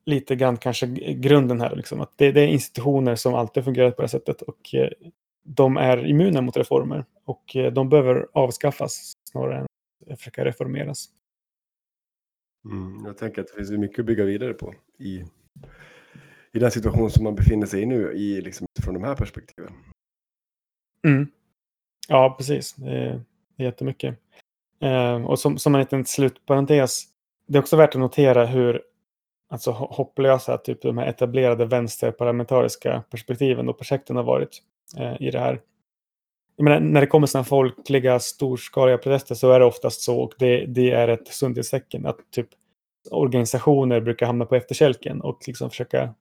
lite 0.06 0.36
grann 0.36 0.56
kanske 0.56 0.86
grunden 1.14 1.60
här. 1.60 1.76
Liksom, 1.76 2.00
att 2.00 2.12
det, 2.16 2.32
det, 2.32 2.40
är 2.40 2.46
institutioner 2.46 3.14
som 3.14 3.34
alltid 3.34 3.64
fungerat 3.64 3.96
på 3.96 4.02
det 4.02 4.06
här 4.06 4.18
sättet 4.18 4.42
och 4.42 4.74
eh, 4.74 4.90
de 5.48 5.76
är 5.76 6.06
immuna 6.06 6.40
mot 6.40 6.56
reformer 6.56 7.04
och 7.24 7.56
eh, 7.56 7.72
de 7.72 7.88
behöver 7.88 8.28
avskaffas 8.32 9.12
snarare 9.30 9.66
än 10.06 10.16
försöka 10.16 10.44
reformeras. 10.44 11.08
Mm, 12.64 13.04
jag 13.04 13.18
tänker 13.18 13.42
att 13.42 13.48
det 13.48 13.54
finns 13.54 13.70
mycket 13.70 13.98
att 13.98 14.06
bygga 14.06 14.24
vidare 14.24 14.54
på 14.54 14.74
i, 14.98 15.24
i 16.52 16.58
den 16.58 16.70
situation 16.70 17.10
som 17.10 17.24
man 17.24 17.34
befinner 17.34 17.66
sig 17.66 17.82
i 17.82 17.86
nu 17.86 18.12
i, 18.12 18.40
liksom, 18.40 18.66
från 18.82 18.94
de 18.94 19.02
här 19.04 19.14
perspektiven. 19.14 19.72
Mm. 21.06 21.26
Ja, 22.08 22.34
precis. 22.38 22.74
Det 22.74 22.90
är, 22.90 23.20
det 23.56 23.62
är 23.62 23.66
jättemycket. 23.66 24.18
Eh, 24.80 25.24
och 25.24 25.38
som, 25.38 25.58
som 25.58 25.74
en 25.74 25.80
liten 25.80 26.04
slutparentes, 26.04 27.04
det 27.46 27.58
är 27.58 27.62
också 27.62 27.76
värt 27.76 27.94
att 27.94 28.00
notera 28.00 28.46
hur 28.46 28.82
alltså, 29.48 29.70
hopplösa 29.70 30.58
typ, 30.58 30.82
de 30.82 30.98
här 30.98 31.06
etablerade 31.06 31.66
vänsterparlamentariska 31.66 33.02
perspektiven 33.10 33.68
och 33.68 33.78
projekten 33.78 34.16
har 34.16 34.22
varit 34.22 34.62
Eh, 34.96 35.16
i 35.20 35.30
det 35.30 35.38
här. 35.38 35.60
Menar, 36.58 36.80
när 36.80 37.00
det 37.00 37.06
kommer 37.06 37.26
sådana 37.26 37.44
folkliga 37.44 38.18
storskaliga 38.18 38.98
protester 38.98 39.34
så 39.34 39.52
är 39.52 39.60
det 39.60 39.66
oftast 39.66 40.00
så 40.00 40.20
och 40.20 40.32
det, 40.38 40.66
det 40.66 40.90
är 40.90 41.08
ett 41.08 41.28
sundhetstecken 41.28 42.06
att 42.06 42.18
typ 42.30 42.48
organisationer 43.10 44.00
brukar 44.00 44.26
hamna 44.26 44.44
på 44.44 44.54
efterkälken 44.54 45.20
och 45.20 45.38
liksom 45.46 45.70
försöka 45.70 46.14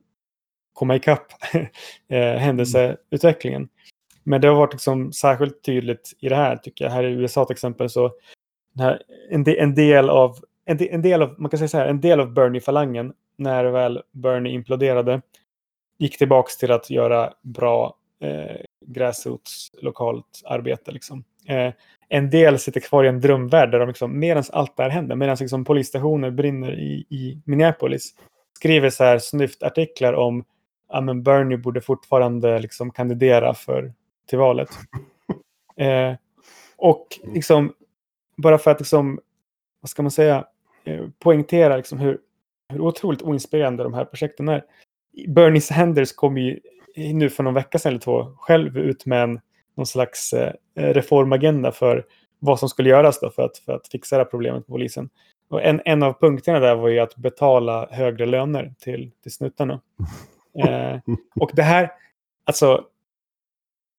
komma 0.74 0.96
ikapp 0.96 1.28
eh, 2.10 2.20
händelseutvecklingen. 2.20 3.70
Men 4.24 4.42
det 4.42 4.48
har 4.48 4.56
varit 4.56 4.74
liksom 4.74 5.14
särskilt 5.14 5.64
tydligt 5.64 6.14
i 6.20 6.30
det 6.30 6.36
här 6.36 6.58
tycker 6.58 6.86
jag. 6.86 6.92
Här 6.92 7.04
i 7.04 7.12
USA 7.12 7.46
till 7.46 7.54
exempel 7.54 7.90
så 7.90 8.12
här, 8.80 9.02
en, 9.30 9.44
de, 9.44 9.60
en, 9.60 9.76
del 9.76 10.10
av, 10.10 10.38
en, 10.66 10.78
de, 10.78 10.94
en, 10.94 11.02
del 11.02 11.22
av, 11.22 11.36
man 11.38 11.50
kan 11.50 11.58
säga 11.58 11.68
så 11.68 11.78
här, 11.78 11.88
en 11.88 12.02
del 12.02 12.20
av 12.20 12.34
Bernie-falangen 12.34 13.14
när 13.38 13.66
väl 13.66 14.02
Bernie 14.12 14.54
imploderade 14.54 15.22
gick 15.98 16.18
tillbaks 16.18 16.58
till 16.58 16.72
att 16.72 16.90
göra 16.90 17.34
bra 17.42 17.98
eh, 18.20 18.58
gräsrots 18.86 19.70
lokalt 19.82 20.42
arbete. 20.46 20.92
Liksom. 20.92 21.24
Eh, 21.48 21.74
en 22.10 22.30
del 22.30 22.60
sitter 22.60 22.80
kvar 22.80 23.04
i 23.04 23.08
en 23.08 23.22
drömvärld 23.22 23.72
där 23.72 23.80
de 23.80 23.88
liksom, 23.88 24.20
medan 24.20 24.44
allt 24.52 24.78
det 24.78 24.84
här 24.84 24.90
händer, 24.90 25.16
medan 25.16 25.38
liksom, 25.40 25.66
polisstationer 25.66 26.32
brinner 26.32 26.80
i, 26.80 27.06
i 27.10 27.42
Minneapolis, 27.46 28.14
skriver 28.58 28.90
så 28.90 29.04
här 29.04 29.20
snyftartiklar 29.20 30.14
om 30.14 30.44
att 30.90 31.06
ja, 31.08 31.14
Bernie 31.14 31.58
borde 31.58 31.82
fortfarande 31.82 32.60
liksom, 32.60 32.92
kandidera 32.92 33.54
för, 33.54 33.94
till 34.30 34.38
valet. 34.38 34.70
Eh, 35.80 36.16
och 36.78 37.08
liksom, 37.24 37.74
bara 38.38 38.58
för 38.58 38.72
att 38.72 38.80
liksom, 38.80 39.20
vad 39.82 39.90
ska 39.90 40.02
man 40.02 40.12
säga, 40.12 40.46
eh, 40.84 41.06
poängtera 41.20 41.78
liksom 41.78 42.00
hur, 42.00 42.20
hur 42.70 42.82
otroligt 42.82 43.22
oinspirerande 43.22 43.84
de 43.84 43.94
här 43.94 44.06
projekten 44.06 44.48
är. 44.48 44.64
Bernie 45.28 45.62
Sanders 45.62 46.12
kom 46.12 46.38
ju 46.38 46.60
nu 46.98 47.30
för 47.30 47.44
någon 47.44 47.54
vecka 47.54 47.80
sedan 47.80 47.90
eller 47.90 48.00
två 48.00 48.26
själv 48.38 48.78
ut 48.78 49.06
med 49.06 49.24
en, 49.24 49.40
någon 49.76 49.86
slags 49.86 50.34
eh, 50.34 50.54
reformagenda 50.76 51.72
för 51.72 52.06
vad 52.40 52.60
som 52.60 52.70
skulle 52.70 52.90
göras 52.90 53.20
då 53.20 53.30
för 53.30 53.44
att, 53.44 53.58
för 53.58 53.74
att 53.74 53.88
fixa 53.88 54.16
det 54.16 54.24
här 54.24 54.30
problemet 54.30 54.58
med 54.58 54.68
polisen. 54.68 55.10
Och 55.50 55.64
en, 55.64 55.82
en 55.86 56.04
av 56.04 56.20
punkterna 56.20 56.60
där 56.60 56.76
var 56.76 56.90
ju 56.90 57.00
att 57.00 57.16
betala 57.16 57.88
högre 57.92 58.26
löner 58.26 58.74
till, 58.80 59.12
till 59.24 59.32
snuttarna. 59.32 59.82
Eh, 60.66 61.00
och 61.40 61.52
det 61.54 61.64
här, 61.64 61.92
alltså, 62.44 62.86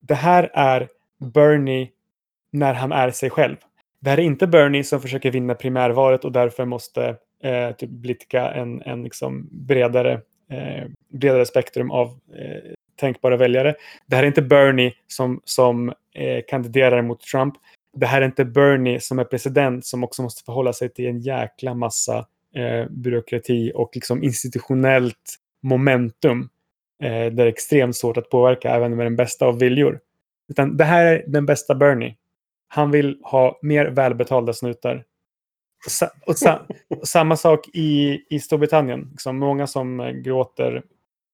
det 0.01 0.15
här 0.15 0.51
är 0.55 0.89
Bernie 1.19 1.89
när 2.51 2.75
han 2.75 2.93
är 2.93 3.11
sig 3.11 3.31
själv. 3.31 3.57
Det 4.01 4.11
här 4.11 4.19
är 4.19 4.23
inte 4.23 4.47
Bernie 4.47 4.85
som 4.85 5.01
försöker 5.01 5.31
vinna 5.31 5.55
primärvalet 5.55 6.25
och 6.25 6.33
därför 6.33 6.65
måste 6.65 7.17
eh, 7.43 7.73
typ 7.73 7.91
blidka 7.91 8.51
en, 8.51 8.83
en 8.83 9.03
liksom 9.03 9.49
bredare, 9.51 10.13
eh, 10.51 10.89
bredare 11.09 11.47
spektrum 11.47 11.91
av 11.91 12.07
eh, 12.07 12.73
tänkbara 12.99 13.37
väljare. 13.37 13.75
Det 14.07 14.17
här 14.17 14.23
är 14.23 14.27
inte 14.27 14.43
Bernie 14.43 14.93
som, 15.07 15.41
som 15.45 15.89
eh, 16.15 16.43
kandiderar 16.49 17.03
mot 17.03 17.21
Trump. 17.21 17.55
Det 17.97 18.07
här 18.07 18.21
är 18.23 18.27
inte 18.27 18.45
Bernie 18.45 19.01
som 19.01 19.19
är 19.19 19.25
president 19.25 19.87
som 19.87 20.05
också 20.05 20.23
måste 20.23 20.45
förhålla 20.45 20.73
sig 20.73 20.89
till 20.89 21.07
en 21.07 21.21
jäkla 21.21 21.75
massa 21.75 22.19
eh, 22.55 22.91
byråkrati 22.91 23.73
och 23.75 23.91
liksom 23.95 24.23
institutionellt 24.23 25.37
momentum. 25.63 26.49
Eh, 27.03 27.11
där 27.11 27.31
det 27.31 27.43
är 27.43 27.47
extremt 27.47 27.97
svårt 27.97 28.17
att 28.17 28.31
påverka 28.31 28.71
även 28.71 28.97
med 28.97 29.07
den 29.07 29.17
bästa 29.17 29.47
av 29.47 29.59
viljor. 29.59 30.01
Utan 30.49 30.77
det 30.77 30.85
här 30.85 31.07
är 31.07 31.25
den 31.27 31.47
bästa 31.47 31.75
Bernie. 31.75 32.17
Han 32.69 32.91
vill 32.91 33.19
ha 33.23 33.59
mer 33.63 33.87
välbetalda 33.87 34.53
snutar. 34.53 35.05
Och, 35.85 35.91
sa 35.91 36.07
och, 36.27 36.39
sa 36.39 36.67
och 36.89 37.09
samma 37.09 37.37
sak 37.37 37.69
i, 37.75 38.21
i 38.31 38.41
Storbritannien. 38.41 39.09
Liksom 39.11 39.39
många 39.39 39.67
som 39.67 40.01
eh, 40.01 40.11
gråter 40.11 40.83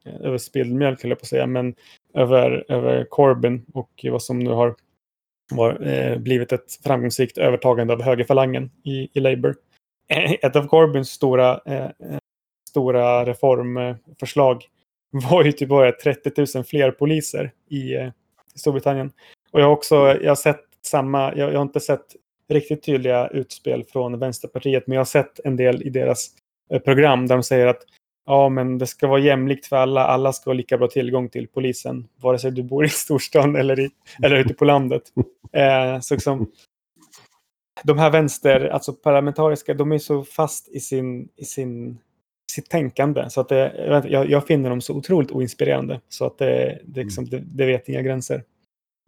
Eh, 0.07 0.27
över 0.27 0.39
spilld 0.39 0.75
mjölk, 0.75 1.03
höll 1.03 1.11
jag 1.11 1.19
på 1.19 1.23
att 1.23 1.29
säga, 1.29 1.47
men 1.47 1.75
över, 2.15 2.65
över 2.69 3.05
Corbyn 3.05 3.67
och 3.75 4.05
vad 4.05 4.23
som 4.23 4.39
nu 4.39 4.51
har 4.51 4.75
var, 5.53 5.87
eh, 5.87 6.19
blivit 6.19 6.53
ett 6.53 6.79
framgångsrikt 6.85 7.39
övertagande 7.39 7.93
av 7.93 8.03
högerfalangen 8.03 8.71
i, 8.85 9.09
i 9.13 9.21
Labour. 9.21 9.57
Ett 10.43 10.57
av 10.57 10.67
Corbyns 10.67 11.11
stora, 11.11 11.61
eh, 11.67 11.85
eh, 11.85 12.19
stora 12.71 13.27
reformförslag 13.27 14.65
var 15.31 15.45
ju 15.45 15.53
typ 15.53 15.69
bara 15.69 15.93
30 15.93 16.57
000 16.57 16.65
fler 16.65 16.91
poliser 16.91 17.53
i, 17.71 17.95
eh, 17.95 18.09
Storbritannien. 18.55 19.13
Och 19.51 19.61
jag 19.61 19.67
har 19.67 19.73
också 19.73 19.95
jag 19.95 20.31
har 20.31 20.37
sett 20.37 20.65
samma, 20.83 21.37
jag, 21.37 21.53
jag, 21.53 21.59
har 21.59 21.63
inte 21.63 21.81
sett 21.81 22.17
riktigt 22.49 22.83
tydliga 22.83 23.29
utspel 23.29 23.85
från 23.85 24.19
Vänsterpartiet, 24.19 24.87
men 24.87 24.95
jag 24.95 25.01
har 25.01 25.05
sett 25.05 25.41
en 25.45 25.57
del 25.57 25.83
i 25.83 25.91
deras 25.91 26.31
eh, 26.71 26.81
program 26.81 27.27
där 27.27 27.37
de 27.37 27.43
säger 27.43 27.67
att 27.67 27.83
ja, 28.27 28.49
men 28.49 28.79
det 28.79 28.87
ska 28.87 29.07
vara 29.07 29.21
jämlikt 29.21 29.67
för 29.67 29.77
alla. 29.77 30.05
Alla 30.05 30.33
ska 30.33 30.51
ha 30.51 30.55
lika 30.55 30.79
bra 30.79 30.89
tillgång 30.89 31.29
till 31.29 31.49
polisen, 31.49 32.09
vare 32.17 32.39
sig 32.39 32.51
du 32.51 32.63
bor 32.63 32.85
i 32.85 32.89
storstan 32.89 33.57
eller, 33.57 33.81
i, 33.81 33.91
eller 34.23 34.37
ute 34.37 34.55
på 34.55 34.65
landet. 34.65 35.03
Eh, 35.55 36.01
så 36.01 36.15
liksom, 36.15 36.51
de 37.83 37.99
här 37.99 38.11
vänster, 38.11 38.69
alltså 38.69 38.93
parlamentariska, 38.93 39.75
de 39.75 39.93
är 39.93 39.99
så 39.99 40.25
fast 40.25 40.69
i 40.69 40.81
sin, 40.81 41.29
i 41.37 41.45
sin 41.45 41.99
sitt 42.55 42.71
tänkande. 42.71 43.31
Så 43.31 43.41
att 43.41 43.49
det, 43.49 44.07
jag, 44.09 44.31
jag, 44.31 44.47
finner 44.47 44.71
dem 44.71 44.81
så 44.81 44.95
otroligt 44.95 45.31
oinspirerande. 45.31 46.01
Så 46.09 46.27
att 46.27 46.39
det, 46.39 46.79
det, 46.85 47.01
mm. 47.01 47.07
liksom, 47.07 47.25
det, 47.25 47.43
det 47.47 47.67
vet 47.67 47.89
inga 47.89 48.03
gränser. 48.03 48.37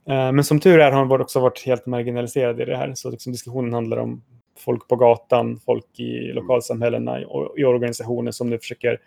Uh, 0.09 0.33
men 0.33 0.45
som 0.45 0.61
tur 0.61 0.81
är 0.81 0.93
har 0.93 1.07
de 1.07 1.21
också 1.21 1.41
varit 1.41 1.67
helt 1.67 1.87
marginaliserade 1.87 2.63
i 2.63 2.67
det 2.67 2.77
här. 2.77 2.95
Så 2.95 3.11
liksom 3.11 3.33
diskussionen 3.33 3.73
handlar 3.73 3.97
om 3.97 4.23
folk 4.59 4.89
på 4.89 4.97
gatan, 4.97 5.61
folk 5.65 6.01
i 6.01 6.25
mm. 6.25 6.35
lokalsamhällena 6.35 7.27
och 7.27 7.59
i 7.59 7.65
organisationer 7.65 8.31
som 8.31 8.51
nu 8.51 8.59
försöker, 8.59 9.01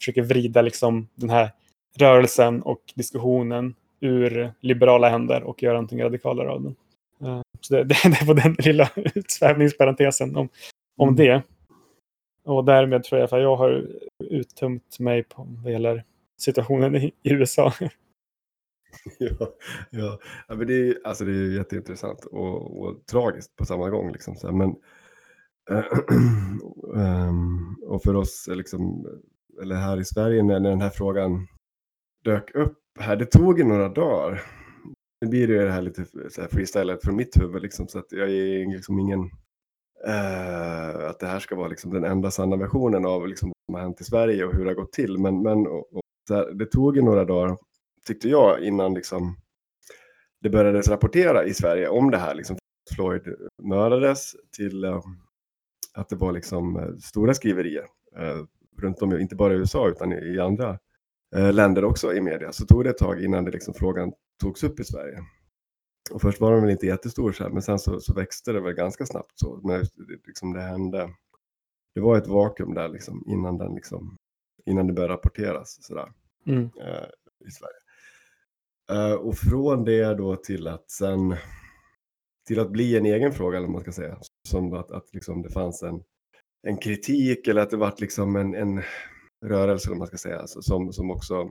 försöker 0.00 0.22
vrida 0.22 0.62
liksom 0.62 1.08
den 1.14 1.30
här 1.30 1.50
rörelsen 1.98 2.62
och 2.62 2.80
diskussionen 2.94 3.74
ur 4.00 4.52
liberala 4.60 5.08
händer 5.08 5.42
och 5.42 5.62
göra 5.62 5.74
någonting 5.74 6.02
radikalare 6.02 6.50
av 6.50 6.62
den. 6.62 6.76
Uh, 7.22 7.40
så 7.60 7.74
det, 7.74 7.84
det, 7.84 7.94
det 8.20 8.26
var 8.26 8.34
den 8.34 8.56
lilla 8.58 8.90
utsvävningsparentesen 9.14 10.36
om, 10.36 10.48
om 10.96 11.08
mm. 11.08 11.16
det. 11.16 11.42
Och 12.44 12.64
därmed 12.64 13.04
tror 13.04 13.20
jag 13.20 13.24
att 13.24 13.42
jag 13.42 13.56
har 13.56 13.86
uttömt 14.18 14.98
mig 14.98 15.22
på 15.22 15.46
vad 15.64 15.72
gäller 15.72 16.04
situationen 16.38 16.96
i, 16.96 17.12
USA. 17.22 17.72
ja, 19.18 19.48
ja. 19.90 20.18
ja 20.48 20.54
men 20.54 20.66
det, 20.66 20.74
är, 20.74 20.96
alltså 21.04 21.24
det 21.24 21.32
är 21.32 21.56
jätteintressant 21.56 22.24
och, 22.24 22.80
och 22.80 23.06
tragiskt 23.06 23.56
på 23.56 23.64
samma 23.64 23.90
gång. 23.90 24.12
Liksom. 24.12 24.58
Men, 24.58 24.76
Eh, 25.70 25.84
ehm, 26.96 27.76
och 27.82 28.02
för 28.02 28.16
oss, 28.16 28.48
eh, 28.48 28.56
liksom, 28.56 29.06
eller 29.62 29.76
här 29.76 30.00
i 30.00 30.04
Sverige, 30.04 30.42
när, 30.42 30.60
när 30.60 30.70
den 30.70 30.80
här 30.80 30.90
frågan 30.90 31.46
dök 32.24 32.54
upp 32.54 32.78
här, 33.00 33.16
det 33.16 33.26
tog 33.26 33.58
ju 33.58 33.64
några 33.64 33.88
dagar. 33.88 34.42
Nu 35.20 35.28
blir 35.28 35.48
det 35.48 35.70
här 35.70 35.82
lite 35.82 36.04
så 36.30 36.40
här 36.40 36.48
freestylat 36.48 37.04
från 37.04 37.16
mitt 37.16 37.40
huvud, 37.40 37.62
liksom, 37.62 37.88
så 37.88 37.98
att 37.98 38.12
jag 38.12 38.30
är 38.30 38.72
liksom 38.72 38.98
ingen 38.98 39.30
Uh, 40.08 41.10
att 41.10 41.20
det 41.20 41.26
här 41.26 41.38
ska 41.38 41.56
vara 41.56 41.68
liksom 41.68 41.90
den 41.90 42.04
enda 42.04 42.30
sanna 42.30 42.56
versionen 42.56 43.06
av 43.06 43.28
liksom 43.28 43.48
vad 43.48 43.54
som 43.66 43.74
har 43.74 43.82
hänt 43.82 44.00
i 44.00 44.04
Sverige 44.04 44.44
och 44.44 44.54
hur 44.54 44.64
det 44.64 44.70
har 44.70 44.74
gått 44.74 44.92
till. 44.92 45.18
Men, 45.18 45.42
men 45.42 45.66
och, 45.66 45.96
och 45.96 46.02
här, 46.30 46.52
det 46.52 46.66
tog 46.66 46.96
ju 46.96 47.02
några 47.02 47.24
dagar, 47.24 47.56
tyckte 48.06 48.28
jag, 48.28 48.60
innan 48.60 48.94
liksom 48.94 49.36
det 50.40 50.50
började 50.50 50.80
rapportera 50.80 51.44
i 51.44 51.54
Sverige 51.54 51.88
om 51.88 52.10
det 52.10 52.18
här. 52.18 52.34
Liksom 52.34 52.56
Floyd 52.94 53.22
mördades 53.62 54.32
till 54.56 54.84
uh, 54.84 55.00
att 55.94 56.08
det 56.08 56.16
var 56.16 56.32
liksom 56.32 56.76
uh, 56.76 56.96
stora 56.96 57.34
skriverier 57.34 57.84
runt 58.82 59.02
om, 59.02 59.20
inte 59.20 59.36
bara 59.36 59.54
i 59.54 59.56
USA 59.56 59.88
utan 59.88 60.12
i, 60.12 60.16
i 60.16 60.40
andra 60.40 60.78
länder 61.52 61.84
också 61.84 62.14
i 62.14 62.20
media. 62.20 62.52
Så 62.52 62.66
tog 62.66 62.84
det 62.84 62.90
ett 62.90 62.98
tag 62.98 63.24
innan 63.24 63.44
det 63.44 63.50
liksom 63.50 63.74
frågan 63.74 64.12
togs 64.40 64.64
upp 64.64 64.80
i 64.80 64.84
Sverige. 64.84 65.24
Och 66.10 66.22
först 66.22 66.40
var 66.40 66.52
den 66.52 66.62
väl 66.62 66.70
inte 66.70 66.86
jättestor 66.86 67.32
så 67.32 67.44
här, 67.44 67.50
men 67.50 67.62
sen 67.62 67.78
så, 67.78 68.00
så, 68.00 68.14
växte 68.14 68.52
det 68.52 68.60
väl 68.60 68.74
ganska 68.74 69.06
snabbt 69.06 69.32
så. 69.34 69.60
När 69.62 69.86
liksom 70.26 70.52
det 70.52 70.60
hände. 70.60 71.10
Det 71.94 72.00
var 72.00 72.16
ett 72.16 72.26
vakuum 72.26 72.74
där 72.74 72.88
liksom 72.88 73.24
innan, 73.26 73.58
den 73.58 73.74
liksom, 73.74 74.16
innan 74.66 74.86
det 74.86 74.92
började 74.92 75.14
rapporteras 75.14 75.78
sådär, 75.84 76.12
mm. 76.46 76.62
eh, 76.62 77.46
i 77.46 77.50
Sverige. 77.50 77.80
Eh, 78.90 79.14
och 79.14 79.36
från 79.36 79.84
det 79.84 80.14
då 80.14 80.36
till 80.36 80.68
att 80.68 80.90
sen 80.90 81.36
till 82.46 82.60
att 82.60 82.70
bli 82.70 82.96
en 82.96 83.06
egen 83.06 83.32
fråga, 83.32 83.58
eller 83.58 83.68
man 83.68 83.80
ska 83.80 83.92
säga. 83.92 84.18
Som 84.48 84.72
att, 84.72 84.90
att 84.90 85.14
liksom 85.14 85.42
det 85.42 85.50
fanns 85.50 85.82
en, 85.82 86.02
en 86.66 86.76
kritik 86.76 87.48
eller 87.48 87.62
att 87.62 87.70
det 87.70 87.76
var 87.76 87.94
liksom 87.98 88.36
en, 88.36 88.54
en 88.54 88.82
rörelse, 89.44 89.88
eller 89.88 89.98
man 89.98 90.06
ska 90.06 90.16
säga, 90.16 90.40
alltså, 90.40 90.62
som, 90.62 90.92
som 90.92 91.10
också 91.10 91.50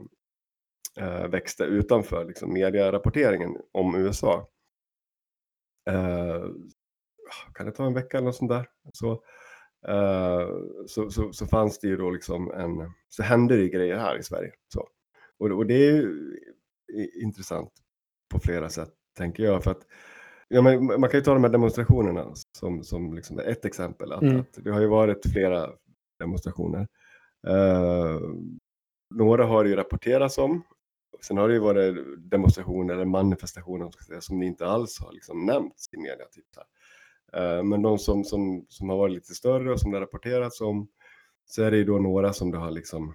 eh, 1.00 1.28
växte 1.28 1.64
utanför 1.64 2.24
liksom, 2.24 2.52
medierapporteringen 2.52 3.56
om 3.72 3.94
USA. 3.94 4.48
Eh, 5.90 6.44
kan 7.54 7.66
det 7.66 7.72
ta 7.72 7.86
en 7.86 7.94
vecka 7.94 8.16
eller 8.16 8.26
något 8.26 8.36
sånt 8.36 8.50
där? 8.50 8.68
Så, 8.92 9.12
eh, 9.88 10.48
så, 10.86 11.10
så, 11.10 11.32
så, 11.32 11.46
fanns 11.46 11.78
det 11.78 11.88
ju 11.88 11.96
då 11.96 12.10
liksom 12.10 12.50
en, 12.50 12.92
så 13.08 13.22
hände 13.22 13.56
det 13.56 13.62
ju 13.62 13.68
grejer 13.68 13.96
här 13.96 14.18
i 14.18 14.22
Sverige. 14.22 14.52
Så. 14.74 14.88
Och, 15.38 15.50
och 15.50 15.66
det 15.66 15.74
är 15.74 15.92
ju 15.92 16.40
intressant 17.22 17.72
på 18.32 18.38
flera 18.38 18.68
sätt, 18.68 18.92
tänker 19.16 19.42
jag. 19.42 19.64
För 19.64 19.70
att, 19.70 19.86
ja, 20.48 20.62
men 20.62 20.86
man 20.86 21.10
kan 21.10 21.18
ju 21.20 21.24
ta 21.24 21.34
de 21.34 21.44
här 21.44 21.50
demonstrationerna 21.50 22.32
som, 22.58 22.84
som 22.84 23.14
liksom 23.14 23.38
ett 23.38 23.64
exempel. 23.64 24.12
Att, 24.12 24.22
mm. 24.22 24.40
att 24.40 24.58
det 24.64 24.70
har 24.70 24.80
ju 24.80 24.86
varit 24.86 25.32
flera 25.32 25.70
demonstrationer. 26.18 26.88
Uh, 27.48 28.20
några 29.14 29.44
har 29.44 29.64
det 29.64 29.70
ju 29.70 29.76
rapporterats 29.76 30.38
om 30.38 30.62
Sen 31.20 31.36
har 31.36 31.48
det 31.48 31.54
ju 31.54 31.60
varit 31.60 31.96
demonstrationer 32.30 32.94
eller 32.94 33.04
manifestationer 33.04 33.90
säga, 34.06 34.20
som 34.20 34.42
inte 34.42 34.66
alls 34.66 35.00
har 35.00 35.12
liksom 35.12 35.46
nämnts 35.46 35.88
i 35.92 35.96
media. 35.96 36.24
Typ 36.32 36.44
uh, 37.36 37.62
men 37.62 37.82
de 37.82 37.98
som, 37.98 38.24
som, 38.24 38.66
som 38.68 38.88
har 38.88 38.96
varit 38.96 39.14
lite 39.14 39.34
större 39.34 39.72
och 39.72 39.80
som 39.80 39.90
det 39.90 39.96
har 39.96 40.02
rapporterats 40.02 40.60
om 40.60 40.88
så 41.46 41.62
är 41.62 41.70
det 41.70 41.76
ju 41.76 41.84
då 41.84 41.98
några 41.98 42.32
som 42.32 42.50
det 42.50 42.58
har 42.58 42.70
liksom 42.70 43.14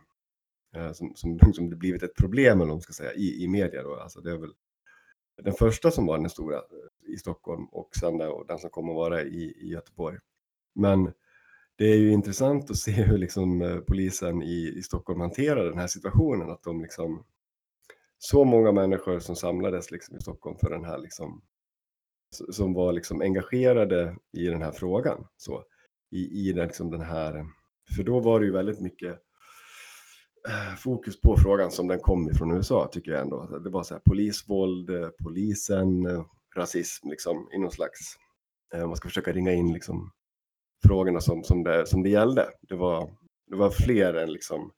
uh, 0.78 0.92
som, 0.92 1.16
som, 1.16 1.54
som 1.54 1.70
det 1.70 1.76
blivit 1.76 2.04
ett 2.04 2.16
problem 2.16 2.62
eller 2.62 2.72
man 2.72 2.82
ska 2.82 2.94
säga, 2.94 3.14
i, 3.14 3.44
i 3.44 3.48
media. 3.48 3.84
Då. 3.84 3.96
Alltså 3.96 4.22
det 4.22 4.32
är 4.32 4.38
väl 4.38 4.54
den 5.44 5.54
första 5.54 5.92
som 5.92 6.06
var 6.06 6.18
den 6.18 6.30
stora 6.30 6.58
eh, 6.58 7.14
i 7.14 7.18
Stockholm 7.18 7.66
och 7.66 7.96
sen 7.96 8.18
där, 8.18 8.48
den 8.48 8.60
som 8.60 8.70
kommer 8.70 8.94
vara 8.94 9.22
i, 9.22 9.44
i 9.44 9.70
Göteborg. 9.70 10.18
Men 10.76 11.12
det 11.76 11.86
är 11.86 11.98
ju 11.98 12.12
intressant 12.12 12.72
att 12.72 12.78
se 12.78 12.92
hur 12.92 13.18
liksom 13.18 13.62
eh, 13.62 13.78
polisen 13.78 14.44
i, 14.44 14.74
i 14.78 14.82
Stockholm 14.82 15.22
hanterar 15.22 15.66
den 15.66 15.80
här 15.80 15.88
situationen. 15.88 16.50
Att 16.50 16.64
de 16.64 16.82
liksom, 16.82 17.26
så 18.18 18.44
många 18.44 18.72
människor 18.72 19.20
som 19.20 19.36
samlades 19.36 19.92
liksom 19.92 20.18
i 20.18 20.22
Stockholm 20.22 20.58
för 20.58 20.70
den 20.70 20.86
här 20.86 20.98
liksom, 20.98 21.42
som 22.52 22.74
var 22.74 22.94
liksom 22.94 23.22
engagerade 23.22 24.16
i 24.32 24.46
den 24.46 24.62
här 24.62 24.72
frågan. 24.72 25.28
Så, 25.38 25.64
I 26.12 26.50
i 26.50 26.54
den, 26.54 26.68
liksom 26.68 26.92
den 26.92 27.02
här, 27.02 27.46
för 27.96 28.04
då 28.04 28.20
var 28.20 28.40
det 28.40 28.46
ju 28.46 28.52
väldigt 28.52 28.80
mycket 28.80 29.20
Eh, 30.48 30.76
fokus 30.76 31.22
på 31.22 31.38
frågan 31.38 31.72
som 31.72 31.88
den 31.88 32.00
kom 32.00 32.30
ifrån 32.30 32.52
USA 32.52 32.90
tycker 32.92 33.12
jag 33.12 33.22
ändå. 33.22 33.60
Det 33.64 33.70
var 33.70 33.84
så 33.84 33.94
här 33.94 34.02
polisvåld, 34.06 34.90
eh, 34.90 35.10
polisen, 35.24 36.06
eh, 36.06 36.26
rasism 36.56 37.10
liksom 37.10 37.50
i 37.54 37.58
någon 37.58 37.72
slags, 37.72 38.00
man 38.74 38.96
ska 38.96 39.08
försöka 39.08 39.32
ringa 39.32 39.54
in 39.54 39.74
liksom 39.74 40.12
frågorna 40.88 41.22
som, 41.22 41.44
som, 41.44 41.64
det, 41.64 41.88
som 41.88 42.04
det 42.04 42.10
gällde. 42.10 42.50
Det 42.62 42.76
var, 42.76 43.10
det 43.48 43.56
var 43.56 43.70
fler 43.70 44.14
än 44.14 44.34
liksom 44.34 44.72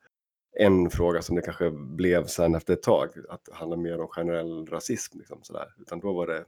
en 0.60 0.90
fråga 0.90 1.22
som 1.22 1.36
det 1.36 1.42
kanske 1.42 1.72
blev 1.72 2.26
sen 2.26 2.56
efter 2.56 2.74
ett 2.74 2.84
tag, 2.84 3.10
att 3.30 3.46
det 3.46 3.54
handlade 3.54 3.82
mer 3.82 4.02
om 4.02 4.08
generell 4.08 4.66
rasism. 4.66 5.18
Liksom, 5.18 5.40
sådär. 5.42 5.68
Utan 5.80 6.00
då 6.00 6.14
var 6.14 6.28
det 6.28 6.46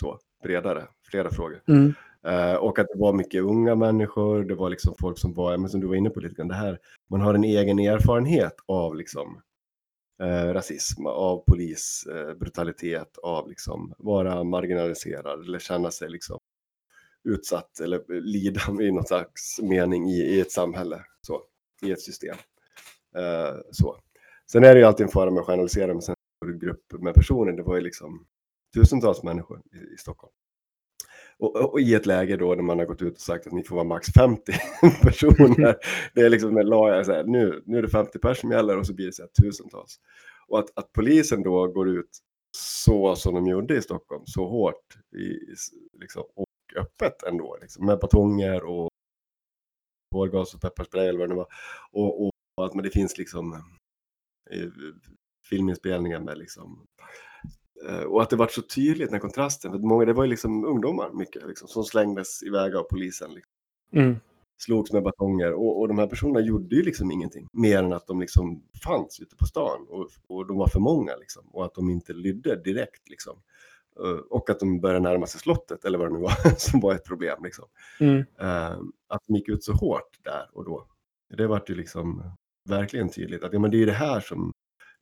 så 0.00 0.18
bredare, 0.42 0.88
flera 1.10 1.30
frågor. 1.30 1.62
Mm. 1.68 1.94
Uh, 2.28 2.54
och 2.54 2.78
att 2.78 2.86
det 2.88 2.98
var 2.98 3.12
mycket 3.12 3.42
unga 3.42 3.74
människor, 3.74 4.44
det 4.44 4.54
var 4.54 4.70
liksom 4.70 4.94
folk 5.00 5.18
som 5.18 5.34
var, 5.34 5.56
men 5.56 5.70
som 5.70 5.80
du 5.80 5.86
var 5.86 5.94
inne 5.94 6.10
på 6.10 6.20
lite 6.20 6.34
grann, 6.34 6.48
det 6.48 6.54
här, 6.54 6.78
man 7.10 7.20
har 7.20 7.34
en 7.34 7.44
egen 7.44 7.78
erfarenhet 7.78 8.54
av 8.66 8.96
liksom, 8.96 9.40
uh, 10.22 10.52
rasism, 10.52 11.06
av 11.06 11.44
polisbrutalitet, 11.46 13.18
eh, 13.18 13.28
uh, 13.28 13.36
av 13.36 13.48
liksom 13.48 13.94
vara 13.98 14.44
marginaliserad 14.44 15.40
eller 15.40 15.58
känna 15.58 15.90
sig 15.90 16.10
liksom 16.10 16.38
utsatt 17.24 17.80
eller 17.80 18.20
lida 18.20 18.60
i 18.82 18.92
någon 18.92 19.06
slags 19.06 19.60
mening 19.62 20.10
i, 20.10 20.20
i 20.20 20.40
ett 20.40 20.52
samhälle, 20.52 21.04
så, 21.20 21.42
i 21.82 21.92
ett 21.92 22.00
system. 22.00 22.36
Så. 23.70 23.96
Sen 24.52 24.64
är 24.64 24.74
det 24.74 24.80
ju 24.80 24.86
alltid 24.86 25.06
en 25.06 25.12
fara 25.12 25.30
med 25.30 25.40
att 25.40 25.46
generalisera 25.46 25.94
med 25.94 26.02
en 26.46 26.58
grupp 26.58 26.92
med 26.92 27.14
personer. 27.14 27.52
Det 27.52 27.62
var 27.62 27.76
ju 27.76 27.80
liksom 27.80 28.26
tusentals 28.74 29.22
människor 29.22 29.62
i, 29.72 29.94
i 29.94 29.96
Stockholm. 29.96 30.32
Och, 31.42 31.56
och, 31.56 31.80
i 31.80 31.94
ett 31.94 32.06
läge 32.06 32.36
då 32.36 32.54
när 32.54 32.62
man 32.62 32.78
har 32.78 32.86
gått 32.86 33.02
ut 33.02 33.14
och 33.14 33.20
sagt 33.20 33.46
att 33.46 33.52
ni 33.52 33.64
får 33.64 33.76
vara 33.76 33.84
max 33.84 34.08
50 34.16 34.52
personer. 35.02 35.76
det 36.14 36.20
är 36.20 36.30
liksom 36.30 36.56
en 36.56 36.66
lag, 36.66 37.06
så 37.06 37.12
här, 37.12 37.24
nu, 37.24 37.62
nu 37.66 37.78
är 37.78 37.82
det 37.82 37.88
50 37.88 38.18
personer 38.18 38.34
som 38.34 38.50
gäller 38.50 38.78
och 38.78 38.86
så 38.86 38.94
blir 38.94 39.06
det 39.06 39.12
så 39.12 39.22
här, 39.22 39.30
tusentals. 39.42 40.00
Och 40.48 40.58
att, 40.58 40.78
att 40.78 40.92
polisen 40.92 41.42
då 41.42 41.66
går 41.66 41.88
ut 41.88 42.10
så 42.56 43.16
som 43.16 43.34
de 43.34 43.46
gjorde 43.46 43.76
i 43.76 43.82
Stockholm, 43.82 44.22
så 44.26 44.48
hårt 44.48 44.96
i, 45.16 45.54
liksom, 46.00 46.22
och 46.34 46.46
öppet 46.76 47.22
ändå, 47.22 47.58
liksom, 47.60 47.86
med 47.86 47.98
batonger 47.98 48.64
och 48.64 48.88
tårgas 50.14 50.54
och 50.54 50.60
pepparspray 50.60 51.08
eller 51.08 51.18
vad 51.18 51.28
det 51.28 51.34
var. 51.34 51.46
Och, 51.92 52.22
och, 52.22 52.32
och 52.56 52.66
att 52.66 52.74
men 52.74 52.84
det 52.84 52.90
finns 52.90 53.18
liksom 53.18 53.52
eh, 54.50 54.68
filminspelningar 55.48 56.20
med 56.20 56.38
liksom 56.38 56.86
och 58.06 58.22
att 58.22 58.30
det 58.30 58.36
var 58.36 58.48
så 58.48 58.62
tydligt 58.62 59.10
den 59.10 59.20
kontrasten, 59.20 59.72
för 59.72 59.78
många, 59.78 60.04
det 60.04 60.12
var 60.12 60.24
ju 60.24 60.30
liksom 60.30 60.64
ungdomar 60.64 61.10
mycket 61.12 61.48
liksom, 61.48 61.68
som 61.68 61.84
slängdes 61.84 62.42
iväg 62.42 62.74
av 62.74 62.82
polisen. 62.82 63.34
Liksom. 63.34 63.52
Mm. 63.92 64.16
Slogs 64.56 64.92
med 64.92 65.02
batonger 65.02 65.52
och, 65.52 65.80
och 65.80 65.88
de 65.88 65.98
här 65.98 66.06
personerna 66.06 66.40
gjorde 66.40 66.76
ju 66.76 66.82
liksom 66.82 67.10
ingenting 67.10 67.48
mer 67.52 67.78
än 67.78 67.92
att 67.92 68.06
de 68.06 68.20
liksom 68.20 68.62
fanns 68.84 69.20
ute 69.20 69.36
på 69.36 69.44
stan 69.44 69.86
och, 69.88 70.08
och 70.28 70.46
de 70.46 70.56
var 70.56 70.66
för 70.66 70.80
många 70.80 71.16
liksom 71.16 71.48
och 71.52 71.64
att 71.64 71.74
de 71.74 71.90
inte 71.90 72.12
lydde 72.12 72.62
direkt 72.62 73.08
liksom. 73.08 73.38
Eh, 74.00 74.20
och 74.30 74.50
att 74.50 74.60
de 74.60 74.80
började 74.80 75.00
närma 75.00 75.26
sig 75.26 75.40
slottet 75.40 75.84
eller 75.84 75.98
vad 75.98 76.08
det 76.08 76.14
nu 76.14 76.20
var 76.20 76.56
som 76.58 76.80
var 76.80 76.94
ett 76.94 77.04
problem. 77.04 77.44
Liksom. 77.44 77.64
Mm. 78.00 78.18
Uh, 78.18 78.82
att 79.08 79.22
de 79.26 79.36
gick 79.36 79.48
ut 79.48 79.64
så 79.64 79.72
hårt 79.72 80.18
där 80.22 80.50
och 80.52 80.64
då. 80.64 80.86
Det 81.36 81.46
var 81.46 81.62
ju 81.66 81.74
liksom 81.74 82.22
verkligen 82.68 83.08
tydligt 83.08 83.44
att 83.44 83.52
ja, 83.52 83.58
men 83.58 83.70
det 83.70 83.82
är 83.82 83.86
det 83.86 83.92
här 83.92 84.20
som 84.20 84.52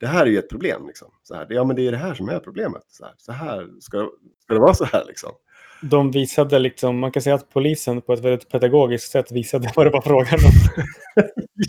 det 0.01 0.07
här 0.07 0.27
är 0.27 0.31
ju 0.31 0.39
ett 0.39 0.49
problem. 0.49 0.87
Liksom. 0.87 1.09
Så 1.23 1.35
här, 1.35 1.47
ja, 1.51 1.65
men 1.65 1.77
det 1.77 1.87
är 1.87 1.91
det 1.91 1.99
här 1.99 2.15
som 2.15 2.29
är 2.29 2.39
problemet. 2.39 2.83
Så 2.89 3.05
här, 3.05 3.15
så 3.17 3.33
här 3.33 3.69
ska, 3.81 4.11
ska 4.43 4.55
det 4.55 4.61
vara 4.61 4.75
så 4.75 4.85
här. 4.85 5.05
Liksom. 5.07 5.31
De 5.83 6.11
visade, 6.11 6.59
liksom, 6.59 6.99
man 6.99 7.13
kan 7.13 7.23
säga 7.23 7.35
att 7.35 7.51
polisen 7.53 8.03
på 8.03 8.13
ett 8.13 8.21
väldigt 8.21 8.49
pedagogiskt 8.49 9.11
sätt 9.11 9.33
visade 9.33 9.73
vad 9.77 9.87
det 9.87 9.91
var 9.91 10.01
frågan 10.01 10.39
om. 10.47 10.83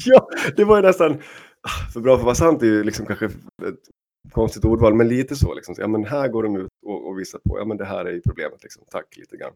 ja, 0.05 0.29
det 0.55 0.63
var 0.63 0.75
ju 0.75 0.81
nästan, 0.81 1.13
ah, 1.61 1.91
för 1.93 1.99
bra 1.99 2.15
för 2.15 2.21
att 2.21 2.25
vara 2.25 2.35
sant 2.35 2.61
är 2.61 2.65
ju 2.65 2.83
liksom 2.83 3.05
kanske 3.05 3.25
ett 3.25 3.79
konstigt 4.31 4.65
ordval, 4.65 4.93
men 4.93 5.07
lite 5.07 5.35
så. 5.35 5.53
Liksom. 5.53 5.75
Ja, 5.77 5.87
men 5.87 6.05
här 6.05 6.27
går 6.27 6.43
de 6.43 6.55
ut 6.55 6.69
och, 6.85 7.07
och 7.07 7.19
visar 7.19 7.39
på, 7.39 7.59
ja 7.59 7.65
men 7.65 7.77
det 7.77 7.85
här 7.85 8.05
är 8.05 8.11
ju 8.11 8.21
problemet. 8.21 8.63
Liksom. 8.63 8.83
Tack 8.91 9.17
lite 9.17 9.37
grann. 9.37 9.53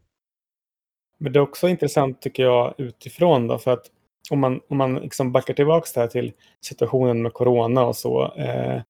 Men 1.18 1.34
det 1.34 1.40
är 1.40 1.42
också 1.42 1.68
intressant 1.68 2.22
tycker 2.22 2.44
jag 2.44 2.76
utifrån 2.78 3.48
då, 3.48 3.58
för 3.58 3.72
att 3.72 3.86
om 4.32 4.40
man, 4.40 4.62
om 4.68 4.78
man 4.78 4.96
liksom 4.96 5.32
backar 5.32 5.54
tillbaka 5.54 6.00
här 6.00 6.08
till 6.08 6.34
situationen 6.62 7.22
med 7.22 7.34
corona 7.34 7.86
och 7.86 7.96
så, 7.96 8.34
eh, 8.34 8.82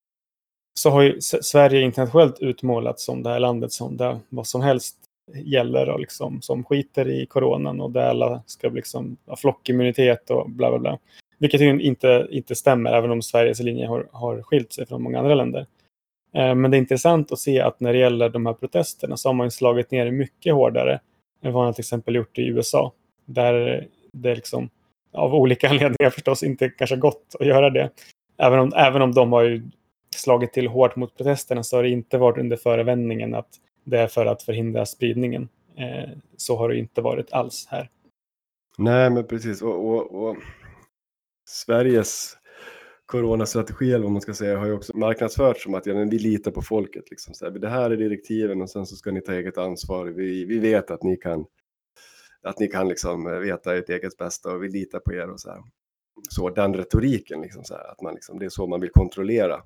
så 0.79 0.89
har 0.89 1.01
ju 1.01 1.21
Sverige 1.21 1.81
internationellt 1.81 2.39
utmålats 2.39 3.05
som 3.05 3.23
det 3.23 3.29
här 3.29 3.39
landet 3.39 3.71
som 3.71 3.97
där 3.97 4.19
vad 4.29 4.47
som 4.47 4.61
helst 4.61 4.97
gäller 5.33 5.89
och 5.89 5.99
liksom, 5.99 6.41
som 6.41 6.63
skiter 6.63 7.07
i 7.07 7.25
coronan 7.25 7.81
och 7.81 7.91
där 7.91 8.09
alla 8.09 8.43
ska 8.45 8.69
liksom 8.69 9.17
ha 9.27 9.35
flockimmunitet 9.35 10.29
och 10.29 10.49
bla 10.49 10.69
bla 10.69 10.79
bla. 10.79 10.99
Vilket 11.37 11.61
ju 11.61 11.81
inte, 11.81 12.27
inte 12.29 12.55
stämmer, 12.55 12.93
även 12.93 13.11
om 13.11 13.21
Sveriges 13.21 13.59
linje 13.59 13.87
har, 13.87 14.09
har 14.11 14.41
skilt 14.41 14.73
sig 14.73 14.85
från 14.85 15.03
många 15.03 15.19
andra 15.19 15.35
länder. 15.35 15.67
Eh, 16.33 16.55
men 16.55 16.71
det 16.71 16.77
är 16.77 16.79
intressant 16.79 17.31
att 17.31 17.39
se 17.39 17.61
att 17.61 17.79
när 17.79 17.93
det 17.93 17.99
gäller 17.99 18.29
de 18.29 18.45
här 18.45 18.53
protesterna 18.53 19.17
så 19.17 19.29
har 19.29 19.33
man 19.33 19.51
slagit 19.51 19.91
ner 19.91 20.11
mycket 20.11 20.53
hårdare 20.53 20.99
än 21.41 21.53
vad 21.53 21.63
man 21.63 21.73
till 21.73 21.81
exempel 21.81 22.15
gjort 22.15 22.37
i 22.37 22.47
USA. 22.47 22.93
Där 23.25 23.87
det 24.11 24.35
liksom, 24.35 24.69
av 25.15 25.35
olika 25.35 25.69
anledningar 25.69 26.09
förstås 26.09 26.43
inte 26.43 26.69
kanske 26.69 26.95
gått 26.95 27.35
att 27.39 27.47
göra 27.47 27.69
det. 27.69 27.89
Även 28.37 28.59
om, 28.59 28.71
även 28.75 29.01
om 29.01 29.11
de 29.11 29.33
har 29.33 29.43
ju 29.43 29.69
slagit 30.15 30.53
till 30.53 30.67
hårt 30.67 30.95
mot 30.95 31.17
protesterna 31.17 31.63
så 31.63 31.75
har 31.75 31.83
det 31.83 31.89
inte 31.89 32.17
varit 32.17 32.37
under 32.37 32.57
förevändningen 32.57 33.35
att 33.35 33.49
det 33.83 33.97
är 33.97 34.07
för 34.07 34.25
att 34.25 34.43
förhindra 34.43 34.85
spridningen. 34.85 35.49
Eh, 35.77 36.09
så 36.37 36.57
har 36.57 36.69
det 36.69 36.77
inte 36.77 37.01
varit 37.01 37.33
alls 37.33 37.67
här. 37.69 37.89
Nej, 38.77 39.09
men 39.09 39.27
precis. 39.27 39.61
Och, 39.61 39.89
och, 39.89 40.29
och 40.29 40.37
Sveriges 41.47 42.37
coronastrategi, 43.05 43.93
eller 43.93 44.03
vad 44.03 44.11
man 44.11 44.21
ska 44.21 44.33
säga, 44.33 44.57
har 44.57 44.65
ju 44.65 44.73
också 44.73 44.97
marknadsförts 44.97 45.63
som 45.63 45.73
att 45.73 45.85
ja, 45.85 45.93
vi 45.93 46.19
litar 46.19 46.51
på 46.51 46.61
folket. 46.61 47.03
Liksom. 47.09 47.33
Så 47.33 47.45
här, 47.45 47.51
det 47.51 47.69
här 47.69 47.91
är 47.91 47.97
direktiven 47.97 48.61
och 48.61 48.69
sen 48.69 48.85
så 48.85 48.95
ska 48.95 49.11
ni 49.11 49.21
ta 49.21 49.33
eget 49.33 49.57
ansvar. 49.57 50.05
Vi, 50.05 50.45
vi 50.45 50.59
vet 50.59 50.91
att 50.91 51.03
ni 51.03 51.17
kan, 51.17 51.45
att 52.45 52.59
ni 52.59 52.67
kan 52.67 52.87
liksom 52.87 53.27
eh, 53.27 53.39
veta 53.39 53.75
ert 53.75 53.89
eget 53.89 54.17
bästa 54.17 54.51
och 54.51 54.63
vi 54.63 54.69
litar 54.69 54.99
på 54.99 55.13
er 55.13 55.29
och 55.29 55.39
så 55.39 55.49
här. 55.49 55.63
Så 56.29 56.49
den 56.49 56.73
retoriken, 56.73 57.41
liksom, 57.41 57.63
så 57.63 57.73
här, 57.73 57.91
att 57.91 58.01
man 58.01 58.13
liksom, 58.13 58.39
det 58.39 58.45
är 58.45 58.49
så 58.49 58.67
man 58.67 58.81
vill 58.81 58.89
kontrollera. 58.89 59.63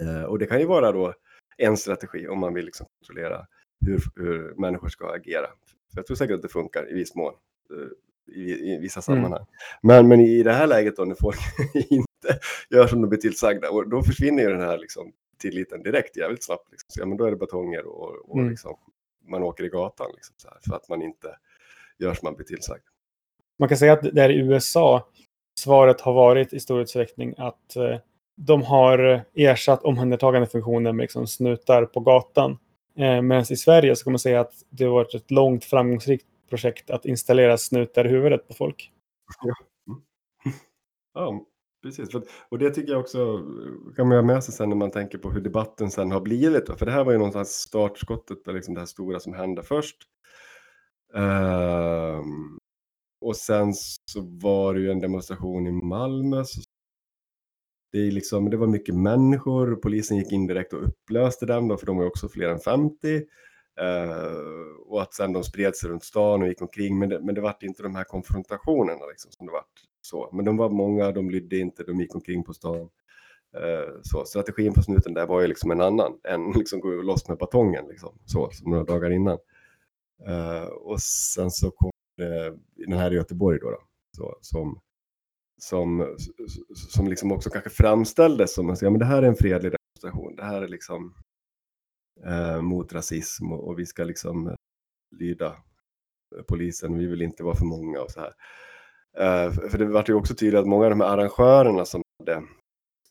Eh, 0.00 0.22
och 0.22 0.38
det 0.38 0.46
kan 0.46 0.60
ju 0.60 0.66
vara 0.66 0.92
då 0.92 1.14
en 1.56 1.76
strategi 1.76 2.28
om 2.28 2.38
man 2.38 2.54
vill 2.54 2.64
liksom 2.64 2.86
kontrollera 2.98 3.46
hur, 3.86 4.00
hur 4.16 4.54
människor 4.54 4.88
ska 4.88 5.14
agera. 5.14 5.46
För 5.92 5.98
jag 5.98 6.06
tror 6.06 6.16
säkert 6.16 6.34
att 6.34 6.42
det 6.42 6.48
funkar 6.48 6.90
i 6.90 6.94
viss 6.94 7.14
mån. 7.14 7.34
Eh, 7.70 7.88
i, 8.26 8.72
i 8.72 8.78
vissa 8.78 8.98
mm. 8.98 9.02
sammanhang. 9.02 9.46
Mm. 9.46 9.48
Men, 9.82 10.08
men 10.08 10.20
i 10.20 10.42
det 10.42 10.52
här 10.52 10.66
läget 10.66 10.96
då 10.96 11.04
när 11.04 11.14
folk 11.14 11.38
inte 11.74 12.38
gör 12.70 12.86
som 12.86 13.00
de 13.00 13.08
blir 13.08 13.20
tillsagda, 13.20 13.70
och 13.70 13.88
då 13.88 14.02
försvinner 14.02 14.42
ju 14.42 14.48
den 14.48 14.60
här 14.60 14.78
liksom, 14.78 15.12
tilliten 15.38 15.82
direkt 15.82 16.16
jävligt 16.16 16.44
snabbt. 16.44 16.70
Liksom. 16.70 16.86
Så, 16.88 17.00
ja, 17.00 17.06
men 17.06 17.16
då 17.16 17.24
är 17.24 17.30
det 17.30 17.36
batonger 17.36 17.86
och, 17.86 18.30
och 18.30 18.38
mm. 18.38 18.50
liksom, 18.50 18.76
man 19.28 19.42
åker 19.42 19.64
i 19.64 19.68
gatan 19.68 20.10
liksom, 20.14 20.34
så 20.36 20.48
här, 20.48 20.58
för 20.68 20.76
att 20.76 20.88
man 20.88 21.02
inte 21.02 21.36
gör 21.98 22.14
som 22.14 22.26
man 22.26 22.34
blir 22.34 22.46
tillsagd. 22.46 22.82
Man 23.58 23.68
kan 23.68 23.78
säga 23.78 23.92
att 23.92 24.14
där 24.14 24.30
i 24.30 24.38
USA 24.38 25.08
svaret 25.60 26.00
har 26.00 26.12
varit 26.12 26.52
i 26.52 26.60
stor 26.60 26.80
utsträckning 26.80 27.34
att 27.38 27.76
eh, 27.76 27.96
de 28.36 28.62
har 28.62 29.24
ersatt 29.34 29.82
omhändertagandefunktionen 29.82 30.96
med 30.96 31.04
liksom 31.04 31.26
snutar 31.26 31.86
på 31.86 32.00
gatan. 32.00 32.58
Eh, 32.98 33.22
Medan 33.22 33.44
i 33.50 33.56
Sverige 33.56 33.96
så 33.96 34.04
kan 34.04 34.12
man 34.12 34.18
säga 34.18 34.40
att 34.40 34.52
det 34.70 34.84
har 34.84 34.92
varit 34.92 35.14
ett 35.14 35.30
långt 35.30 35.64
framgångsrikt 35.64 36.26
projekt 36.48 36.90
att 36.90 37.04
installera 37.04 37.58
snutar 37.58 38.06
i 38.06 38.08
huvudet 38.08 38.48
på 38.48 38.54
folk. 38.54 38.92
Ja, 39.42 39.54
ja 41.14 41.46
precis. 41.82 42.08
Och 42.48 42.58
det 42.58 42.70
tycker 42.70 42.92
jag 42.92 43.00
också 43.00 43.42
kan 43.96 44.08
man 44.08 44.18
ha 44.18 44.22
med 44.22 44.44
sig 44.44 44.54
sen 44.54 44.68
när 44.68 44.76
man 44.76 44.90
tänker 44.90 45.18
på 45.18 45.30
hur 45.30 45.40
debatten 45.40 45.90
sen 45.90 46.12
har 46.12 46.20
blivit. 46.20 46.78
För 46.78 46.86
det 46.86 46.92
här 46.92 47.04
var 47.04 47.12
ju 47.12 47.18
någonstans 47.18 47.50
startskottet 47.50 48.44
på 48.44 48.52
liksom 48.52 48.74
det 48.74 48.80
här 48.80 48.86
stora 48.86 49.20
som 49.20 49.34
hände 49.34 49.62
först. 49.62 49.96
Ehm, 51.14 52.58
och 53.20 53.36
sen 53.36 53.74
så 53.74 54.20
var 54.20 54.74
det 54.74 54.80
ju 54.80 54.90
en 54.90 55.00
demonstration 55.00 55.66
i 55.66 55.72
Malmö. 55.72 56.44
Det, 57.92 57.98
är 57.98 58.10
liksom, 58.10 58.50
det 58.50 58.56
var 58.56 58.66
mycket 58.66 58.94
människor, 58.94 59.76
polisen 59.76 60.16
gick 60.16 60.32
in 60.32 60.46
direkt 60.46 60.72
och 60.72 60.88
upplöste 60.88 61.46
dem, 61.46 61.68
då, 61.68 61.76
för 61.76 61.86
de 61.86 61.96
var 61.96 62.06
också 62.06 62.28
fler 62.28 62.48
än 62.48 62.58
50. 62.58 63.16
Uh, 63.16 63.22
ehm, 63.80 64.76
och 64.86 65.02
att 65.02 65.14
sen 65.14 65.32
de 65.32 65.44
spred 65.44 65.76
sig 65.76 65.90
runt 65.90 66.04
stan 66.04 66.42
och 66.42 66.48
gick 66.48 66.62
omkring. 66.62 66.98
Men 66.98 67.08
det, 67.08 67.20
men 67.20 67.34
det 67.34 67.40
vart 67.40 67.62
inte 67.62 67.82
de 67.82 67.94
här 67.94 68.04
konfrontationerna 68.04 69.06
liksom, 69.06 69.32
som 69.32 69.46
det 69.46 69.52
vart 69.52 69.72
så. 70.00 70.30
Men 70.32 70.44
de 70.44 70.56
var 70.56 70.70
många, 70.70 71.12
de 71.12 71.30
lydde 71.30 71.58
inte, 71.58 71.84
de 71.84 72.00
gick 72.00 72.14
omkring 72.14 72.44
på 72.44 72.52
stan. 72.52 72.88
Uh, 73.56 74.00
så 74.02 74.24
strategin 74.24 74.74
på 74.74 74.82
snuten 74.82 75.14
där 75.14 75.26
var 75.26 75.40
ju 75.40 75.46
liksom 75.46 75.70
en 75.70 75.80
annan 75.80 76.12
än 76.28 76.52
liksom 76.56 76.80
gå 76.80 76.88
loss 76.88 77.28
med 77.28 77.38
batongen 77.38 77.84
liksom, 77.88 78.18
så, 78.24 78.50
som 78.50 78.70
några 78.70 78.84
dagar 78.84 79.10
innan. 79.10 79.38
Uh, 80.28 80.64
och 80.64 81.00
sen 81.02 81.50
så 81.50 81.70
kom 81.70 81.90
det, 82.16 82.58
den 82.76 82.98
här 82.98 83.12
i 83.12 83.16
Göteborg 83.16 83.58
då, 83.58 83.70
då 83.70 83.78
så, 84.18 84.38
som, 84.40 84.80
som, 85.60 86.16
som 86.90 87.08
liksom 87.08 87.32
också 87.32 87.50
kanske 87.50 87.70
framställdes 87.70 88.54
som 88.54 88.70
att 88.70 88.82
ja, 88.82 88.90
men 88.90 88.98
det 88.98 89.04
här 89.04 89.22
är 89.22 89.26
en 89.26 89.36
fredlig 89.36 89.72
demonstration. 89.72 90.36
Det 90.36 90.44
här 90.44 90.62
är 90.62 90.68
liksom 90.68 91.14
uh, 92.26 92.62
mot 92.62 92.92
rasism 92.92 93.52
och, 93.52 93.68
och, 93.68 93.78
vi 93.78 93.86
ska 93.86 94.04
liksom 94.04 94.46
eh, 94.46 94.54
lyda 95.16 95.56
polisen. 96.48 96.98
Vi 96.98 97.06
vill 97.06 97.22
inte 97.22 97.44
vara 97.44 97.56
för 97.56 97.64
många 97.64 98.00
och 98.00 98.10
så 98.10 98.20
här. 98.20 98.34
Uh, 99.18 99.52
för 99.68 99.78
det 99.78 99.84
var 99.84 100.04
ju 100.08 100.14
också 100.14 100.34
tydligt 100.34 100.60
att 100.60 100.66
många 100.66 100.84
av 100.84 100.90
de 100.90 101.00
här 101.00 101.08
arrangörerna 101.08 101.84
som 101.84 102.02
hade 102.18 102.42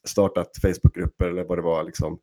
startat 0.08 0.50
Facebookgrupper 0.62 1.28
eller 1.28 1.44
vad 1.44 1.58
det 1.58 1.62
var 1.62 1.84
liksom, 1.84 2.20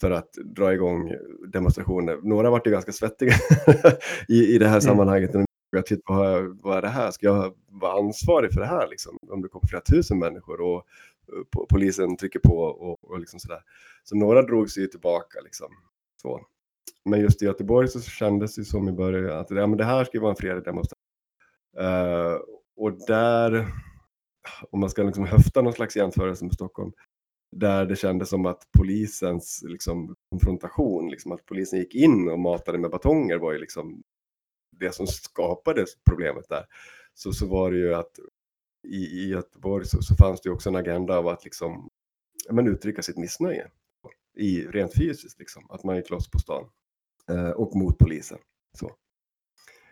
för 0.00 0.10
att 0.10 0.32
dra 0.32 0.72
igång 0.72 1.12
demonstrationer. 1.48 2.18
Några 2.22 2.50
vart 2.50 2.66
ju 2.66 2.70
ganska 2.70 2.92
svettiga 2.92 3.32
i, 4.28 4.54
i 4.54 4.58
det 4.58 4.66
här 4.66 4.72
mm. 4.72 4.80
sammanhanget. 4.80 5.30
Jag 5.70 5.86
tittade 5.86 6.02
på 6.02 6.56
vad 6.62 6.78
är 6.78 6.82
det 6.82 6.88
här? 6.88 7.10
Ska 7.10 7.26
jag 7.26 7.54
vara 7.68 7.98
ansvarig 7.98 8.52
för 8.52 8.60
det 8.60 8.66
här? 8.66 8.88
Liksom? 8.90 9.18
Om 9.30 9.42
det 9.42 9.48
kommer 9.48 9.66
flera 9.66 9.82
tusen 9.82 10.18
människor 10.18 10.60
och 10.60 10.86
uh, 11.32 11.64
polisen 11.68 12.16
trycker 12.16 12.38
på 12.38 12.58
och, 12.58 13.10
och 13.10 13.20
liksom 13.20 13.40
sådär. 13.40 13.60
Så 14.04 14.16
några 14.16 14.42
drog 14.42 14.70
sig 14.70 14.90
tillbaka. 14.90 15.40
Liksom. 15.40 15.68
Så. 16.22 16.46
Men 17.04 17.20
just 17.20 17.42
i 17.42 17.44
Göteborg 17.44 17.88
så 17.88 18.00
kändes 18.00 18.54
det 18.54 18.64
som 18.64 18.88
i 18.88 18.92
början 18.92 19.38
att 19.38 19.50
ja, 19.50 19.66
men 19.66 19.78
det 19.78 19.84
här 19.84 20.04
ska 20.04 20.20
vara 20.20 20.30
en 20.30 20.36
fredlig 20.36 20.64
demonstration. 20.64 21.00
Uh, 21.80 22.38
och 22.76 23.06
där, 23.06 23.66
om 24.70 24.80
man 24.80 24.90
ska 24.90 25.02
liksom 25.02 25.24
höfta 25.24 25.62
någon 25.62 25.72
slags 25.72 25.96
jämförelse 25.96 26.44
med 26.44 26.54
Stockholm, 26.54 26.92
där 27.54 27.86
det 27.86 27.96
kändes 27.96 28.28
som 28.28 28.46
att 28.46 28.68
polisens 28.78 29.64
liksom, 29.66 30.14
konfrontation, 30.30 31.10
liksom, 31.10 31.32
att 31.32 31.46
polisen 31.46 31.78
gick 31.78 31.94
in 31.94 32.28
och 32.28 32.38
matade 32.38 32.78
med 32.78 32.90
batonger 32.90 33.38
var 33.38 33.52
ju 33.52 33.58
liksom 33.58 34.02
det 34.70 34.94
som 34.94 35.06
skapade 35.06 35.86
problemet 36.08 36.48
där. 36.48 36.64
Så, 37.14 37.32
så 37.32 37.46
var 37.46 37.70
det 37.70 37.78
ju 37.78 37.94
att 37.94 38.18
i, 38.88 38.96
i 38.96 39.28
Göteborg 39.28 39.86
så, 39.86 40.02
så 40.02 40.14
fanns 40.14 40.40
det 40.40 40.50
också 40.50 40.68
en 40.68 40.76
agenda 40.76 41.18
av 41.18 41.28
att 41.28 41.44
liksom, 41.44 41.88
men 42.50 42.68
uttrycka 42.68 43.02
sitt 43.02 43.18
missnöje 43.18 43.70
i, 44.36 44.66
rent 44.66 44.94
fysiskt, 44.94 45.38
liksom, 45.38 45.70
att 45.70 45.84
man 45.84 45.96
gick 45.96 46.10
loss 46.10 46.30
på 46.30 46.38
stan 46.38 46.64
eh, 47.30 47.50
och 47.50 47.76
mot 47.76 47.98
polisen. 47.98 48.38
Så. 48.78 48.92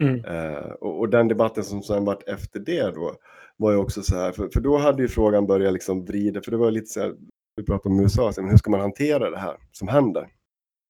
Mm. 0.01 0.25
Eh, 0.25 0.71
och, 0.71 0.99
och, 0.99 1.09
den 1.09 1.29
debatten 1.29 1.65
som 1.65 1.83
sen 1.83 2.05
vart 2.05 2.29
efter 2.29 2.61
det 2.61 2.95
då 2.95 3.17
var 3.57 3.73
ju 3.73 3.77
också 3.77 4.03
så 4.03 4.17
här, 4.17 4.33
för, 4.33 4.49
för 4.49 4.61
då 4.61 4.79
hade 4.79 5.03
ju 5.03 5.09
frågan 5.09 5.47
börjat 5.47 5.73
liksom 5.73 6.05
vrida, 6.05 6.43
för 6.43 6.51
det 6.51 6.57
var 6.57 6.71
lite 6.71 6.87
så 6.87 7.01
här, 7.01 7.15
vi 7.57 7.63
pratar 7.63 7.91
om 7.91 8.01
USA, 8.01 8.33
men 8.37 8.51
hur 8.51 8.57
ska 8.57 8.71
man 8.71 8.81
hantera 8.81 9.31
det 9.31 9.39
här 9.39 9.57
som 9.73 9.89
händer? 9.89 10.29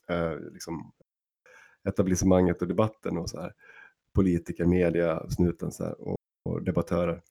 Eh, 0.09 0.39
liksom 0.53 0.93
etablissemanget 1.89 2.63
och 2.63 2.69
debatten 2.69 3.19
och 3.19 3.31
så 3.31 3.41
här. 3.41 3.53
Politiker, 4.15 4.65
media, 4.65 5.31
snuten 5.31 5.73
så 5.73 5.85
här, 5.85 6.01
och, 6.01 6.17
och 6.45 6.63
debattörer. 6.63 7.23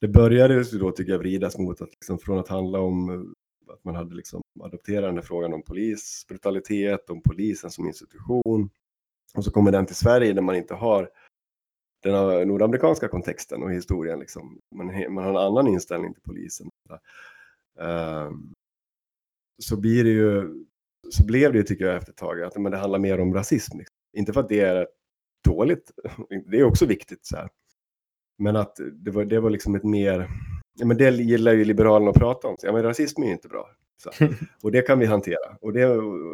Det 0.00 0.08
började 0.08 0.54
ju 0.54 0.78
då 0.78 0.90
tycker 0.90 1.12
jag 1.12 1.18
vridas 1.18 1.58
mot 1.58 1.80
att 1.80 1.90
liksom, 1.90 2.18
från 2.18 2.38
att 2.38 2.48
handla 2.48 2.80
om 2.80 3.10
eh, 3.10 3.74
att 3.74 3.84
man 3.84 3.94
hade 3.94 4.14
liksom 4.14 4.42
adopterat 4.60 5.08
den 5.08 5.14
här 5.14 5.22
frågan 5.22 5.54
om 5.54 5.62
polisbrutalitet, 5.62 7.10
om 7.10 7.22
polisen 7.22 7.70
som 7.70 7.86
institution. 7.86 8.70
Och 9.34 9.44
så 9.44 9.50
kommer 9.50 9.72
den 9.72 9.86
till 9.86 9.96
Sverige 9.96 10.32
där 10.32 10.42
man 10.42 10.56
inte 10.56 10.74
har 10.74 11.10
den 12.02 12.48
nordamerikanska 12.48 13.08
kontexten 13.08 13.62
och 13.62 13.72
historien. 13.72 14.18
Liksom. 14.18 14.58
Man, 14.74 14.86
man 15.14 15.24
har 15.24 15.30
en 15.30 15.36
annan 15.36 15.68
inställning 15.68 16.14
till 16.14 16.22
polisen. 16.22 16.70
Ehm, 17.80 18.52
så 19.62 19.76
blir 19.76 20.04
det 20.04 20.10
ju, 20.10 20.64
så 21.10 21.24
blev 21.24 21.52
det 21.52 21.58
ju 21.58 21.64
tycker 21.64 21.84
jag 21.84 21.96
efter 21.96 22.12
ett 22.12 22.18
tag 22.18 22.42
att 22.42 22.56
men 22.56 22.72
det 22.72 22.78
handlar 22.78 22.98
mer 22.98 23.20
om 23.20 23.34
rasism. 23.34 23.78
Liksom. 23.78 23.94
Inte 24.16 24.32
för 24.32 24.40
att 24.40 24.48
det 24.48 24.60
är 24.60 24.86
dåligt, 25.44 25.90
det 26.50 26.58
är 26.58 26.64
också 26.64 26.86
viktigt 26.86 27.26
så 27.26 27.36
här. 27.36 27.48
Men 28.38 28.56
att 28.56 28.76
det 28.92 29.10
var, 29.10 29.24
det 29.24 29.40
var 29.40 29.50
liksom 29.50 29.74
ett 29.74 29.84
mer, 29.84 30.30
ja, 30.78 30.86
men 30.86 30.96
det 30.96 31.10
gillar 31.10 31.52
ju 31.52 31.64
Liberalerna 31.64 32.10
att 32.10 32.16
prata 32.16 32.48
om, 32.48 32.56
ja 32.62 32.72
men 32.72 32.82
rasism 32.82 33.22
är 33.22 33.26
ju 33.26 33.32
inte 33.32 33.48
bra. 33.48 33.70
Så. 34.02 34.10
Och 34.62 34.72
det 34.72 34.82
kan 34.82 34.98
vi 34.98 35.06
hantera. 35.06 35.56
Och 35.60 35.72
det, 35.72 35.84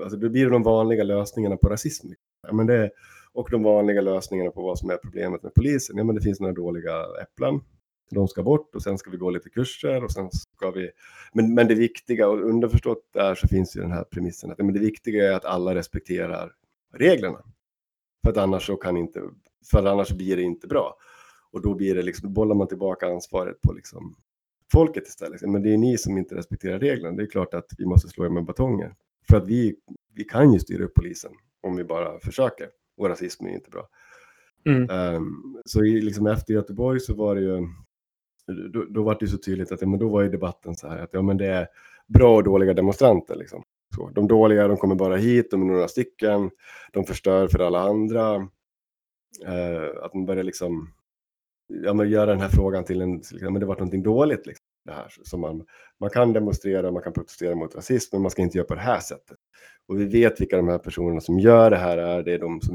alltså, 0.03 0.17
det 0.17 0.31
blir 0.31 0.51
de 0.51 0.63
vanliga 0.63 1.05
lösningarna 1.05 1.57
på 1.57 1.69
rasism. 1.69 2.09
Ja, 2.47 2.53
men 2.53 2.67
det, 2.67 2.91
och 3.33 3.49
de 3.51 3.63
vanliga 3.63 4.01
lösningarna 4.01 4.51
på 4.51 4.63
vad 4.63 4.79
som 4.79 4.91
är 4.91 4.97
problemet 4.97 5.43
med 5.43 5.55
polisen. 5.55 5.97
Ja 5.97 6.05
men 6.05 6.15
det 6.15 6.23
finns 6.23 6.41
några 6.41 6.55
dåliga 6.55 6.93
äpplen 7.23 7.61
de 8.15 8.29
ska 8.29 8.43
bort 8.43 8.75
och 8.75 8.83
sen 8.83 8.99
ska 8.99 9.11
vi 9.11 9.17
gå 9.17 9.31
lite 9.31 9.51
kurser 9.51 10.05
och 10.05 10.13
sen 10.13 10.31
ska 10.31 10.71
vi... 10.71 10.91
Men, 11.33 11.55
men 11.55 11.69
det 11.69 11.75
viktiga, 11.75 12.29
och 12.29 12.49
underförstått 12.49 13.09
där 13.13 13.35
så 13.35 13.49
finns 13.49 13.77
ju 13.77 13.81
den 13.81 13.93
här 13.93 14.05
premissen 14.05 14.51
att 14.51 14.59
men 14.59 14.73
det 14.73 14.81
viktiga 14.81 15.33
är 15.33 15.37
att 15.37 15.45
alla 15.45 15.75
respekterar 15.75 16.53
reglerna. 16.95 17.43
För 18.25 18.31
att 18.31 18.37
annars 18.37 18.67
så 18.67 18.77
kan 18.77 18.97
inte, 18.97 19.23
för 19.71 19.87
annars 19.87 20.13
blir 20.13 20.37
det 20.37 20.43
inte 20.43 20.67
bra. 20.67 20.97
Och 21.53 21.63
då 21.63 21.75
blir 21.75 21.95
det 21.95 22.03
liksom, 22.03 22.33
bollar 22.33 22.55
man 22.55 22.69
tillbaka 22.69 23.07
ansvaret 23.07 23.63
på 23.63 23.73
liksom 23.73 24.15
folket 24.73 25.09
istället. 25.09 25.43
Men 25.43 25.63
det 25.63 25.75
är 25.75 25.79
ni 25.79 25.99
som 25.99 26.19
inte 26.19 26.35
respekterar 26.35 26.79
reglerna. 26.79 27.17
Det 27.17 27.23
är 27.23 27.27
klart 27.27 27.55
att 27.55 27.71
vi 27.79 27.87
måste 27.87 28.09
slå 28.09 28.25
er 28.25 28.29
med 28.29 28.45
batonger. 28.45 28.95
För 29.29 29.37
att 29.37 29.47
vi, 29.47 29.77
vi 30.15 30.25
kan 30.25 30.53
ju 30.53 30.59
styra 30.59 30.85
upp 30.85 30.95
polisen 30.95 31.33
om 31.61 31.77
vi 31.77 31.85
bara 31.85 32.19
försöker. 32.19 32.69
Och 32.97 33.09
rasism 33.09 33.47
är 33.47 33.51
inte 33.51 33.71
bra. 33.71 33.89
Mm. 34.67 35.15
Um, 35.15 35.63
så 35.65 35.85
i, 35.85 36.01
liksom 36.01 36.27
efter 36.27 36.55
Göteborg 36.55 37.01
så 37.01 37.15
var 37.15 37.35
det 37.35 37.41
ju 37.41 37.69
då, 38.47 38.85
då 38.85 39.03
var 39.03 39.17
det 39.21 39.29
så 39.29 39.39
tydligt 39.39 39.73
att 39.73 39.81
ja, 39.81 39.87
men 39.87 39.99
då 39.99 40.09
var 40.09 40.23
ju 40.23 40.29
debatten 40.29 40.75
så 40.75 40.89
här 40.89 40.99
att 40.99 41.11
ja, 41.13 41.23
men 41.23 41.37
det 41.37 41.47
är 41.47 41.69
bra 42.07 42.37
och 42.37 42.45
dåliga 42.45 42.75
demonstranter. 42.75 43.37
Liksom. 43.37 43.63
Så, 43.95 44.11
de 44.11 44.29
dåliga 44.29 44.69
de 44.69 44.77
kommer 44.77 44.95
bara 44.95 45.17
hit, 45.17 45.51
de 45.51 45.63
är 45.63 45.67
några 45.67 45.89
stycken, 45.89 46.51
de 46.93 47.05
förstör 47.05 47.49
för 47.49 47.59
alla 47.59 47.81
andra. 47.81 48.35
Eh, 49.47 50.05
att 50.05 50.15
man 50.15 50.27
börjar 50.27 50.45
liksom, 50.45 50.89
ja, 51.67 51.95
men 51.95 52.11
göra 52.11 52.27
den 52.27 52.41
här 52.41 52.49
frågan 52.49 52.85
till 52.85 53.03
en, 53.03 53.17
liksom, 53.17 53.53
men 53.53 53.61
det 53.61 53.67
var 53.67 53.75
någonting 53.75 54.03
dåligt. 54.03 54.47
Liksom, 54.47 54.65
det 54.85 54.93
här. 54.93 55.13
Så 55.23 55.39
man, 55.39 55.67
man 56.01 56.11
kan 56.11 56.33
demonstrera, 56.33 56.91
man 56.91 57.03
kan 57.03 57.13
protestera 57.13 57.55
mot 57.55 57.75
rasism, 57.75 58.17
men 58.17 58.23
man 58.23 58.31
ska 58.31 58.43
inte 58.43 58.59
göra 58.59 58.67
på 58.67 58.75
det 58.75 58.81
här 58.81 59.01
sättet. 59.01 59.39
Och 59.89 60.01
vi 60.01 60.05
vet 60.05 60.41
vilka 60.41 60.57
de 60.57 60.69
här 60.69 60.79
personerna 60.79 61.21
som 61.21 61.39
gör 61.39 61.71
det 61.71 61.77
här 61.77 61.99
är, 61.99 62.23
det 62.23 62.33
är 62.33 62.39
de 62.39 62.61
som 62.61 62.75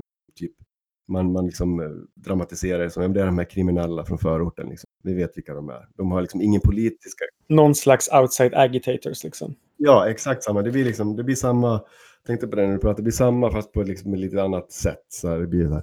man, 1.09 1.31
man 1.31 1.45
liksom 1.45 1.79
eh, 1.79 1.89
dramatiserar 2.15 2.83
det 2.83 2.89
som 2.89 3.13
det 3.13 3.21
är 3.21 3.25
de 3.25 3.37
här 3.37 3.49
kriminella 3.49 4.05
från 4.05 4.17
förorten. 4.17 4.69
Liksom. 4.69 4.87
Vi 5.03 5.13
vet 5.13 5.37
vilka 5.37 5.53
de 5.53 5.69
är. 5.69 5.87
De 5.97 6.11
har 6.11 6.21
liksom 6.21 6.41
ingen 6.41 6.61
politiska... 6.61 7.25
Någon 7.47 7.75
slags 7.75 8.09
outside 8.13 8.53
agitators 8.53 9.23
liksom. 9.23 9.55
Ja, 9.77 10.09
exakt 10.09 10.43
samma. 10.43 10.61
Det 10.61 10.71
blir, 10.71 10.85
liksom, 10.85 11.15
det 11.15 11.23
blir 11.23 11.35
samma, 11.35 11.81
tänkte 12.25 12.47
på 12.47 12.55
det 12.55 12.65
när 12.65 12.73
du 12.73 12.79
pratade, 12.79 12.99
det 12.99 13.03
blir 13.03 13.11
samma 13.11 13.51
fast 13.51 13.71
på 13.71 13.83
liksom 13.83 14.13
ett 14.13 14.19
lite 14.19 14.43
annat 14.43 14.71
sätt. 14.71 15.05
Så 15.09 15.27
här, 15.29 15.39
det 15.39 15.47
blir 15.47 15.67
så. 15.67 15.81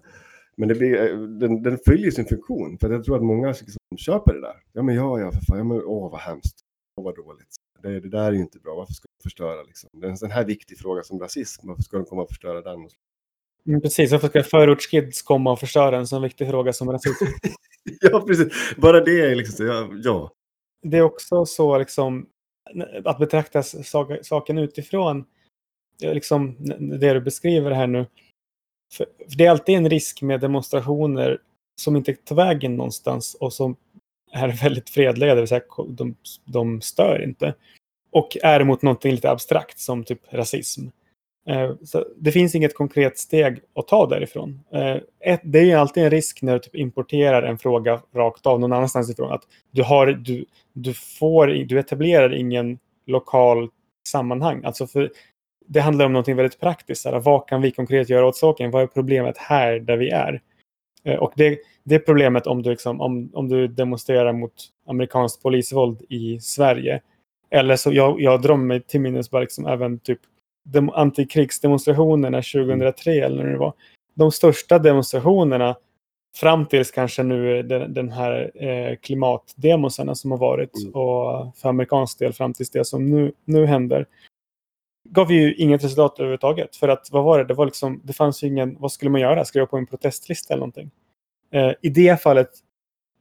Men 0.57 0.69
det 0.69 0.75
blir, 0.75 1.13
eh, 1.13 1.19
den, 1.19 1.63
den 1.63 1.79
följer 1.87 2.11
sin 2.11 2.25
funktion. 2.25 2.79
För 2.79 2.91
jag 2.91 3.05
tror 3.05 3.17
att 3.17 3.23
många 3.23 3.49
liksom 3.49 3.79
köper 3.97 4.35
det 4.35 4.41
där. 4.41 4.57
Ja, 4.73 4.83
men 4.83 4.95
ja, 4.95 5.21
ja, 5.21 5.33
för 5.33 5.41
fan. 5.41 5.59
Ja, 5.59 5.65
men, 5.65 5.83
åh, 5.85 6.11
vad 6.11 6.21
hemskt. 6.21 6.61
Åh, 6.97 7.05
vad 7.05 7.17
dåligt. 7.17 7.57
Det, 7.83 8.01
det 8.01 8.09
där 8.09 8.25
är 8.25 8.33
ju 8.33 8.41
inte 8.41 8.59
bra. 8.59 8.75
Varför 8.75 8.93
ska 8.93 9.07
de 9.19 9.23
förstöra 9.23 9.63
liksom? 9.63 9.91
Det 9.93 10.07
är 10.07 10.11
en 10.11 10.17
sån 10.17 10.31
här 10.31 10.45
viktig 10.45 10.79
fråga 10.79 11.03
som 11.03 11.21
rasism. 11.21 11.69
Varför 11.69 11.83
ska 11.83 11.97
de 11.97 12.07
komma 12.07 12.23
och 12.23 12.29
förstöra 12.29 12.61
den? 12.63 12.89
Mm, 13.67 13.81
precis, 13.81 14.13
varför 14.13 14.29
ska 14.29 14.43
förortskids 14.43 15.23
komma 15.23 15.53
och 15.53 15.61
förstöra 15.61 15.97
en 15.97 16.07
så 16.07 16.19
viktig 16.21 16.49
fråga 16.49 16.73
som 16.73 16.93
rasism? 16.93 17.25
ja, 18.01 18.21
precis. 18.27 18.77
Bara 18.77 19.01
det 19.01 19.21
är 19.21 19.35
liksom, 19.35 19.67
ja, 19.67 19.91
ja. 20.03 20.33
Det 20.83 20.99
är 20.99 21.03
också 21.03 21.47
så 21.47 21.79
liksom 21.79 22.27
att 23.05 23.19
betrakta 23.19 23.63
saken 24.23 24.59
utifrån, 24.59 25.25
liksom 26.01 26.57
det 27.01 27.13
du 27.13 27.21
beskriver 27.21 27.71
här 27.71 27.87
nu. 27.87 28.07
För 28.95 29.07
det 29.37 29.47
är 29.47 29.51
alltid 29.51 29.77
en 29.77 29.91
risk 29.91 30.23
med 30.23 30.41
demonstrationer 30.41 31.39
som 31.81 31.97
inte 31.97 32.15
tar 32.15 32.37
vägen 32.37 32.77
någonstans 32.77 33.35
och 33.35 33.53
som 33.53 33.77
är 34.33 34.49
väldigt 34.63 34.91
fredliga, 34.91 35.35
det 35.35 35.41
vill 35.41 35.49
säga 35.49 35.63
de, 35.89 36.15
de 36.45 36.81
stör 36.81 37.23
inte. 37.23 37.55
Och 38.11 38.37
är 38.43 38.65
mot 38.65 38.83
någonting 38.83 39.13
lite 39.13 39.31
abstrakt 39.31 39.79
som 39.79 40.05
typ 40.05 40.33
rasism. 40.33 40.89
Eh, 41.49 41.75
så 41.83 42.05
det 42.17 42.33
finns 42.33 42.55
inget 42.55 42.75
konkret 42.75 43.19
steg 43.19 43.61
att 43.75 43.89
ta 43.89 44.07
därifrån. 44.07 44.61
Eh, 44.73 44.97
det 45.43 45.71
är 45.71 45.77
alltid 45.77 46.05
en 46.05 46.11
risk 46.11 46.43
när 46.43 46.53
du 46.53 46.59
typ 46.59 46.75
importerar 46.75 47.43
en 47.43 47.59
fråga 47.59 48.01
rakt 48.15 48.47
av 48.47 48.61
någon 48.61 48.73
annanstans 48.73 49.11
ifrån. 49.11 49.33
Att 49.33 49.43
du, 49.71 49.83
har, 49.83 50.07
du, 50.07 50.45
du, 50.73 50.95
får, 50.95 51.47
du 51.47 51.79
etablerar 51.79 52.35
ingen 52.35 52.79
lokal 53.07 53.69
sammanhang. 54.09 54.65
Alltså 54.65 54.87
för, 54.87 55.11
det 55.67 55.81
handlar 55.81 56.07
om 56.07 56.13
något 56.13 56.29
väldigt 56.29 56.61
praktiskt. 56.61 57.05
Här, 57.05 57.21
vad 57.21 57.49
kan 57.49 57.63
vi 57.63 57.71
konkret 57.71 58.09
göra 58.09 58.27
åt 58.27 58.37
saken? 58.37 58.71
Vad 58.71 58.83
är 58.83 58.87
problemet 58.87 59.39
här 59.39 59.79
där 59.79 59.97
vi 59.97 60.11
är? 60.11 60.43
Eh, 61.05 61.19
och 61.19 61.33
det, 61.37 61.59
det 61.85 61.99
problemet 61.99 62.47
om 62.47 62.63
du, 62.63 62.71
liksom, 62.71 63.01
om, 63.01 63.31
om 63.35 63.49
du 63.49 63.69
demonstrerar 63.69 64.33
mot 64.33 64.53
amerikanskt 64.87 65.43
polisvåld 65.43 66.03
i 66.09 66.41
Sverige. 66.41 67.01
Eller 67.51 67.77
så 67.77 67.93
jag, 67.93 68.21
jag 68.21 68.43
drar 68.43 68.57
mig 68.57 68.83
till 68.83 69.01
minnes 69.01 69.31
bara 69.31 69.41
liksom 69.41 69.67
även 69.67 69.99
typ 69.99 70.21
antikrigsdemonstrationerna 70.95 72.39
2003 72.43 73.13
eller 73.13 73.45
när 73.45 73.53
det 73.53 73.59
var. 73.59 73.73
De 74.15 74.33
största 74.33 74.79
demonstrationerna 74.79 75.77
fram 76.37 76.67
tills 76.67 76.91
kanske 76.91 77.23
nu 77.23 77.63
den, 77.63 77.95
den 77.95 78.13
här 78.13 78.65
eh, 78.65 78.97
klimatdemosarna 78.97 80.15
som 80.15 80.31
har 80.31 80.39
varit 80.39 80.83
Mm. 80.83 80.95
och 80.95 81.57
för 81.57 81.69
amerikansk 81.69 82.19
del 82.19 82.33
fram 82.33 82.53
tills 82.53 82.71
det 82.71 82.85
som 82.85 83.11
nu, 83.11 83.33
nu 83.45 83.67
händer 83.67 84.07
gav 85.09 85.33
ju 85.33 85.55
inget 85.55 85.85
resultat 85.85 86.19
överhuvudtaget. 86.19 86.77
För 86.77 86.89
att 86.89 87.09
vad 87.13 87.25
var 87.25 87.39
det? 87.39 87.45
Det 87.45 87.55
var 87.55 87.65
liksom, 87.65 88.01
det 88.05 88.13
fanns 88.13 88.43
ju 88.43 88.47
ingen, 88.47 88.77
vad 88.79 88.93
skulle 88.93 89.11
man 89.11 89.21
göra? 89.21 89.45
Skriva 89.45 89.67
på 89.67 89.77
en 89.77 89.87
protestlista 89.87 90.55
eller 90.55 90.61
någonting? 90.61 90.91
Eh, 91.51 91.73
I 91.83 91.89
det 91.89 92.23
fallet 92.23 92.51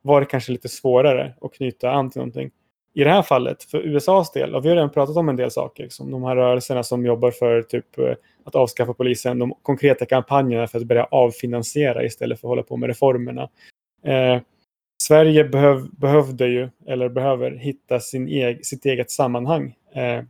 var 0.02 0.20
det 0.20 0.26
kanske 0.26 0.52
lite 0.52 0.70
svårare 0.70 1.34
att 1.42 1.54
knyta 1.54 1.92
an 1.92 2.10
till 2.10 2.20
någonting. 2.20 2.52
I 2.98 3.04
det 3.04 3.10
här 3.10 3.22
fallet, 3.22 3.64
för 3.64 3.78
USAs 3.78 4.32
del, 4.32 4.56
och 4.56 4.66
vi 4.66 4.70
har 4.70 4.76
redan 4.76 4.90
pratat 4.90 5.18
om 5.18 5.30
en 5.30 5.36
del 5.36 5.52
saker, 5.52 5.90
som 5.90 6.12
de 6.12 6.24
här 6.24 6.36
rörelserna 6.36 6.84
som 6.84 7.06
jobbar 7.06 7.32
för 7.32 7.62
typ 7.62 7.98
eh, 7.98 8.14
att 8.44 8.56
avskaffa 8.56 8.94
polisen, 8.94 9.40
de 9.40 9.54
konkreta 9.62 10.06
kampanjerna 10.06 10.68
för 10.68 10.80
att 10.80 10.86
börja 10.86 11.04
avfinansiera 11.04 12.04
istället 12.04 12.40
för 12.40 12.48
att 12.48 12.50
hålla 12.50 12.64
på 12.64 12.78
med 12.78 12.88
reformerna. 12.88 13.50
Eh, 14.04 14.40
Sverige 15.04 15.44
behöv, 15.44 15.90
behövde 15.92 16.48
ju, 16.48 16.70
eller 16.88 17.10
behöver, 17.10 17.52
hitta 17.52 18.00
sin 18.00 18.28
eg, 18.28 18.66
sitt 18.66 18.86
eget 18.86 19.12
sammanhang 19.12 19.76
eh, 19.96 20.24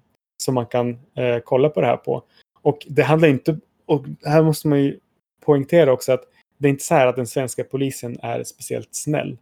som 0.43 0.55
man 0.55 0.65
kan 0.65 0.89
eh, 1.15 1.37
kolla 1.43 1.69
på 1.69 1.81
det 1.81 1.87
här 1.87 1.97
på. 1.97 2.23
Och 2.61 2.87
det 2.89 3.03
handlar 3.03 3.29
inte, 3.29 3.59
och 3.85 4.05
här 4.25 4.43
måste 4.43 4.67
man 4.67 4.83
ju 4.83 4.99
poängtera 5.45 5.91
också 5.91 6.11
att 6.11 6.23
det 6.57 6.67
är 6.67 6.69
inte 6.69 6.83
så 6.83 6.95
här 6.95 7.07
att 7.07 7.15
den 7.15 7.27
svenska 7.27 7.63
polisen 7.63 8.17
är 8.21 8.43
speciellt 8.43 8.89
snäll. 8.91 9.37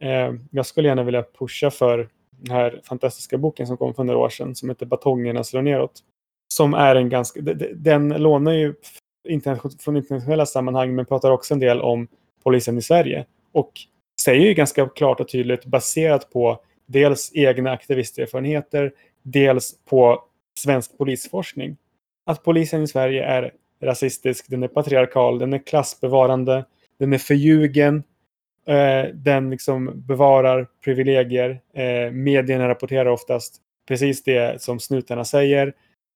Eh, 0.00 0.32
jag 0.50 0.66
skulle 0.66 0.88
gärna 0.88 1.02
vilja 1.02 1.24
pusha 1.38 1.70
för 1.70 2.08
den 2.38 2.56
här 2.56 2.80
fantastiska 2.84 3.38
boken 3.38 3.66
som 3.66 3.76
kom 3.76 3.94
för 3.94 4.04
några 4.04 4.18
år 4.18 4.28
sedan 4.28 4.54
som 4.54 4.68
heter 4.68 4.86
Batongerna 4.86 5.44
slår 5.44 5.62
neråt. 5.62 6.00
Som 6.54 6.74
är 6.74 6.96
en 6.96 7.08
ganska, 7.08 7.40
den 7.74 8.08
lånar 8.08 8.52
ju 8.52 8.74
från 9.80 9.96
internationella 9.96 10.46
sammanhang 10.46 10.94
men 10.94 11.06
pratar 11.06 11.30
också 11.30 11.54
en 11.54 11.60
del 11.60 11.80
om 11.80 12.08
polisen 12.42 12.78
i 12.78 12.82
Sverige. 12.82 13.26
Och 13.52 13.72
säger 14.20 14.46
ju 14.46 14.54
ganska 14.54 14.86
klart 14.86 15.20
och 15.20 15.28
tydligt 15.28 15.64
baserat 15.64 16.30
på 16.30 16.60
dels 16.86 17.30
egna 17.34 17.70
aktivisterfarenheter, 17.70 18.92
dels 19.22 19.74
på 19.84 20.24
svensk 20.58 20.98
polisforskning. 20.98 21.76
Att 22.26 22.44
polisen 22.44 22.82
i 22.82 22.88
Sverige 22.88 23.24
är 23.24 23.52
rasistisk, 23.82 24.46
den 24.48 24.62
är 24.62 24.68
patriarkal, 24.68 25.38
den 25.38 25.52
är 25.52 25.58
klassbevarande, 25.58 26.64
den 26.98 27.12
är 27.12 27.18
förljugen, 27.18 28.02
Eh, 28.66 29.14
den 29.14 29.50
liksom 29.50 29.92
bevarar 29.94 30.66
privilegier. 30.84 31.60
Eh, 31.74 32.12
medierna 32.12 32.68
rapporterar 32.68 33.06
oftast 33.06 33.56
precis 33.88 34.22
det 34.22 34.62
som 34.62 34.80
snutarna 34.80 35.24
säger. 35.24 35.72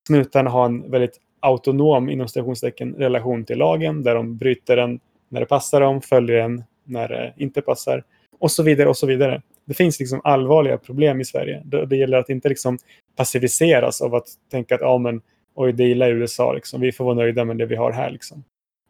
Snutarna 0.06 0.50
har 0.50 0.64
en 0.64 0.90
väldigt 0.90 1.20
autonom 1.40 2.10
inom 2.10 2.28
stationstecken 2.28 2.94
relation 2.94 3.44
till 3.44 3.58
lagen 3.58 4.02
där 4.02 4.14
de 4.14 4.36
bryter 4.36 4.76
den 4.76 5.00
när 5.28 5.40
det 5.40 5.46
passar 5.46 5.80
dem, 5.80 6.00
följer 6.00 6.36
den 6.36 6.64
när 6.84 7.08
det 7.08 7.34
inte 7.36 7.62
passar 7.62 8.04
och 8.38 8.50
så 8.50 8.62
vidare 8.62 8.88
och 8.88 8.96
så 8.96 9.06
vidare. 9.06 9.42
Det 9.64 9.74
finns 9.74 10.00
liksom 10.00 10.20
allvarliga 10.24 10.78
problem 10.78 11.20
i 11.20 11.24
Sverige. 11.24 11.62
Det, 11.64 11.86
det 11.86 11.96
gäller 11.96 12.18
att 12.18 12.30
inte 12.30 12.48
liksom 12.48 12.78
passiviseras 13.16 14.00
av 14.00 14.14
att 14.14 14.28
tänka 14.50 14.74
att 14.74 14.80
ja, 14.80 14.98
men, 14.98 15.20
oj, 15.54 15.72
det 15.72 15.84
är 15.84 15.88
illa 15.88 16.08
i 16.08 16.10
USA. 16.10 16.52
Liksom. 16.52 16.80
Vi 16.80 16.92
får 16.92 17.04
vara 17.04 17.14
nöjda 17.14 17.44
med 17.44 17.58
det 17.58 17.66
vi 17.66 17.76
har 17.76 17.92
här. 17.92 18.10
Liksom. 18.10 18.44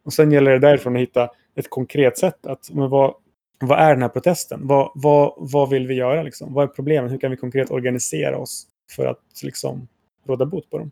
Och 0.05 0.13
sen 0.13 0.33
gäller 0.33 0.51
det 0.51 0.59
därifrån 0.59 0.97
att 0.97 1.03
hitta 1.03 1.31
ett 1.55 1.71
konkret 1.71 2.19
sätt. 2.19 2.47
Att, 2.47 2.71
men 2.73 2.91
vad, 2.91 3.15
vad 3.61 3.79
är 3.79 3.91
den 3.91 4.03
här 4.03 4.09
protesten? 4.09 4.67
Vad, 4.67 4.93
vad, 4.95 5.35
vad 5.37 5.71
vill 5.71 5.87
vi 5.87 5.95
göra? 5.95 6.23
Liksom? 6.23 6.55
Vad 6.55 6.65
är 6.65 6.69
problemen? 6.69 7.11
Hur 7.11 7.19
kan 7.19 7.31
vi 7.31 7.37
konkret 7.37 7.71
organisera 7.71 8.39
oss 8.39 8.67
för 8.91 9.07
att 9.07 9.43
liksom, 9.43 9.89
råda 10.27 10.47
bot 10.47 10.71
på 10.71 10.79
dem? 10.79 10.91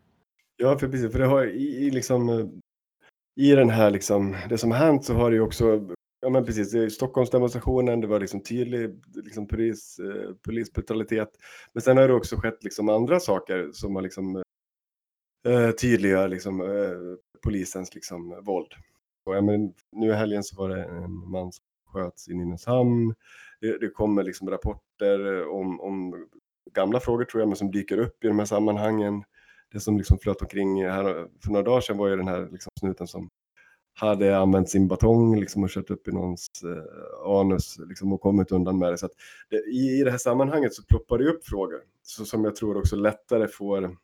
Ja, 0.57 0.77
för 0.77 0.87
precis. 0.87 1.11
För 1.11 1.19
det 1.19 1.25
har 1.25 1.45
i, 1.45 1.87
i 1.87 1.91
liksom 1.91 2.29
eh, 2.29 2.45
i 3.37 3.55
den 3.55 3.69
här 3.69 3.91
liksom, 3.91 4.35
det 4.49 4.57
som 4.57 4.71
har 4.71 4.77
hänt 4.77 5.05
så 5.05 5.13
har 5.13 5.31
det 5.31 5.35
ju 5.35 5.41
också, 5.41 5.95
ja 6.21 6.29
men 6.29 6.45
precis, 6.45 6.71
det 6.71 6.79
är 6.79 6.89
Stockholmsdemonstrationen, 6.89 8.01
det 8.01 8.07
var 8.07 8.19
liksom 8.19 8.43
tydlig 8.43 8.99
liksom 9.15 9.47
polis, 9.47 9.99
eh, 9.99 10.33
polisbrutalitet. 10.45 11.29
Men 11.73 11.81
sen 11.81 11.97
har 11.97 12.07
det 12.07 12.13
också 12.13 12.35
skett 12.35 12.63
liksom 12.63 12.89
andra 12.89 13.19
saker 13.19 13.69
som 13.73 13.95
har 13.95 14.01
liksom 14.01 14.43
eh, 15.45 15.53
eh 15.53 15.71
tydliggör 15.71 16.27
liksom 16.27 16.61
eh, 16.61 17.17
polisens 17.43 17.95
liksom 17.95 18.43
våld. 18.43 18.71
Och, 19.25 19.35
ja, 19.35 19.41
men, 19.41 19.73
nu 19.91 20.07
i 20.07 20.13
helgen 20.13 20.43
så 20.43 20.55
var 20.55 20.69
det 20.69 20.83
en 20.83 21.29
man 21.29 21.51
som 21.51 21.63
sköts 21.87 22.29
i 22.29 22.33
Nynäshamn. 22.33 23.15
Det, 23.61 23.77
det 23.77 23.89
kommer 23.89 24.23
liksom 24.23 24.49
rapporter 24.49 25.39
eh, 25.39 25.47
om, 25.47 25.81
om 25.81 26.27
gamla 26.73 26.99
frågor 26.99 27.25
tror 27.25 27.41
jag, 27.41 27.47
men 27.47 27.55
som 27.57 27.71
dyker 27.71 27.97
upp 27.97 28.23
i 28.23 28.27
de 28.27 28.39
här 28.39 28.45
sammanhangen 28.45 29.23
det 29.71 29.79
som 29.79 29.97
liksom 29.97 30.19
flöt 30.19 30.41
omkring 30.41 30.85
här 30.85 31.27
för 31.43 31.51
några 31.51 31.63
dagar 31.63 31.81
sedan 31.81 31.97
var 31.97 32.07
ju 32.07 32.15
den 32.15 32.27
här 32.27 32.47
liksom 32.51 32.71
snuten 32.79 33.07
som 33.07 33.29
hade 33.93 34.37
använt 34.37 34.69
sin 34.69 34.87
batong 34.87 35.39
liksom 35.39 35.63
och 35.63 35.69
kört 35.69 35.89
upp 35.89 36.07
i 36.07 36.11
någons 36.11 36.47
eh, 36.63 37.29
anus 37.29 37.77
liksom 37.79 38.13
och 38.13 38.21
kommit 38.21 38.51
undan 38.51 38.79
med 38.79 38.93
det. 38.93 38.97
Så 38.97 39.05
att 39.05 39.11
det, 39.49 39.55
i, 39.57 39.99
I 39.99 40.03
det 40.03 40.11
här 40.11 40.17
sammanhanget 40.17 40.73
så 40.73 40.83
ploppar 40.83 41.17
det 41.17 41.29
upp 41.29 41.45
frågor 41.45 41.79
så 42.03 42.25
som 42.25 42.43
jag 42.43 42.55
tror 42.55 42.77
också 42.77 42.95
lättare 42.95 43.47
får 43.47 43.97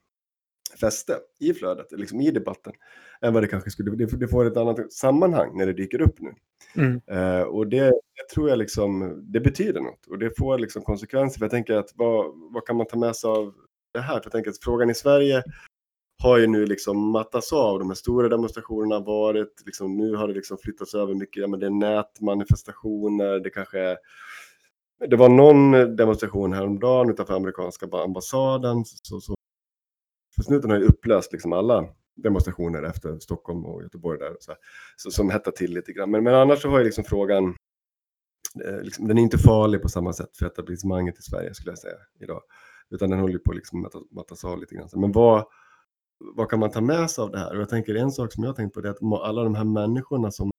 fäste 0.80 1.20
i 1.40 1.54
flödet, 1.54 1.92
liksom 1.92 2.22
i 2.22 2.32
debatten, 2.32 2.74
än 3.22 3.34
vad 3.34 3.44
det 3.44 3.48
kanske 3.48 3.72
skulle... 3.72 3.92
Det, 3.92 4.06
det 4.06 4.28
får 4.28 4.46
ett 4.46 4.58
annat 4.58 4.94
sammanhang 4.94 5.58
när 5.58 5.66
det 5.66 5.74
dyker 5.74 6.02
upp 6.02 6.20
nu. 6.20 6.34
Mm. 6.76 7.02
Eh, 7.08 7.42
och 7.42 7.68
det, 7.68 7.86
det 7.90 8.34
tror 8.34 8.50
jag 8.50 8.60
liksom, 8.60 9.22
det 9.32 9.40
betyder 9.40 9.82
något 9.82 10.08
och 10.08 10.20
det 10.20 10.38
får 10.38 10.58
liksom 10.58 10.82
konsekvenser. 10.82 11.40
För 11.40 11.46
jag 11.46 11.52
tänker 11.52 11.74
att 11.74 11.90
vad, 11.96 12.26
vad 12.54 12.66
kan 12.66 12.76
man 12.76 12.88
ta 12.88 12.98
med 12.98 13.16
sig 13.16 13.28
av 13.28 13.54
det 13.94 14.02
här? 14.02 14.14
För 14.14 14.26
jag 14.26 14.32
tänker 14.32 14.52
att 14.52 14.64
frågan 14.64 14.90
i 14.90 14.96
Sverige 14.96 15.44
har 16.24 16.38
ju 16.38 16.48
nu 16.48 16.66
liksom 16.66 17.12
mattats 17.12 17.54
av. 17.54 17.80
De 17.80 17.88
här 17.90 17.96
stora 17.96 18.30
demonstrationerna 18.30 18.96
har 18.96 19.06
varit, 19.06 19.64
liksom, 19.66 19.98
nu 19.98 20.16
har 20.16 20.28
det 20.28 20.34
liksom 20.34 20.58
flyttats 20.58 20.96
över 20.96 21.14
mycket, 21.14 21.42
ja, 21.42 21.48
men 21.48 21.60
det 21.60 21.66
är 21.66 21.70
nätmanifestationer, 21.70 23.40
det 23.40 23.50
kanske 23.50 23.80
är 23.80 23.98
det 25.08 25.16
var 25.16 25.30
någon 25.30 25.96
demonstration 25.96 26.54
häromdagen 26.54 27.10
utanför 27.10 27.34
amerikanska 27.34 27.88
ambassaden. 28.04 28.86
Så, 28.86 29.22
så, 29.22 29.36
snuten 30.44 30.70
har 30.70 30.78
ju 30.78 30.86
upplöst 30.86 31.32
liksom 31.32 31.54
alla 31.54 31.88
demonstrationer 32.16 32.84
efter 32.84 33.20
Stockholm 33.20 33.66
och 33.66 33.84
Göteborg 33.84 34.20
där. 34.20 34.38
Så, 34.40 34.54
så, 34.98 35.12
som 35.12 35.30
hettar 35.30 35.52
till 35.52 35.74
lite 35.74 35.94
grann. 35.94 36.12
Men, 36.12 36.24
men 36.24 36.36
annars 36.36 36.62
så 36.62 36.70
har 36.70 36.80
ju 36.80 36.86
liksom 36.86 37.04
frågan, 37.04 37.56
eh, 38.66 38.82
liksom, 38.82 39.08
den 39.08 39.18
är 39.18 39.22
inte 39.22 39.38
farlig 39.38 39.82
på 39.82 39.90
samma 39.90 40.14
sätt 40.14 40.38
för 40.38 40.46
etablissemanget 40.46 41.20
i 41.20 41.22
Sverige 41.22 41.54
skulle 41.54 41.72
jag 41.72 41.80
säga 41.80 41.98
idag. 42.20 42.42
Utan 42.90 43.10
den 43.10 43.20
håller 43.20 43.40
på 43.40 43.52
att 43.52 43.56
liksom 43.56 43.90
mattas, 44.12 44.46
av 44.46 44.60
lite 44.60 44.76
grann. 44.76 44.90
Men 44.96 45.12
vad, 45.12 45.46
vad 46.36 46.50
kan 46.50 46.60
man 46.60 46.72
ta 46.72 46.82
med 46.82 47.12
sig 47.12 47.22
av 47.22 47.32
det 47.32 47.40
här? 47.40 47.56
Och 47.56 47.62
jag 47.62 47.70
tänker 47.70 47.96
en 47.96 48.12
sak 48.12 48.34
som 48.34 48.44
jag 48.44 48.50
har 48.50 48.56
tänkt 48.56 48.74
på 48.74 48.82
det 48.82 48.90
är 48.90 48.92
att 48.92 49.22
alla 49.24 49.44
de 49.44 49.56
här 49.56 49.64
människorna 49.64 50.32
som 50.32 50.52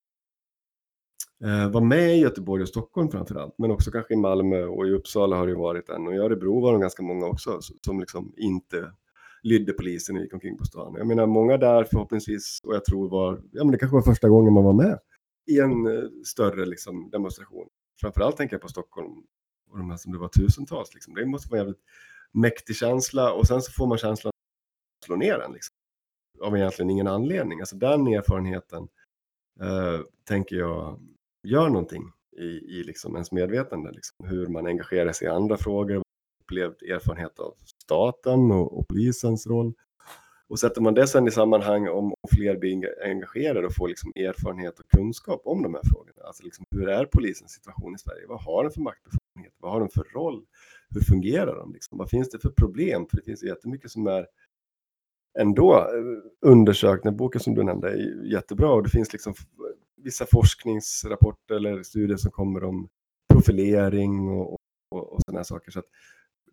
eh, 1.45 1.71
var 1.71 1.81
med 1.81 2.17
i 2.17 2.21
Göteborg 2.21 2.63
och 2.63 2.69
Stockholm 2.69 3.11
framför 3.11 3.35
allt, 3.35 3.55
men 3.59 3.71
också 3.71 3.91
kanske 3.91 4.15
i 4.15 4.17
Malmö 4.17 4.65
och 4.65 4.87
i 4.87 4.91
Uppsala 4.91 5.37
har 5.37 5.47
det 5.47 5.55
varit 5.55 5.89
en 5.89 6.07
och 6.07 6.15
i 6.15 6.19
Örebro 6.19 6.61
var 6.61 6.73
de 6.73 6.81
ganska 6.81 7.03
många 7.03 7.27
också 7.27 7.59
som 7.61 8.01
liksom 8.01 8.33
inte 8.37 8.93
lydde 9.45 9.73
polisen 9.73 10.17
och 10.17 10.23
gick 10.23 10.35
omkring 10.35 10.59
på 10.59 10.65
stan. 10.65 10.95
Jag 10.99 11.07
menar 11.07 11.27
många 11.27 11.57
där 11.57 11.85
förhoppningsvis 11.85 12.61
och 12.65 12.75
jag 12.75 12.85
tror 12.85 13.09
var, 13.09 13.43
ja 13.53 13.65
men 13.65 13.73
det 13.73 13.79
kanske 13.79 13.95
var 13.95 14.03
första 14.03 14.29
gången 14.29 14.53
man 14.53 14.65
var 14.65 14.73
med 14.73 14.99
i 15.47 15.59
en 15.59 15.87
eh, 15.87 16.09
större 16.25 16.67
liksom, 16.67 17.11
demonstration. 17.11 17.69
Framförallt 18.01 18.37
tänker 18.37 18.55
jag 18.55 18.63
på 18.63 18.69
Stockholm 18.69 19.13
och 19.71 19.79
de 19.79 19.91
här 19.91 19.97
som 19.97 20.13
det 20.13 20.19
var 20.19 20.29
tusentals. 20.29 20.95
Liksom. 20.95 21.15
Det 21.15 21.27
måste 21.27 21.51
vara 21.51 21.61
en 21.61 21.67
jävligt 21.67 21.85
mäktig 22.33 22.77
känsla 22.77 23.33
och 23.33 23.47
sen 23.47 23.63
så 23.63 23.73
får 23.73 23.87
man 23.87 23.99
känslan 23.99 24.29
att 24.29 25.07
slå 25.07 25.17
ner 25.17 25.39
den. 25.39 25.53
Liksom. 25.53 25.75
Av 26.41 26.57
egentligen 26.57 26.91
ingen 26.91 27.07
anledning. 27.07 27.61
Alltså 27.61 27.77
den 27.77 28.07
erfarenheten 28.07 28.89
eh, 29.61 30.01
tänker 30.25 30.57
jag 30.57 31.01
gör 31.43 31.69
någonting 31.69 32.03
i, 32.37 32.45
i 32.45 32.85
liksom 32.85 33.15
ens 33.15 33.33
medvetande. 33.33 33.91
Liksom. 33.91 34.29
Hur 34.29 34.47
man 34.47 34.67
engagerar 34.67 35.13
sig 35.13 35.29
i 35.29 35.31
andra 35.31 35.57
frågor, 35.57 36.03
upplevd 36.43 36.83
erfarenhet 36.83 37.39
av 37.39 37.55
staten 37.85 38.51
och, 38.51 38.79
och 38.79 38.89
polisens 38.89 39.47
roll. 39.47 39.75
Och 40.49 40.61
sätter 40.61 40.81
man 40.81 40.95
det 40.95 41.07
sen 41.07 41.29
i 41.29 41.31
sammanhang 41.31 41.89
om, 41.89 42.15
fler 42.35 42.57
blir 42.57 43.05
engagerade 43.05 43.67
och 43.67 43.75
får 43.75 43.89
liksom 43.89 44.13
erfarenhet 44.17 44.79
och 44.79 44.89
kunskap 44.89 45.43
om 45.45 45.63
de 45.63 45.75
här 45.75 45.83
frågorna. 45.93 46.23
Alltså 46.25 46.43
liksom, 46.43 46.65
hur 46.71 46.89
är 46.89 47.05
polisens 47.05 47.53
situation 47.53 47.95
i 47.95 47.99
Sverige? 47.99 48.27
Vad 48.29 48.43
har 48.43 48.63
den 48.63 48.73
för 48.73 48.81
maktbefogenhet? 48.81 49.55
Vad 49.59 49.73
har 49.73 49.81
den 49.81 49.89
för 49.89 50.05
roll? 50.15 50.45
Hur 50.91 51.01
fungerar 51.01 51.57
de? 51.57 51.73
Liksom? 51.73 51.99
Vad 51.99 52.11
finns 52.11 52.31
det 52.31 52.39
för 52.39 52.51
problem? 52.51 53.07
För 53.11 53.17
det 53.17 53.23
finns 53.23 53.43
jättemycket 53.43 53.91
som 53.91 54.07
är 54.07 54.27
ändå 55.39 55.75
eh, 55.75 56.51
undersökt. 56.51 57.05
Den 57.05 57.17
boken 57.17 57.41
som 57.41 57.55
du 57.55 57.63
nämnde 57.63 57.89
är 57.89 58.25
jättebra 58.33 58.73
och 58.73 58.83
det 58.83 58.91
finns 58.91 59.13
liksom 59.13 59.35
vissa 59.97 60.27
forskningsrapporter 60.33 61.55
eller 61.55 61.83
studier 61.83 62.17
som 62.17 62.31
kommer 62.31 62.65
om 62.65 62.89
profilering 63.33 64.29
och, 64.29 64.53
och, 64.91 65.13
och 65.13 65.21
sådana 65.27 65.39
här 65.39 65.45
saker. 65.45 65.71
Så 65.71 65.83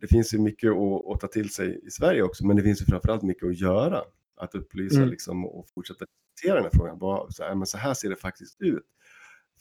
det 0.02 0.08
finns 0.08 0.34
ju 0.34 0.40
mycket 0.40 0.72
att, 0.72 1.14
att, 1.14 1.20
ta 1.22 1.28
till 1.28 1.50
sig 1.50 1.82
i 1.88 1.92
Sverige 1.92 2.24
också, 2.24 2.46
men 2.46 2.56
det 2.56 2.64
finns 2.64 2.82
ju 2.82 2.86
framförallt 2.86 3.22
mycket 3.22 3.50
att 3.50 3.60
göra. 3.60 4.02
Att 4.38 4.56
upplysa 4.56 4.98
mm. 4.98 5.10
liksom, 5.10 5.46
och 5.46 5.68
fortsätta 5.70 6.06
diskutera 6.36 6.56
den 6.56 6.64
här 6.64 6.72
frågan. 6.74 7.00
Bara, 7.00 7.32
så, 7.32 7.44
här, 7.44 7.56
men 7.56 7.68
så 7.68 7.78
här 7.78 7.94
ser 7.94 8.10
det 8.10 8.16
faktiskt 8.16 8.62
ut. 8.62 8.86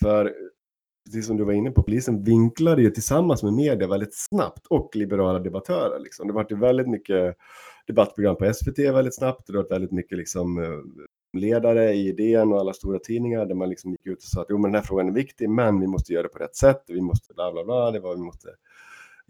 För 0.01 0.35
precis 1.05 1.27
som 1.27 1.37
du 1.37 1.45
var 1.45 1.53
inne 1.53 1.71
på, 1.71 1.83
polisen 1.83 2.25
vinklade 2.25 2.83
ju 2.83 2.91
tillsammans 2.91 3.43
med 3.43 3.53
media 3.53 3.89
väldigt 3.89 4.15
snabbt 4.15 4.67
och 4.67 4.97
liberala 4.97 5.39
debattörer. 5.39 5.99
Liksom. 5.99 6.27
Det 6.27 6.33
var 6.33 6.57
väldigt 6.57 6.89
mycket 6.89 7.37
debattprogram 7.87 8.37
på 8.37 8.53
SVT 8.55 8.79
väldigt 8.79 9.17
snabbt. 9.17 9.47
Det 9.47 9.53
var 9.53 9.69
väldigt 9.69 9.93
mycket 9.93 10.19
liksom, 10.19 10.59
ledare 11.33 11.93
i 11.93 12.13
DN 12.13 12.53
och 12.53 12.61
alla 12.61 12.73
stora 12.73 12.99
tidningar 12.99 13.47
där 13.47 13.55
man 13.55 13.69
liksom 13.69 13.91
gick 13.91 14.07
ut 14.07 14.19
och 14.19 14.23
sa 14.23 14.41
att 14.41 14.47
jo, 14.51 14.59
men 14.59 14.73
den 14.73 14.81
här 14.81 14.87
frågan 14.87 15.09
är 15.09 15.13
viktig, 15.13 15.51
men 15.51 15.81
vi 15.81 15.87
måste 15.87 16.13
göra 16.13 16.23
det 16.23 16.29
på 16.29 16.39
rätt 16.39 16.57
sätt. 16.57 16.85
Vi 16.87 17.01
måste 17.01 17.35
bla 17.35 17.53
bla 17.53 17.65
bla. 17.65 17.91
Det 17.91 18.01
var 18.01 18.15
vi 18.15 18.23
måste 18.23 18.49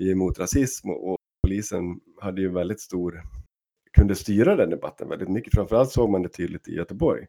ge 0.00 0.12
emot 0.12 0.38
rasism 0.38 0.90
och, 0.90 1.10
och 1.10 1.18
polisen 1.42 2.00
hade 2.20 2.40
ju 2.40 2.48
väldigt 2.48 2.80
stor 2.80 3.22
kunde 3.92 4.14
styra 4.14 4.56
den 4.56 4.70
debatten 4.70 5.08
väldigt 5.08 5.28
mycket. 5.28 5.54
Framförallt 5.54 5.90
såg 5.90 6.10
man 6.10 6.22
det 6.22 6.28
tydligt 6.28 6.68
i 6.68 6.74
Göteborg. 6.74 7.26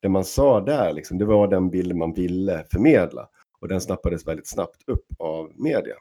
Det 0.00 0.08
man 0.08 0.24
sa 0.24 0.60
där, 0.60 0.92
liksom, 0.92 1.18
det 1.18 1.24
var 1.24 1.48
den 1.48 1.70
bilden 1.70 1.98
man 1.98 2.14
ville 2.14 2.64
förmedla. 2.70 3.28
Och 3.60 3.68
den 3.68 3.80
snappades 3.80 4.26
väldigt 4.26 4.48
snabbt 4.48 4.82
upp 4.86 5.06
av 5.18 5.52
media. 5.56 5.94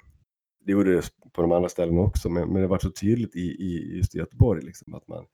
Det 0.65 0.71
gjorde 0.71 0.95
det 0.95 1.09
på 1.33 1.41
de 1.41 1.51
andra 1.51 1.69
ställena 1.69 2.01
också, 2.01 2.29
men, 2.29 2.49
men 2.49 2.61
det 2.61 2.67
var 2.67 2.79
så 2.79 2.91
tydligt 2.91 3.35
i, 3.35 3.39
i 3.39 3.97
just 3.97 4.15
i 4.15 4.17
Göteborg. 4.17 4.61
Liksom, 4.61 4.93
att 4.93 5.07
man, 5.07 5.25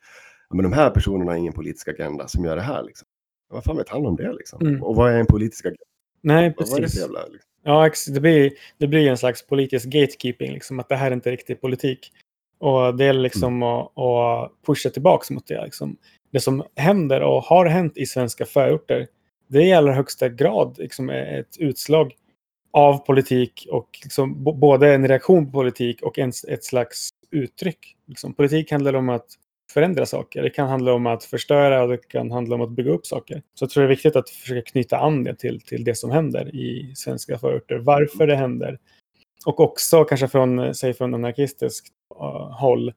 ja, 0.50 0.56
men 0.56 0.64
de 0.64 0.74
här 0.74 0.90
personerna 0.90 1.32
har 1.32 1.38
ingen 1.38 1.54
politisk 1.54 1.88
agenda 1.88 2.28
som 2.28 2.46
gör 2.46 2.56
det 2.56 2.62
här. 2.62 2.84
Liksom. 2.84 3.08
Vad 3.50 3.64
fan 3.64 3.78
vet 3.78 3.90
han 3.90 4.06
om 4.06 4.16
det? 4.16 4.34
Liksom? 4.34 4.68
Mm. 4.68 4.84
Och 4.84 4.96
vad 4.96 5.12
är 5.12 5.20
en 5.20 5.26
politisk 5.26 5.66
agenda? 5.66 5.84
Nej, 6.22 6.54
Vad, 6.58 6.70
vad 6.70 6.78
är 6.78 6.82
det 6.82 6.88
för 6.88 6.98
precis. 6.98 7.02
jävla... 7.02 7.26
Liksom? 7.26 7.53
Ja, 7.64 7.90
det 8.08 8.20
blir, 8.20 8.52
det 8.78 8.88
blir 8.88 9.10
en 9.10 9.18
slags 9.18 9.48
politisk 9.48 9.86
gatekeeping, 9.86 10.52
liksom, 10.52 10.80
att 10.80 10.90
det 10.90 10.96
här 10.96 11.12
är 11.12 11.16
inte 11.16 11.32
riktig 11.32 11.62
politik. 11.62 12.12
Och 12.60 12.98
det 12.98 13.06
gäller 13.06 13.22
liksom 13.22 13.64
att, 13.64 13.98
att 13.98 14.52
pusha 14.66 14.90
tillbaka 14.90 15.34
mot 15.34 15.48
det. 15.48 15.64
Liksom. 15.64 15.98
Det 16.32 16.40
som 16.40 16.64
händer 16.76 17.22
och 17.22 17.44
har 17.44 17.66
hänt 17.66 17.98
i 17.98 18.06
svenska 18.06 18.46
förorter, 18.46 19.08
det 19.48 19.58
är 19.58 19.66
i 19.66 19.74
allra 19.74 19.94
högsta 19.94 20.30
grad 20.30 20.78
liksom, 20.78 21.10
ett 21.10 21.58
utslag 21.60 22.14
av 22.72 22.98
politik 22.98 23.68
och 23.72 23.90
liksom, 24.04 24.44
både 24.44 24.94
en 24.94 25.08
reaktion 25.08 25.46
på 25.46 25.52
politik 25.52 26.02
och 26.02 26.20
en, 26.20 26.32
ett 26.48 26.64
slags 26.64 27.10
uttryck. 27.32 27.96
Liksom, 28.08 28.34
politik 28.34 28.72
handlar 28.72 28.94
om 28.94 29.10
att 29.10 29.28
förändra 29.72 30.06
saker. 30.06 30.44
Det 30.44 30.50
kan 30.50 30.68
handla 30.68 30.94
om 30.94 31.08
att 31.08 31.24
förstöra 31.24 31.84
och 31.84 31.90
det 31.90 32.08
kan 32.08 32.32
handla 32.32 32.56
om 32.56 32.62
att 32.62 32.72
bygga 32.72 32.92
upp 32.92 33.06
saker. 33.06 33.42
Så 33.54 33.64
jag 33.64 33.70
tror 33.70 33.84
det 33.84 33.88
är 33.88 33.96
viktigt 33.96 34.16
att 34.16 34.30
försöka 34.30 34.72
knyta 34.72 34.98
an 34.98 35.24
det 35.24 35.36
till, 35.36 35.62
till 35.62 35.84
det 35.84 35.96
som 35.96 36.12
händer 36.12 36.56
i 36.56 36.94
svenska 36.96 37.38
förorter. 37.38 37.76
Varför 37.76 38.28
det 38.28 38.36
händer. 38.36 38.80
Och 39.46 39.60
också 39.60 40.04
kanske 40.04 40.28
från, 40.28 40.76
säg 40.76 40.94
från 40.94 41.14
anarkistiskt 41.14 41.88
uh, 42.22 42.52
håll 42.52 42.94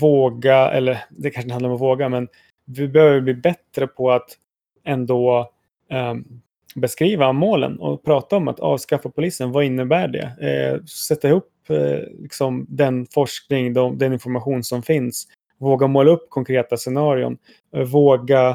våga, 0.00 0.70
eller 0.70 1.04
det 1.10 1.30
kanske 1.30 1.46
inte 1.46 1.52
handlar 1.52 1.70
om 1.70 1.74
att 1.74 1.80
våga, 1.80 2.08
men 2.08 2.28
vi 2.64 2.88
behöver 2.88 3.20
bli 3.20 3.34
bättre 3.34 3.86
på 3.86 4.10
att 4.10 4.38
ändå 4.84 5.50
um, 5.92 6.40
beskriva 6.74 7.32
målen 7.32 7.78
och 7.78 8.04
prata 8.04 8.36
om 8.36 8.48
att 8.48 8.60
avskaffa 8.60 9.10
polisen. 9.10 9.52
Vad 9.52 9.64
innebär 9.64 10.08
det? 10.08 10.48
Eh, 10.48 10.84
sätta 10.84 11.28
ihop 11.28 11.52
eh, 11.68 11.98
liksom 12.18 12.66
den 12.68 13.06
forskning, 13.06 13.74
de, 13.74 13.98
den 13.98 14.12
information 14.12 14.64
som 14.64 14.82
finns. 14.82 15.26
Våga 15.60 15.86
måla 15.86 16.10
upp 16.10 16.30
konkreta 16.30 16.76
scenarion. 16.76 17.38
Eh, 17.76 17.82
våga 17.82 18.48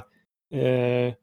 eh, 0.53 1.14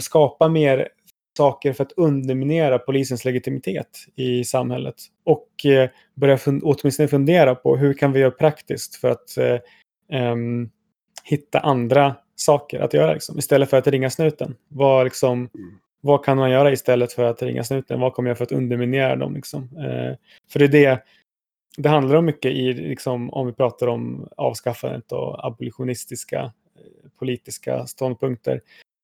skapa 0.00 0.48
mer 0.48 0.88
saker 1.36 1.72
för 1.72 1.84
att 1.84 1.92
underminera 1.92 2.78
polisens 2.78 3.24
legitimitet 3.24 3.88
i 4.16 4.44
samhället. 4.44 4.94
Och 5.24 5.66
eh, 5.66 5.90
börja 6.14 6.36
fun- 6.36 6.60
åtminstone 6.64 7.08
fundera 7.08 7.54
på 7.54 7.76
hur 7.76 7.94
kan 7.94 8.12
vi 8.12 8.20
göra 8.20 8.30
praktiskt 8.30 8.96
för 8.96 9.10
att 9.10 9.36
eh, 9.38 10.44
hitta 11.24 11.60
andra 11.60 12.14
saker 12.34 12.80
att 12.80 12.94
göra. 12.94 13.12
Liksom, 13.12 13.38
istället 13.38 13.70
för 13.70 13.76
att 13.76 13.86
ringa 13.86 14.10
snuten. 14.10 14.56
Vad, 14.68 15.04
liksom, 15.04 15.32
Mm. 15.38 15.48
vad 16.00 16.24
kan 16.24 16.36
man 16.36 16.50
göra 16.50 16.72
istället 16.72 17.12
för 17.12 17.24
att 17.24 17.42
ringa 17.42 17.64
snuten? 17.64 18.00
Vad 18.00 18.12
kommer 18.14 18.30
jag 18.30 18.38
för 18.38 18.44
att 18.44 18.52
underminera 18.52 19.16
dem? 19.16 19.34
Liksom? 19.34 19.62
Eh, 19.62 20.16
för 20.52 20.58
det 20.58 20.64
är 20.64 20.68
det 20.68 21.02
det 21.76 21.88
handlar 21.88 22.16
om 22.16 22.24
mycket 22.24 22.52
i, 22.52 22.72
liksom, 22.72 23.30
om 23.30 23.46
vi 23.46 23.52
pratar 23.52 23.86
om 23.86 24.28
avskaffandet 24.36 25.12
och 25.12 25.46
abolitionistiska 25.46 26.40
eh, 26.40 27.10
politiska 27.18 27.86
ståndpunkter. 27.86 28.60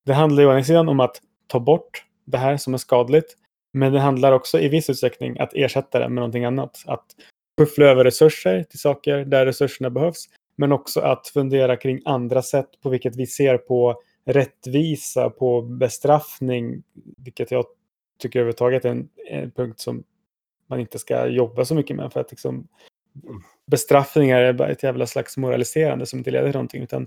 Det 0.07 0.13
handlar 0.13 0.43
ju 0.43 0.49
å 0.49 0.53
ena 0.53 0.65
sidan 0.65 0.89
om 0.89 1.01
att 1.01 1.21
ta 1.47 1.61
bort 1.61 2.05
det 2.25 2.39
här 2.39 2.57
som 2.57 2.75
är 2.75 2.79
skadligt. 2.79 3.37
Men 3.73 3.93
det 3.93 4.01
handlar 4.01 4.33
också 4.33 4.61
i 4.61 4.69
viss 4.69 4.91
utsträckning 4.91 5.39
att 5.39 5.55
ersätta 5.55 5.99
det 5.99 6.09
med 6.09 6.15
någonting 6.15 6.45
annat. 6.45 6.83
Att 6.87 7.07
puffla 7.59 7.87
över 7.87 8.05
resurser 8.05 8.63
till 8.63 8.79
saker 8.79 9.25
där 9.25 9.47
resurserna 9.47 9.91
behövs. 9.91 10.25
Men 10.57 10.73
också 10.73 11.01
att 11.01 11.29
fundera 11.29 11.77
kring 11.77 12.03
andra 12.05 12.43
sätt 12.43 12.69
på 12.83 12.89
vilket 12.89 13.17
vi 13.17 13.27
ser 13.27 13.59
på 13.59 14.01
rättvisa, 14.27 15.31
på 15.31 15.63
bestraffning. 15.63 16.83
Vilket 17.17 17.51
jag 17.51 17.65
tycker 18.19 18.39
överhuvudtaget 18.39 18.85
är 18.85 18.91
en, 18.91 19.09
en 19.31 19.51
punkt 19.51 19.81
som 19.81 20.05
man 20.67 20.81
inte 20.81 20.99
ska 20.99 21.27
jobba 21.27 21.65
så 21.65 21.75
mycket 21.75 21.97
med. 21.97 22.13
För 22.13 22.21
att 22.21 22.31
liksom, 22.31 22.69
bestraffningar 23.67 24.41
är 24.41 24.53
bara 24.53 24.69
ett 24.69 24.83
jävla 24.83 25.07
slags 25.07 25.37
moraliserande 25.37 26.07
som 26.07 26.19
inte 26.19 26.31
leder 26.31 26.47
till 26.47 26.55
någonting. 26.55 26.83
Utan 26.83 27.07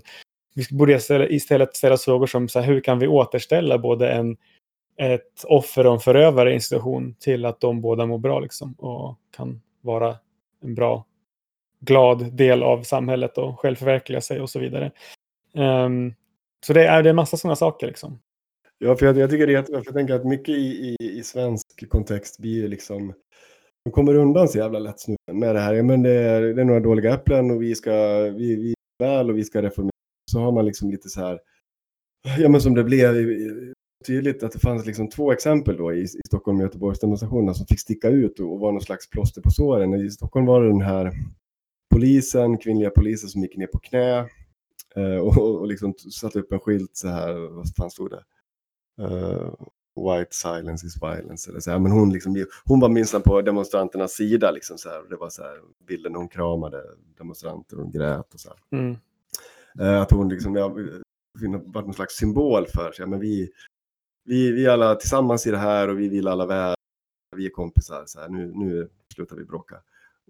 vi 0.54 0.64
borde 0.70 0.92
istället- 1.28 1.76
ställa 1.76 1.94
oss 1.94 2.04
frågor 2.04 2.26
som 2.26 2.48
så 2.48 2.60
här, 2.60 2.66
hur 2.66 2.80
kan 2.80 2.98
vi 2.98 3.06
återställa 3.06 3.78
både 3.78 4.10
en, 4.10 4.36
ett 4.96 5.44
offer 5.44 5.86
och 5.86 5.92
en 5.92 6.00
förövare 6.00 6.50
i 6.50 6.54
en 6.54 6.60
situation 6.60 7.14
till 7.18 7.44
att 7.44 7.60
de 7.60 7.80
båda 7.80 8.06
mår 8.06 8.18
bra 8.18 8.40
liksom, 8.40 8.72
och 8.72 9.18
kan 9.30 9.62
vara 9.80 10.16
en 10.62 10.74
bra, 10.74 11.06
glad 11.80 12.32
del 12.32 12.62
av 12.62 12.82
samhället 12.82 13.38
och 13.38 13.60
självförverkliga 13.60 14.20
sig 14.20 14.40
och 14.40 14.50
så 14.50 14.58
vidare. 14.58 14.92
Ehm, 15.54 16.14
så 16.66 16.72
det 16.72 16.86
är, 16.86 17.02
det 17.02 17.08
är 17.08 17.10
en 17.10 17.16
massa 17.16 17.36
sådana 17.36 17.56
saker. 17.56 17.86
Liksom. 17.86 18.20
Ja, 18.78 18.96
för 18.96 19.06
jag, 19.06 19.18
jag 19.18 19.30
tycker 19.30 19.46
det 19.46 19.52
är 19.52 19.56
jättebra, 19.56 19.80
för 19.80 19.86
jag 19.86 19.94
tänker 19.94 20.14
att 20.14 20.24
mycket 20.24 20.48
i, 20.48 20.96
i, 21.00 21.18
i 21.18 21.22
svensk 21.22 21.88
kontext 21.88 22.38
blir 22.38 22.68
liksom 22.68 23.12
de 23.84 23.90
kommer 23.90 24.14
undan 24.14 24.48
så 24.48 24.58
jävla 24.58 24.78
lätt 24.78 25.08
nu 25.08 25.16
med 25.32 25.54
det 25.54 25.60
här. 25.60 25.74
Ja, 25.74 25.82
men 25.82 26.02
det, 26.02 26.10
är, 26.10 26.42
det 26.42 26.60
är 26.60 26.64
några 26.64 26.80
dåliga 26.80 27.14
äpplen 27.14 27.50
och 27.50 27.62
vi 27.62 27.74
ska, 27.74 27.92
vi, 28.20 28.56
vi 28.56 28.74
är 28.98 29.06
väl 29.06 29.30
och 29.30 29.38
vi 29.38 29.44
ska 29.44 29.62
reformera. 29.62 29.90
Så 30.32 30.40
har 30.40 30.52
man 30.52 30.64
liksom 30.64 30.90
lite 30.90 31.08
så 31.08 31.20
här, 31.20 31.40
ja 32.38 32.48
men 32.48 32.60
som 32.60 32.74
det 32.74 32.84
blev 32.84 33.14
tydligt 34.06 34.42
att 34.42 34.52
det 34.52 34.58
fanns 34.58 34.86
liksom 34.86 35.08
två 35.08 35.32
exempel 35.32 35.76
då 35.76 35.92
i, 35.92 36.02
i 36.02 36.08
Stockholm 36.26 36.58
och 36.58 36.62
Göteborgs 36.62 37.00
som 37.58 37.66
fick 37.68 37.80
sticka 37.80 38.08
ut 38.08 38.40
och, 38.40 38.52
och 38.52 38.60
var 38.60 38.72
någon 38.72 38.82
slags 38.82 39.10
plåster 39.10 39.42
på 39.42 39.50
såren. 39.50 39.94
I 39.94 40.10
Stockholm 40.10 40.46
var 40.46 40.62
det 40.62 40.68
den 40.68 40.80
här 40.80 41.12
polisen, 41.94 42.58
kvinnliga 42.58 42.90
polisen 42.90 43.28
som 43.28 43.42
gick 43.42 43.56
ner 43.56 43.66
på 43.66 43.78
knä 43.78 44.18
eh, 44.96 45.16
och, 45.16 45.60
och 45.60 45.66
liksom 45.66 45.94
satte 45.94 46.38
upp 46.38 46.52
en 46.52 46.60
skylt 46.60 46.90
så 46.92 47.08
här, 47.08 47.32
vad 47.54 47.74
fan 47.76 47.90
stod 47.90 48.10
det? 48.10 48.24
Eh, 49.02 49.54
White 50.08 50.34
silence 50.34 50.86
is 50.86 51.02
violence. 51.02 51.50
Eller 51.50 51.60
så 51.60 51.70
här. 51.70 51.78
Men 51.78 51.92
hon, 51.92 52.12
liksom, 52.12 52.46
hon 52.64 52.80
var 52.80 52.88
minst 52.88 53.24
på 53.24 53.42
demonstranternas 53.42 54.12
sida. 54.12 54.50
Liksom, 54.50 54.78
så 54.78 54.88
här. 54.88 55.02
Det 55.10 55.16
var 55.16 55.30
så 55.30 55.42
här, 55.42 55.60
bilden 55.86 56.14
hon 56.14 56.28
kramade 56.28 56.82
demonstranter 57.18 57.76
och 57.76 57.82
hon 57.82 57.92
grät. 57.92 58.34
Och 58.34 58.40
så 58.40 58.48
här. 58.48 58.78
Mm. 58.78 58.96
Eh, 59.80 60.02
att 60.02 60.10
hon 60.10 60.28
liksom, 60.28 60.54
ja, 60.54 60.68
var 61.64 61.82
någon 61.82 61.94
slags 61.94 62.14
symbol 62.14 62.66
för 62.66 62.92
sig. 62.92 63.06
Men 63.06 63.20
vi, 63.20 63.50
vi, 64.24 64.52
vi 64.52 64.66
är 64.66 64.70
alla 64.70 64.94
tillsammans 64.94 65.46
i 65.46 65.50
det 65.50 65.58
här 65.58 65.88
och 65.88 65.98
vi 65.98 66.08
vill 66.08 66.28
alla 66.28 66.46
väl. 66.46 66.74
Vi 67.36 67.46
är 67.46 67.50
kompisar. 67.50 68.02
Så 68.06 68.20
här. 68.20 68.28
Nu, 68.28 68.52
nu 68.54 68.88
slutar 69.14 69.36
vi 69.36 69.44
bråka. 69.44 69.76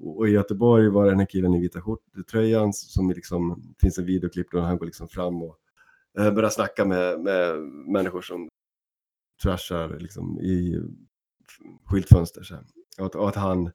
Och, 0.00 0.28
i 0.28 0.30
Göteborg 0.30 0.88
var 0.88 1.04
det 1.04 1.10
den 1.10 1.18
här 1.18 1.26
killen 1.26 1.54
i 1.54 1.60
vita 1.60 1.80
skjortröjan 1.80 2.72
som 2.72 3.10
liksom, 3.10 3.62
det 3.68 3.80
finns 3.80 3.98
en 3.98 4.06
videoklipp 4.06 4.50
där 4.50 4.60
han 4.60 4.78
går 4.78 4.86
liksom 4.86 5.08
fram 5.08 5.42
och 5.42 5.56
eh, 6.18 6.34
börjar 6.34 6.50
snacka 6.50 6.84
med, 6.84 7.20
med 7.20 7.58
människor 7.92 8.22
som 8.22 8.48
trashar 9.42 9.98
liksom 9.98 10.38
i 10.40 10.82
skyltfönster. 11.84 12.42
Så 12.42 12.54
här. 12.54 12.64
Och, 12.98 13.06
att, 13.06 13.14
och 13.14 13.28
att 13.28 13.36
han 13.36 13.70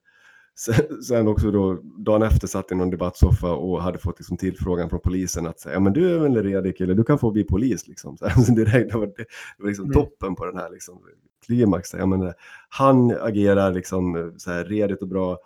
sen, 1.06 1.28
också 1.28 1.50
då 1.50 1.74
dagen 1.98 2.22
efter 2.22 2.46
satt 2.46 2.72
i 2.72 2.74
någon 2.74 2.90
debattsoffa 2.90 3.52
och 3.52 3.82
hade 3.82 3.98
fått 3.98 4.18
liksom 4.18 4.36
tillfrågan 4.36 4.90
från 4.90 5.00
polisen 5.00 5.46
att 5.46 5.60
säga, 5.60 5.74
ja 5.74 5.80
men 5.80 5.92
du 5.92 6.14
är 6.14 6.18
väl 6.18 6.36
en 6.36 6.42
redig 6.42 6.76
kille, 6.78 6.94
du 6.94 7.04
kan 7.04 7.18
få 7.18 7.30
bli 7.30 7.44
polis 7.44 7.88
liksom. 7.88 8.16
Så 8.16 8.30
så 8.46 8.52
direkt, 8.52 8.92
det 8.92 8.98
var, 8.98 9.06
det 9.06 9.24
var 9.58 9.68
liksom 9.68 9.84
Mm. 9.84 9.94
toppen 9.94 10.34
på 10.34 10.44
den 10.46 10.56
här 10.58 10.70
liksom, 10.70 11.00
klimax. 11.46 11.94
Ja, 11.94 12.06
men, 12.06 12.22
eh, 12.22 12.32
han 12.68 13.10
agerar 13.20 13.72
liksom 13.72 14.16
eh, 14.16 14.26
så 14.36 14.50
här 14.50 14.64
redigt 14.64 15.02
och 15.02 15.08
bra, 15.08 15.38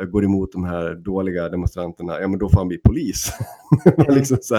eh, 0.00 0.06
går 0.06 0.24
emot 0.24 0.52
de 0.52 0.64
här 0.64 0.94
dåliga 0.94 1.48
demonstranterna, 1.48 2.20
ja 2.20 2.28
men 2.28 2.38
då 2.38 2.48
får 2.48 2.58
han 2.58 2.68
bli 2.68 2.78
polis. 2.78 3.32
Mm. 3.98 4.14
liksom 4.14 4.38
så. 4.40 4.54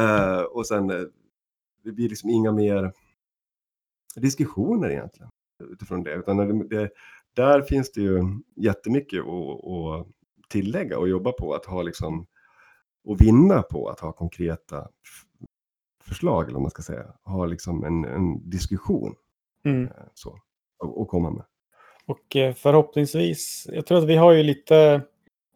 Eh, 0.00 0.40
och 0.50 0.66
sen, 0.66 0.86
det 1.84 1.92
blir 1.92 2.08
liksom 2.08 2.30
inga 2.30 2.52
mer 2.52 2.92
diskussioner 4.16 4.90
egentligen 4.90 5.30
utifrån 5.72 6.02
det. 6.02 6.14
Utan 6.14 6.68
det, 6.68 6.90
där 7.34 7.62
finns 7.62 7.92
det 7.92 8.00
ju 8.00 8.22
jättemycket 8.56 9.20
att, 9.20 9.64
att 9.66 10.06
tillägga 10.48 10.98
och 10.98 11.08
jobba 11.08 11.32
på. 11.32 11.54
Att 11.54 11.64
ha 11.66 11.82
liksom, 11.82 12.26
och 13.04 13.20
vinna 13.20 13.62
på 13.62 13.88
att 13.88 14.00
ha 14.00 14.12
konkreta 14.12 14.88
förslag, 16.04 16.42
eller 16.44 16.52
vad 16.54 16.62
man 16.62 16.70
ska 16.70 16.82
säga. 16.82 17.14
Ha 17.24 17.46
liksom 17.46 17.84
en, 17.84 18.04
en 18.04 18.50
diskussion 18.50 19.14
Mm. 19.64 19.84
eh, 19.84 19.90
så, 20.14 20.38
och, 20.78 21.00
och 21.00 21.08
komma 21.08 21.30
med. 21.30 21.44
Och 22.06 22.36
eh, 22.36 22.54
förhoppningsvis, 22.54 23.66
jag 23.72 23.86
tror 23.86 23.98
att 23.98 24.04
vi 24.04 24.16
har 24.16 24.32
ju 24.32 24.42
lite, 24.42 25.02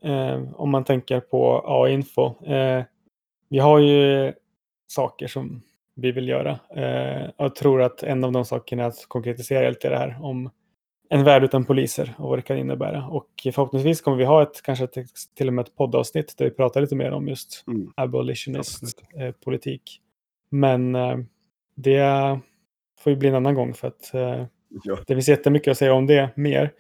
eh, 0.03 0.55
om 0.55 0.71
man 0.71 0.85
tänker 0.85 1.21
på 1.21 1.63
AI-info, 1.67 2.45
eh, 2.47 2.85
vi 3.49 3.59
har 3.59 3.79
ju 3.79 4.33
saker 4.87 5.27
som 5.27 5.63
vi 5.95 6.13
vill 6.13 6.29
göra. 6.29 6.59
Eh, 6.77 7.31
jag 7.37 7.55
tror 7.55 7.83
att 7.83 8.03
en 8.03 8.25
av 8.25 8.33
de 8.33 8.45
sakerna 8.45 8.83
är 8.83 8.87
att 8.89 9.09
konkretisera 9.09 9.69
lite 9.69 9.89
det 9.89 9.99
här 9.99 10.19
om 10.23 10.51
en 11.09 11.25
värld 11.25 11.45
utan 11.45 11.65
poliser 11.65 12.15
och 12.19 12.29
vad 12.29 12.39
det 12.39 12.43
kan 12.43 12.59
innebära. 12.59 13.07
Och 13.07 13.29
förhoppningsvis 13.45 14.01
kommer 14.01 14.17
vi 14.17 14.25
ha 14.25 14.43
ett, 14.43 14.63
kanske 14.63 14.85
ett, 14.85 14.95
till 15.37 15.49
och 15.49 15.55
med 15.55 15.63
ett 15.67 15.77
poddavsnitt 15.77 16.35
där 16.39 16.45
vi 16.45 16.51
pratar 16.51 16.81
lite 16.81 16.97
mer 16.97 17.11
om 17.11 17.29
just 17.29 17.65
Mm. 17.67 17.93
abolitionist 17.97 18.83
eh, 19.19 19.31
politik. 19.45 20.01
Men 20.51 20.95
eh, 20.95 21.17
det 21.77 22.39
får 23.01 23.11
ju 23.13 23.17
bli 23.17 23.29
en 23.29 23.35
annan 23.35 23.55
gång 23.55 23.75
för 23.75 23.89
att 23.89 24.15
eh, 24.15 24.45
Ja. 24.85 24.97
det 25.07 25.15
finns 25.15 25.29
jättemycket 25.29 25.71
att 25.71 25.79
säga 25.79 25.95
om 25.95 26.07
det 26.07 26.31
mer. 26.37 26.73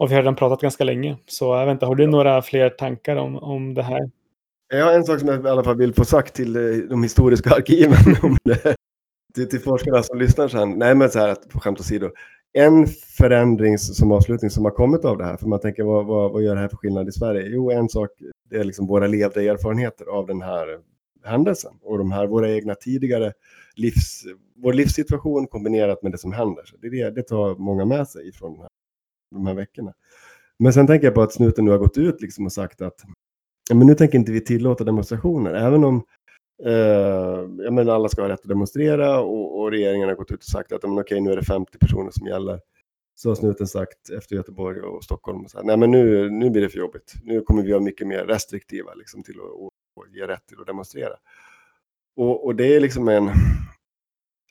Och 0.00 0.10
vi 0.10 0.14
har 0.14 0.22
redan 0.22 0.36
pratat 0.36 0.60
ganska 0.60 0.84
länge. 0.84 1.16
Så 1.26 1.44
jag 1.54 1.66
vet 1.66 1.72
inte, 1.72 1.86
har 1.86 1.94
du 1.94 2.06
några 2.06 2.42
fler 2.42 2.70
tankar 2.70 3.16
om, 3.16 3.36
om 3.36 3.74
det 3.74 3.82
här? 3.82 4.10
Jag 4.68 4.84
har 4.84 4.92
en 4.92 5.04
sak 5.04 5.20
som 5.20 5.28
jag 5.28 5.44
i 5.44 5.48
alla 5.48 5.64
fall 5.64 5.76
vill 5.76 5.94
få 5.94 6.04
sagt 6.04 6.34
till 6.34 6.56
eh, 6.56 6.62
de 6.88 7.02
historiska 7.02 7.50
arkiven. 7.50 7.96
Till, 9.34 9.48
till 9.48 9.60
forskarna 9.60 10.02
som 10.02 10.18
lyssnar 10.18 10.48
sen. 10.48 10.70
Nej 10.70 10.94
men 10.94 11.10
så 11.10 11.18
här, 11.18 11.28
att, 11.28 11.48
på 11.48 11.60
skämt 11.60 11.80
åsido. 11.80 12.10
En 12.52 12.86
förändring 13.18 13.78
som 13.78 14.12
avslutning 14.12 14.50
som 14.50 14.64
har 14.64 14.72
kommit 14.72 15.04
av 15.04 15.18
det 15.18 15.24
här. 15.24 15.36
För 15.36 15.46
man 15.46 15.60
tänker 15.60 15.82
vad, 15.82 16.06
vad, 16.06 16.32
vad 16.32 16.42
gör 16.42 16.54
det 16.54 16.60
här 16.60 16.68
för 16.68 16.76
skillnad 16.76 17.08
i 17.08 17.12
Sverige? 17.12 17.46
Jo, 17.46 17.70
en 17.70 17.88
sak 17.88 18.08
det 18.50 18.56
är 18.56 18.64
liksom 18.64 18.86
våra 18.86 19.06
levda 19.06 19.42
erfarenheter 19.42 20.06
av 20.06 20.26
den 20.26 20.42
här 20.42 20.78
händelsen. 21.24 21.72
Och 21.82 21.98
de 21.98 22.12
här 22.12 22.26
våra 22.26 22.50
egna 22.50 22.74
tidigare 22.74 23.32
livs, 23.76 24.24
vår 24.56 24.72
livssituation 24.72 25.46
kombinerat 25.46 26.02
med 26.02 26.12
det 26.12 26.18
som 26.18 26.32
händer. 26.32 26.62
Så 26.64 26.76
det, 26.76 26.88
det, 26.90 27.10
det 27.10 27.22
tar 27.22 27.54
många 27.54 27.84
med 27.84 28.08
sig 28.08 28.32
från 28.32 28.52
de 28.52 28.60
här, 28.60 28.70
de 29.30 29.46
här 29.46 29.54
veckorna. 29.54 29.92
Men 30.58 30.72
sen 30.72 30.86
tänker 30.86 31.06
jag 31.06 31.14
på 31.14 31.22
att 31.22 31.32
snuten 31.32 31.64
nu 31.64 31.70
har 31.70 31.78
gått 31.78 31.98
ut 31.98 32.20
liksom 32.22 32.46
och 32.46 32.52
sagt 32.52 32.82
att 32.82 33.04
men 33.74 33.86
nu 33.86 33.94
tänker 33.94 34.18
inte 34.18 34.32
vi 34.32 34.40
tillåta 34.40 34.84
demonstrationer. 34.84 35.54
Även 35.54 35.84
om 35.84 36.04
eh, 36.64 37.62
jag 37.64 37.72
menar, 37.72 37.94
alla 37.94 38.08
ska 38.08 38.22
ha 38.22 38.28
rätt 38.28 38.40
att 38.40 38.48
demonstrera 38.48 39.20
och, 39.20 39.60
och 39.60 39.70
regeringen 39.70 40.08
har 40.08 40.16
gått 40.16 40.30
ut 40.30 40.38
och 40.38 40.44
sagt 40.44 40.72
att 40.72 40.82
men, 40.82 40.98
okej, 40.98 41.20
nu 41.20 41.32
är 41.32 41.36
det 41.36 41.44
50 41.44 41.78
personer 41.78 42.10
som 42.10 42.26
gäller. 42.26 42.60
Så 43.14 43.30
har 43.30 43.34
snuten 43.34 43.66
sagt 43.66 44.10
efter 44.10 44.36
Göteborg 44.36 44.80
och 44.80 45.04
Stockholm. 45.04 45.48
Så 45.48 45.58
här, 45.58 45.64
Nej, 45.64 45.76
men 45.76 45.90
nu, 45.90 46.30
nu 46.30 46.50
blir 46.50 46.62
det 46.62 46.68
för 46.68 46.78
jobbigt. 46.78 47.14
Nu 47.22 47.40
kommer 47.40 47.62
vi 47.62 47.70
vara 47.72 47.82
mycket 47.82 48.06
mer 48.06 48.24
restriktiva 48.24 48.94
liksom, 48.94 49.22
till 49.22 49.40
att 49.40 49.50
och, 49.50 49.70
och 49.96 50.06
ge 50.14 50.26
rätt 50.26 50.46
till 50.46 50.60
att 50.60 50.66
demonstrera. 50.66 51.14
Och, 52.16 52.46
och 52.46 52.56
det 52.56 52.76
är 52.76 52.80
liksom 52.80 53.08
en... 53.08 53.30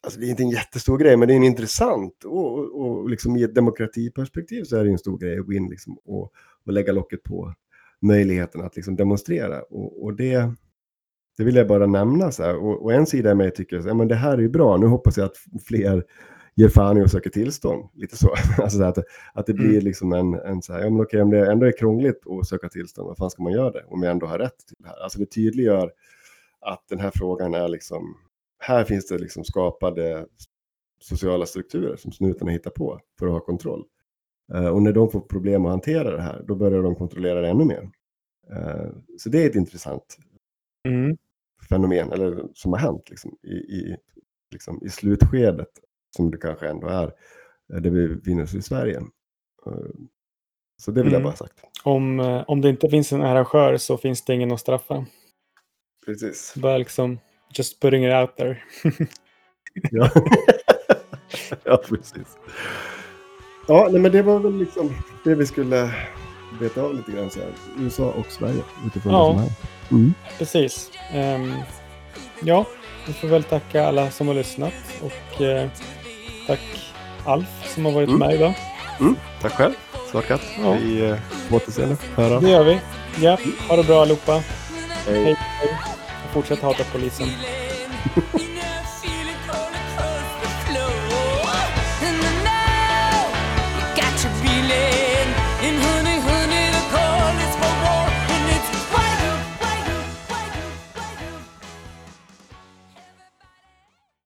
Alltså 0.03 0.19
det 0.19 0.25
är 0.25 0.29
inte 0.29 0.43
en 0.43 0.49
jättestor 0.49 0.97
grej, 0.97 1.17
men 1.17 1.27
det 1.27 1.33
är 1.33 1.35
en 1.35 1.43
intressant 1.43 2.23
och, 2.23 2.59
och, 2.59 2.81
och 2.81 3.09
liksom 3.09 3.35
i 3.35 3.43
ett 3.43 3.55
demokratiperspektiv 3.55 4.63
så 4.63 4.77
är 4.77 4.83
det 4.83 4.91
en 4.91 4.97
stor 4.97 5.17
grej 5.17 5.39
att 5.39 5.45
gå 5.45 5.53
in 5.53 5.69
liksom 5.69 5.97
och, 6.05 6.31
och 6.65 6.73
lägga 6.73 6.93
locket 6.93 7.23
på 7.23 7.53
möjligheten 8.01 8.61
att 8.61 8.75
liksom 8.75 8.95
demonstrera. 8.95 9.61
Och, 9.61 10.03
och 10.03 10.13
det, 10.15 10.53
det 11.37 11.43
vill 11.43 11.55
jag 11.55 11.67
bara 11.67 11.85
nämna. 11.87 12.31
Så. 12.31 12.55
Och, 12.55 12.83
och 12.83 12.93
en 12.93 13.05
sida 13.05 13.35
mig 13.35 13.51
tycker 13.51 13.79
att 13.79 13.85
ja, 13.85 13.93
men 13.93 14.07
det 14.07 14.15
här 14.15 14.33
är 14.37 14.41
ju 14.41 14.49
bra. 14.49 14.77
Nu 14.77 14.85
hoppas 14.87 15.17
jag 15.17 15.25
att 15.25 15.37
fler 15.67 16.03
ger 16.55 16.69
fan 16.69 16.97
i 16.97 17.01
att 17.01 17.11
söka 17.11 17.29
tillstånd. 17.29 17.89
Lite 17.93 18.17
så. 18.17 18.27
Alltså 18.61 18.77
så 18.77 18.83
att, 18.83 18.97
att 19.33 19.45
det 19.45 19.53
blir 19.53 19.69
Mm. 19.69 19.83
liksom 19.83 20.13
en, 20.13 20.33
en 20.33 20.61
så 20.61 20.73
här, 20.73 20.79
ja 20.83 20.89
men 20.89 21.01
okej 21.01 21.21
om 21.21 21.29
det 21.29 21.51
ändå 21.51 21.65
är 21.65 21.77
krångligt 21.77 22.21
att 22.27 22.47
söka 22.47 22.69
tillstånd, 22.69 23.07
vad 23.07 23.17
fan 23.17 23.29
ska 23.29 23.43
man 23.43 23.51
göra 23.53 23.71
det? 23.71 23.83
Om 23.87 24.03
jag 24.03 24.11
ändå 24.11 24.25
har 24.25 24.39
rätt 24.39 24.57
till 24.67 24.75
det 24.79 24.87
här. 24.87 25.03
Alltså 25.03 25.19
det 25.19 25.25
tydliggör 25.25 25.91
att 26.61 26.83
den 26.89 26.99
här 26.99 27.11
frågan 27.15 27.53
är 27.53 27.67
liksom, 27.67 28.17
här 28.59 28.83
finns 28.83 29.07
det 29.07 29.17
liksom 29.17 29.43
skapade 29.43 30.25
sociala 30.99 31.45
strukturer 31.45 31.95
som 31.95 32.11
snutarna 32.11 32.51
hittar 32.51 32.71
på 32.71 32.99
för 33.19 33.25
att 33.25 33.31
ha 33.31 33.39
kontroll. 33.39 33.85
Eh, 34.53 34.67
och 34.67 34.81
när 34.81 34.93
de 34.93 35.11
får 35.11 35.21
problem 35.21 35.65
att 35.65 35.71
hantera 35.71 36.11
det 36.15 36.21
här, 36.21 36.43
då 36.47 36.55
börjar 36.55 36.83
de 36.83 36.95
kontrollera 36.95 37.41
det 37.41 37.47
ännu 37.49 37.65
mer. 37.65 37.89
Eh, 38.53 38.89
så 39.17 39.29
det 39.29 39.43
är 39.43 39.49
ett 39.49 39.55
intressant 39.55 40.17
Mm. 40.87 41.17
fenomen, 41.69 42.11
eller 42.11 42.43
som 42.53 42.73
har 42.73 42.79
hänt 42.79 43.09
liksom, 43.09 43.37
i, 43.43 43.53
i, 43.53 43.97
liksom, 44.51 44.79
i 44.85 44.89
slutskedet, 44.89 45.67
som 46.15 46.31
det 46.31 46.37
kanske 46.37 46.67
ändå 46.67 46.87
är, 46.87 47.13
eh, 47.73 47.81
där 47.81 47.89
vi 47.89 48.07
befinner 48.15 48.43
oss 48.43 48.53
i 48.55 48.61
Sverige. 48.61 49.01
Så 50.81 50.91
det 50.91 51.03
vill 51.03 51.11
jag 51.13 51.19
Mm. 51.19 51.23
bara 51.23 51.29
ha 51.31 51.37
sagt. 51.37 51.59
Om, 51.83 52.19
om 52.47 52.61
det 52.61 52.69
inte 52.69 52.89
finns 52.89 53.11
en 53.13 53.21
arrangör 53.21 53.77
så 53.77 53.97
finns 53.97 54.25
det 54.25 54.33
ingen 54.33 54.51
att 54.51 54.59
straffa. 54.59 55.05
Precis. 56.05 56.53
Bara 56.57 56.77
liksom 56.77 57.19
just 57.57 57.81
putting 57.81 58.05
it 58.05 58.13
out 58.13 58.35
there. 58.37 58.63
Ja, 59.91 60.09
ja 61.63 61.77
precis. 61.89 62.37
Ja, 63.67 63.87
nej, 63.91 64.01
men 64.01 64.11
det 64.11 64.21
var 64.21 64.39
väl 64.39 64.57
liksom 64.57 64.95
det 65.23 65.35
vi 65.35 65.45
skulle 65.45 65.91
beta 66.59 66.81
av 66.81 66.95
lite 66.95 67.11
grann 67.11 67.29
så 67.29 67.39
här. 67.39 67.49
USA 67.79 68.03
och 68.03 68.25
Sverige 68.31 68.61
utifrån 68.87 69.11
Ja. 69.13 69.27
det 69.27 69.33
som 69.37 69.43
är. 69.97 69.99
Mm. 70.01 70.13
Precis. 70.37 70.91
Ehm, 71.13 71.53
ja, 72.41 72.65
vi 73.07 73.13
får 73.13 73.27
väl 73.27 73.43
tacka 73.43 73.87
alla 73.87 74.11
som 74.11 74.27
har 74.27 74.35
lyssnat 74.35 74.73
och 75.01 75.41
eh, 75.41 75.69
tack 76.47 76.59
Alf 77.25 77.47
som 77.73 77.85
har 77.85 77.91
varit 77.91 78.09
Mm. 78.09 78.19
med 78.19 78.33
idag. 78.35 78.53
Tack 79.41 79.51
själv, 79.53 79.73
Svartkatt. 80.11 80.41
Ja. 80.63 80.71
Vi 80.83 81.05
eh, 81.09 81.15
på 81.49 81.55
återseende. 81.55 81.97
Höra. 82.15 82.39
Det 82.39 82.49
gör 82.49 82.63
vi. 82.63 82.79
Ja, 83.21 83.37
ha 83.69 83.75
det 83.75 83.83
bra 83.83 84.01
allihopa. 84.01 84.43
Hej. 85.07 85.23
Hej. 85.23 85.69
fortsätt 86.33 86.61
hata 86.61 86.83
polisen. 86.91 87.27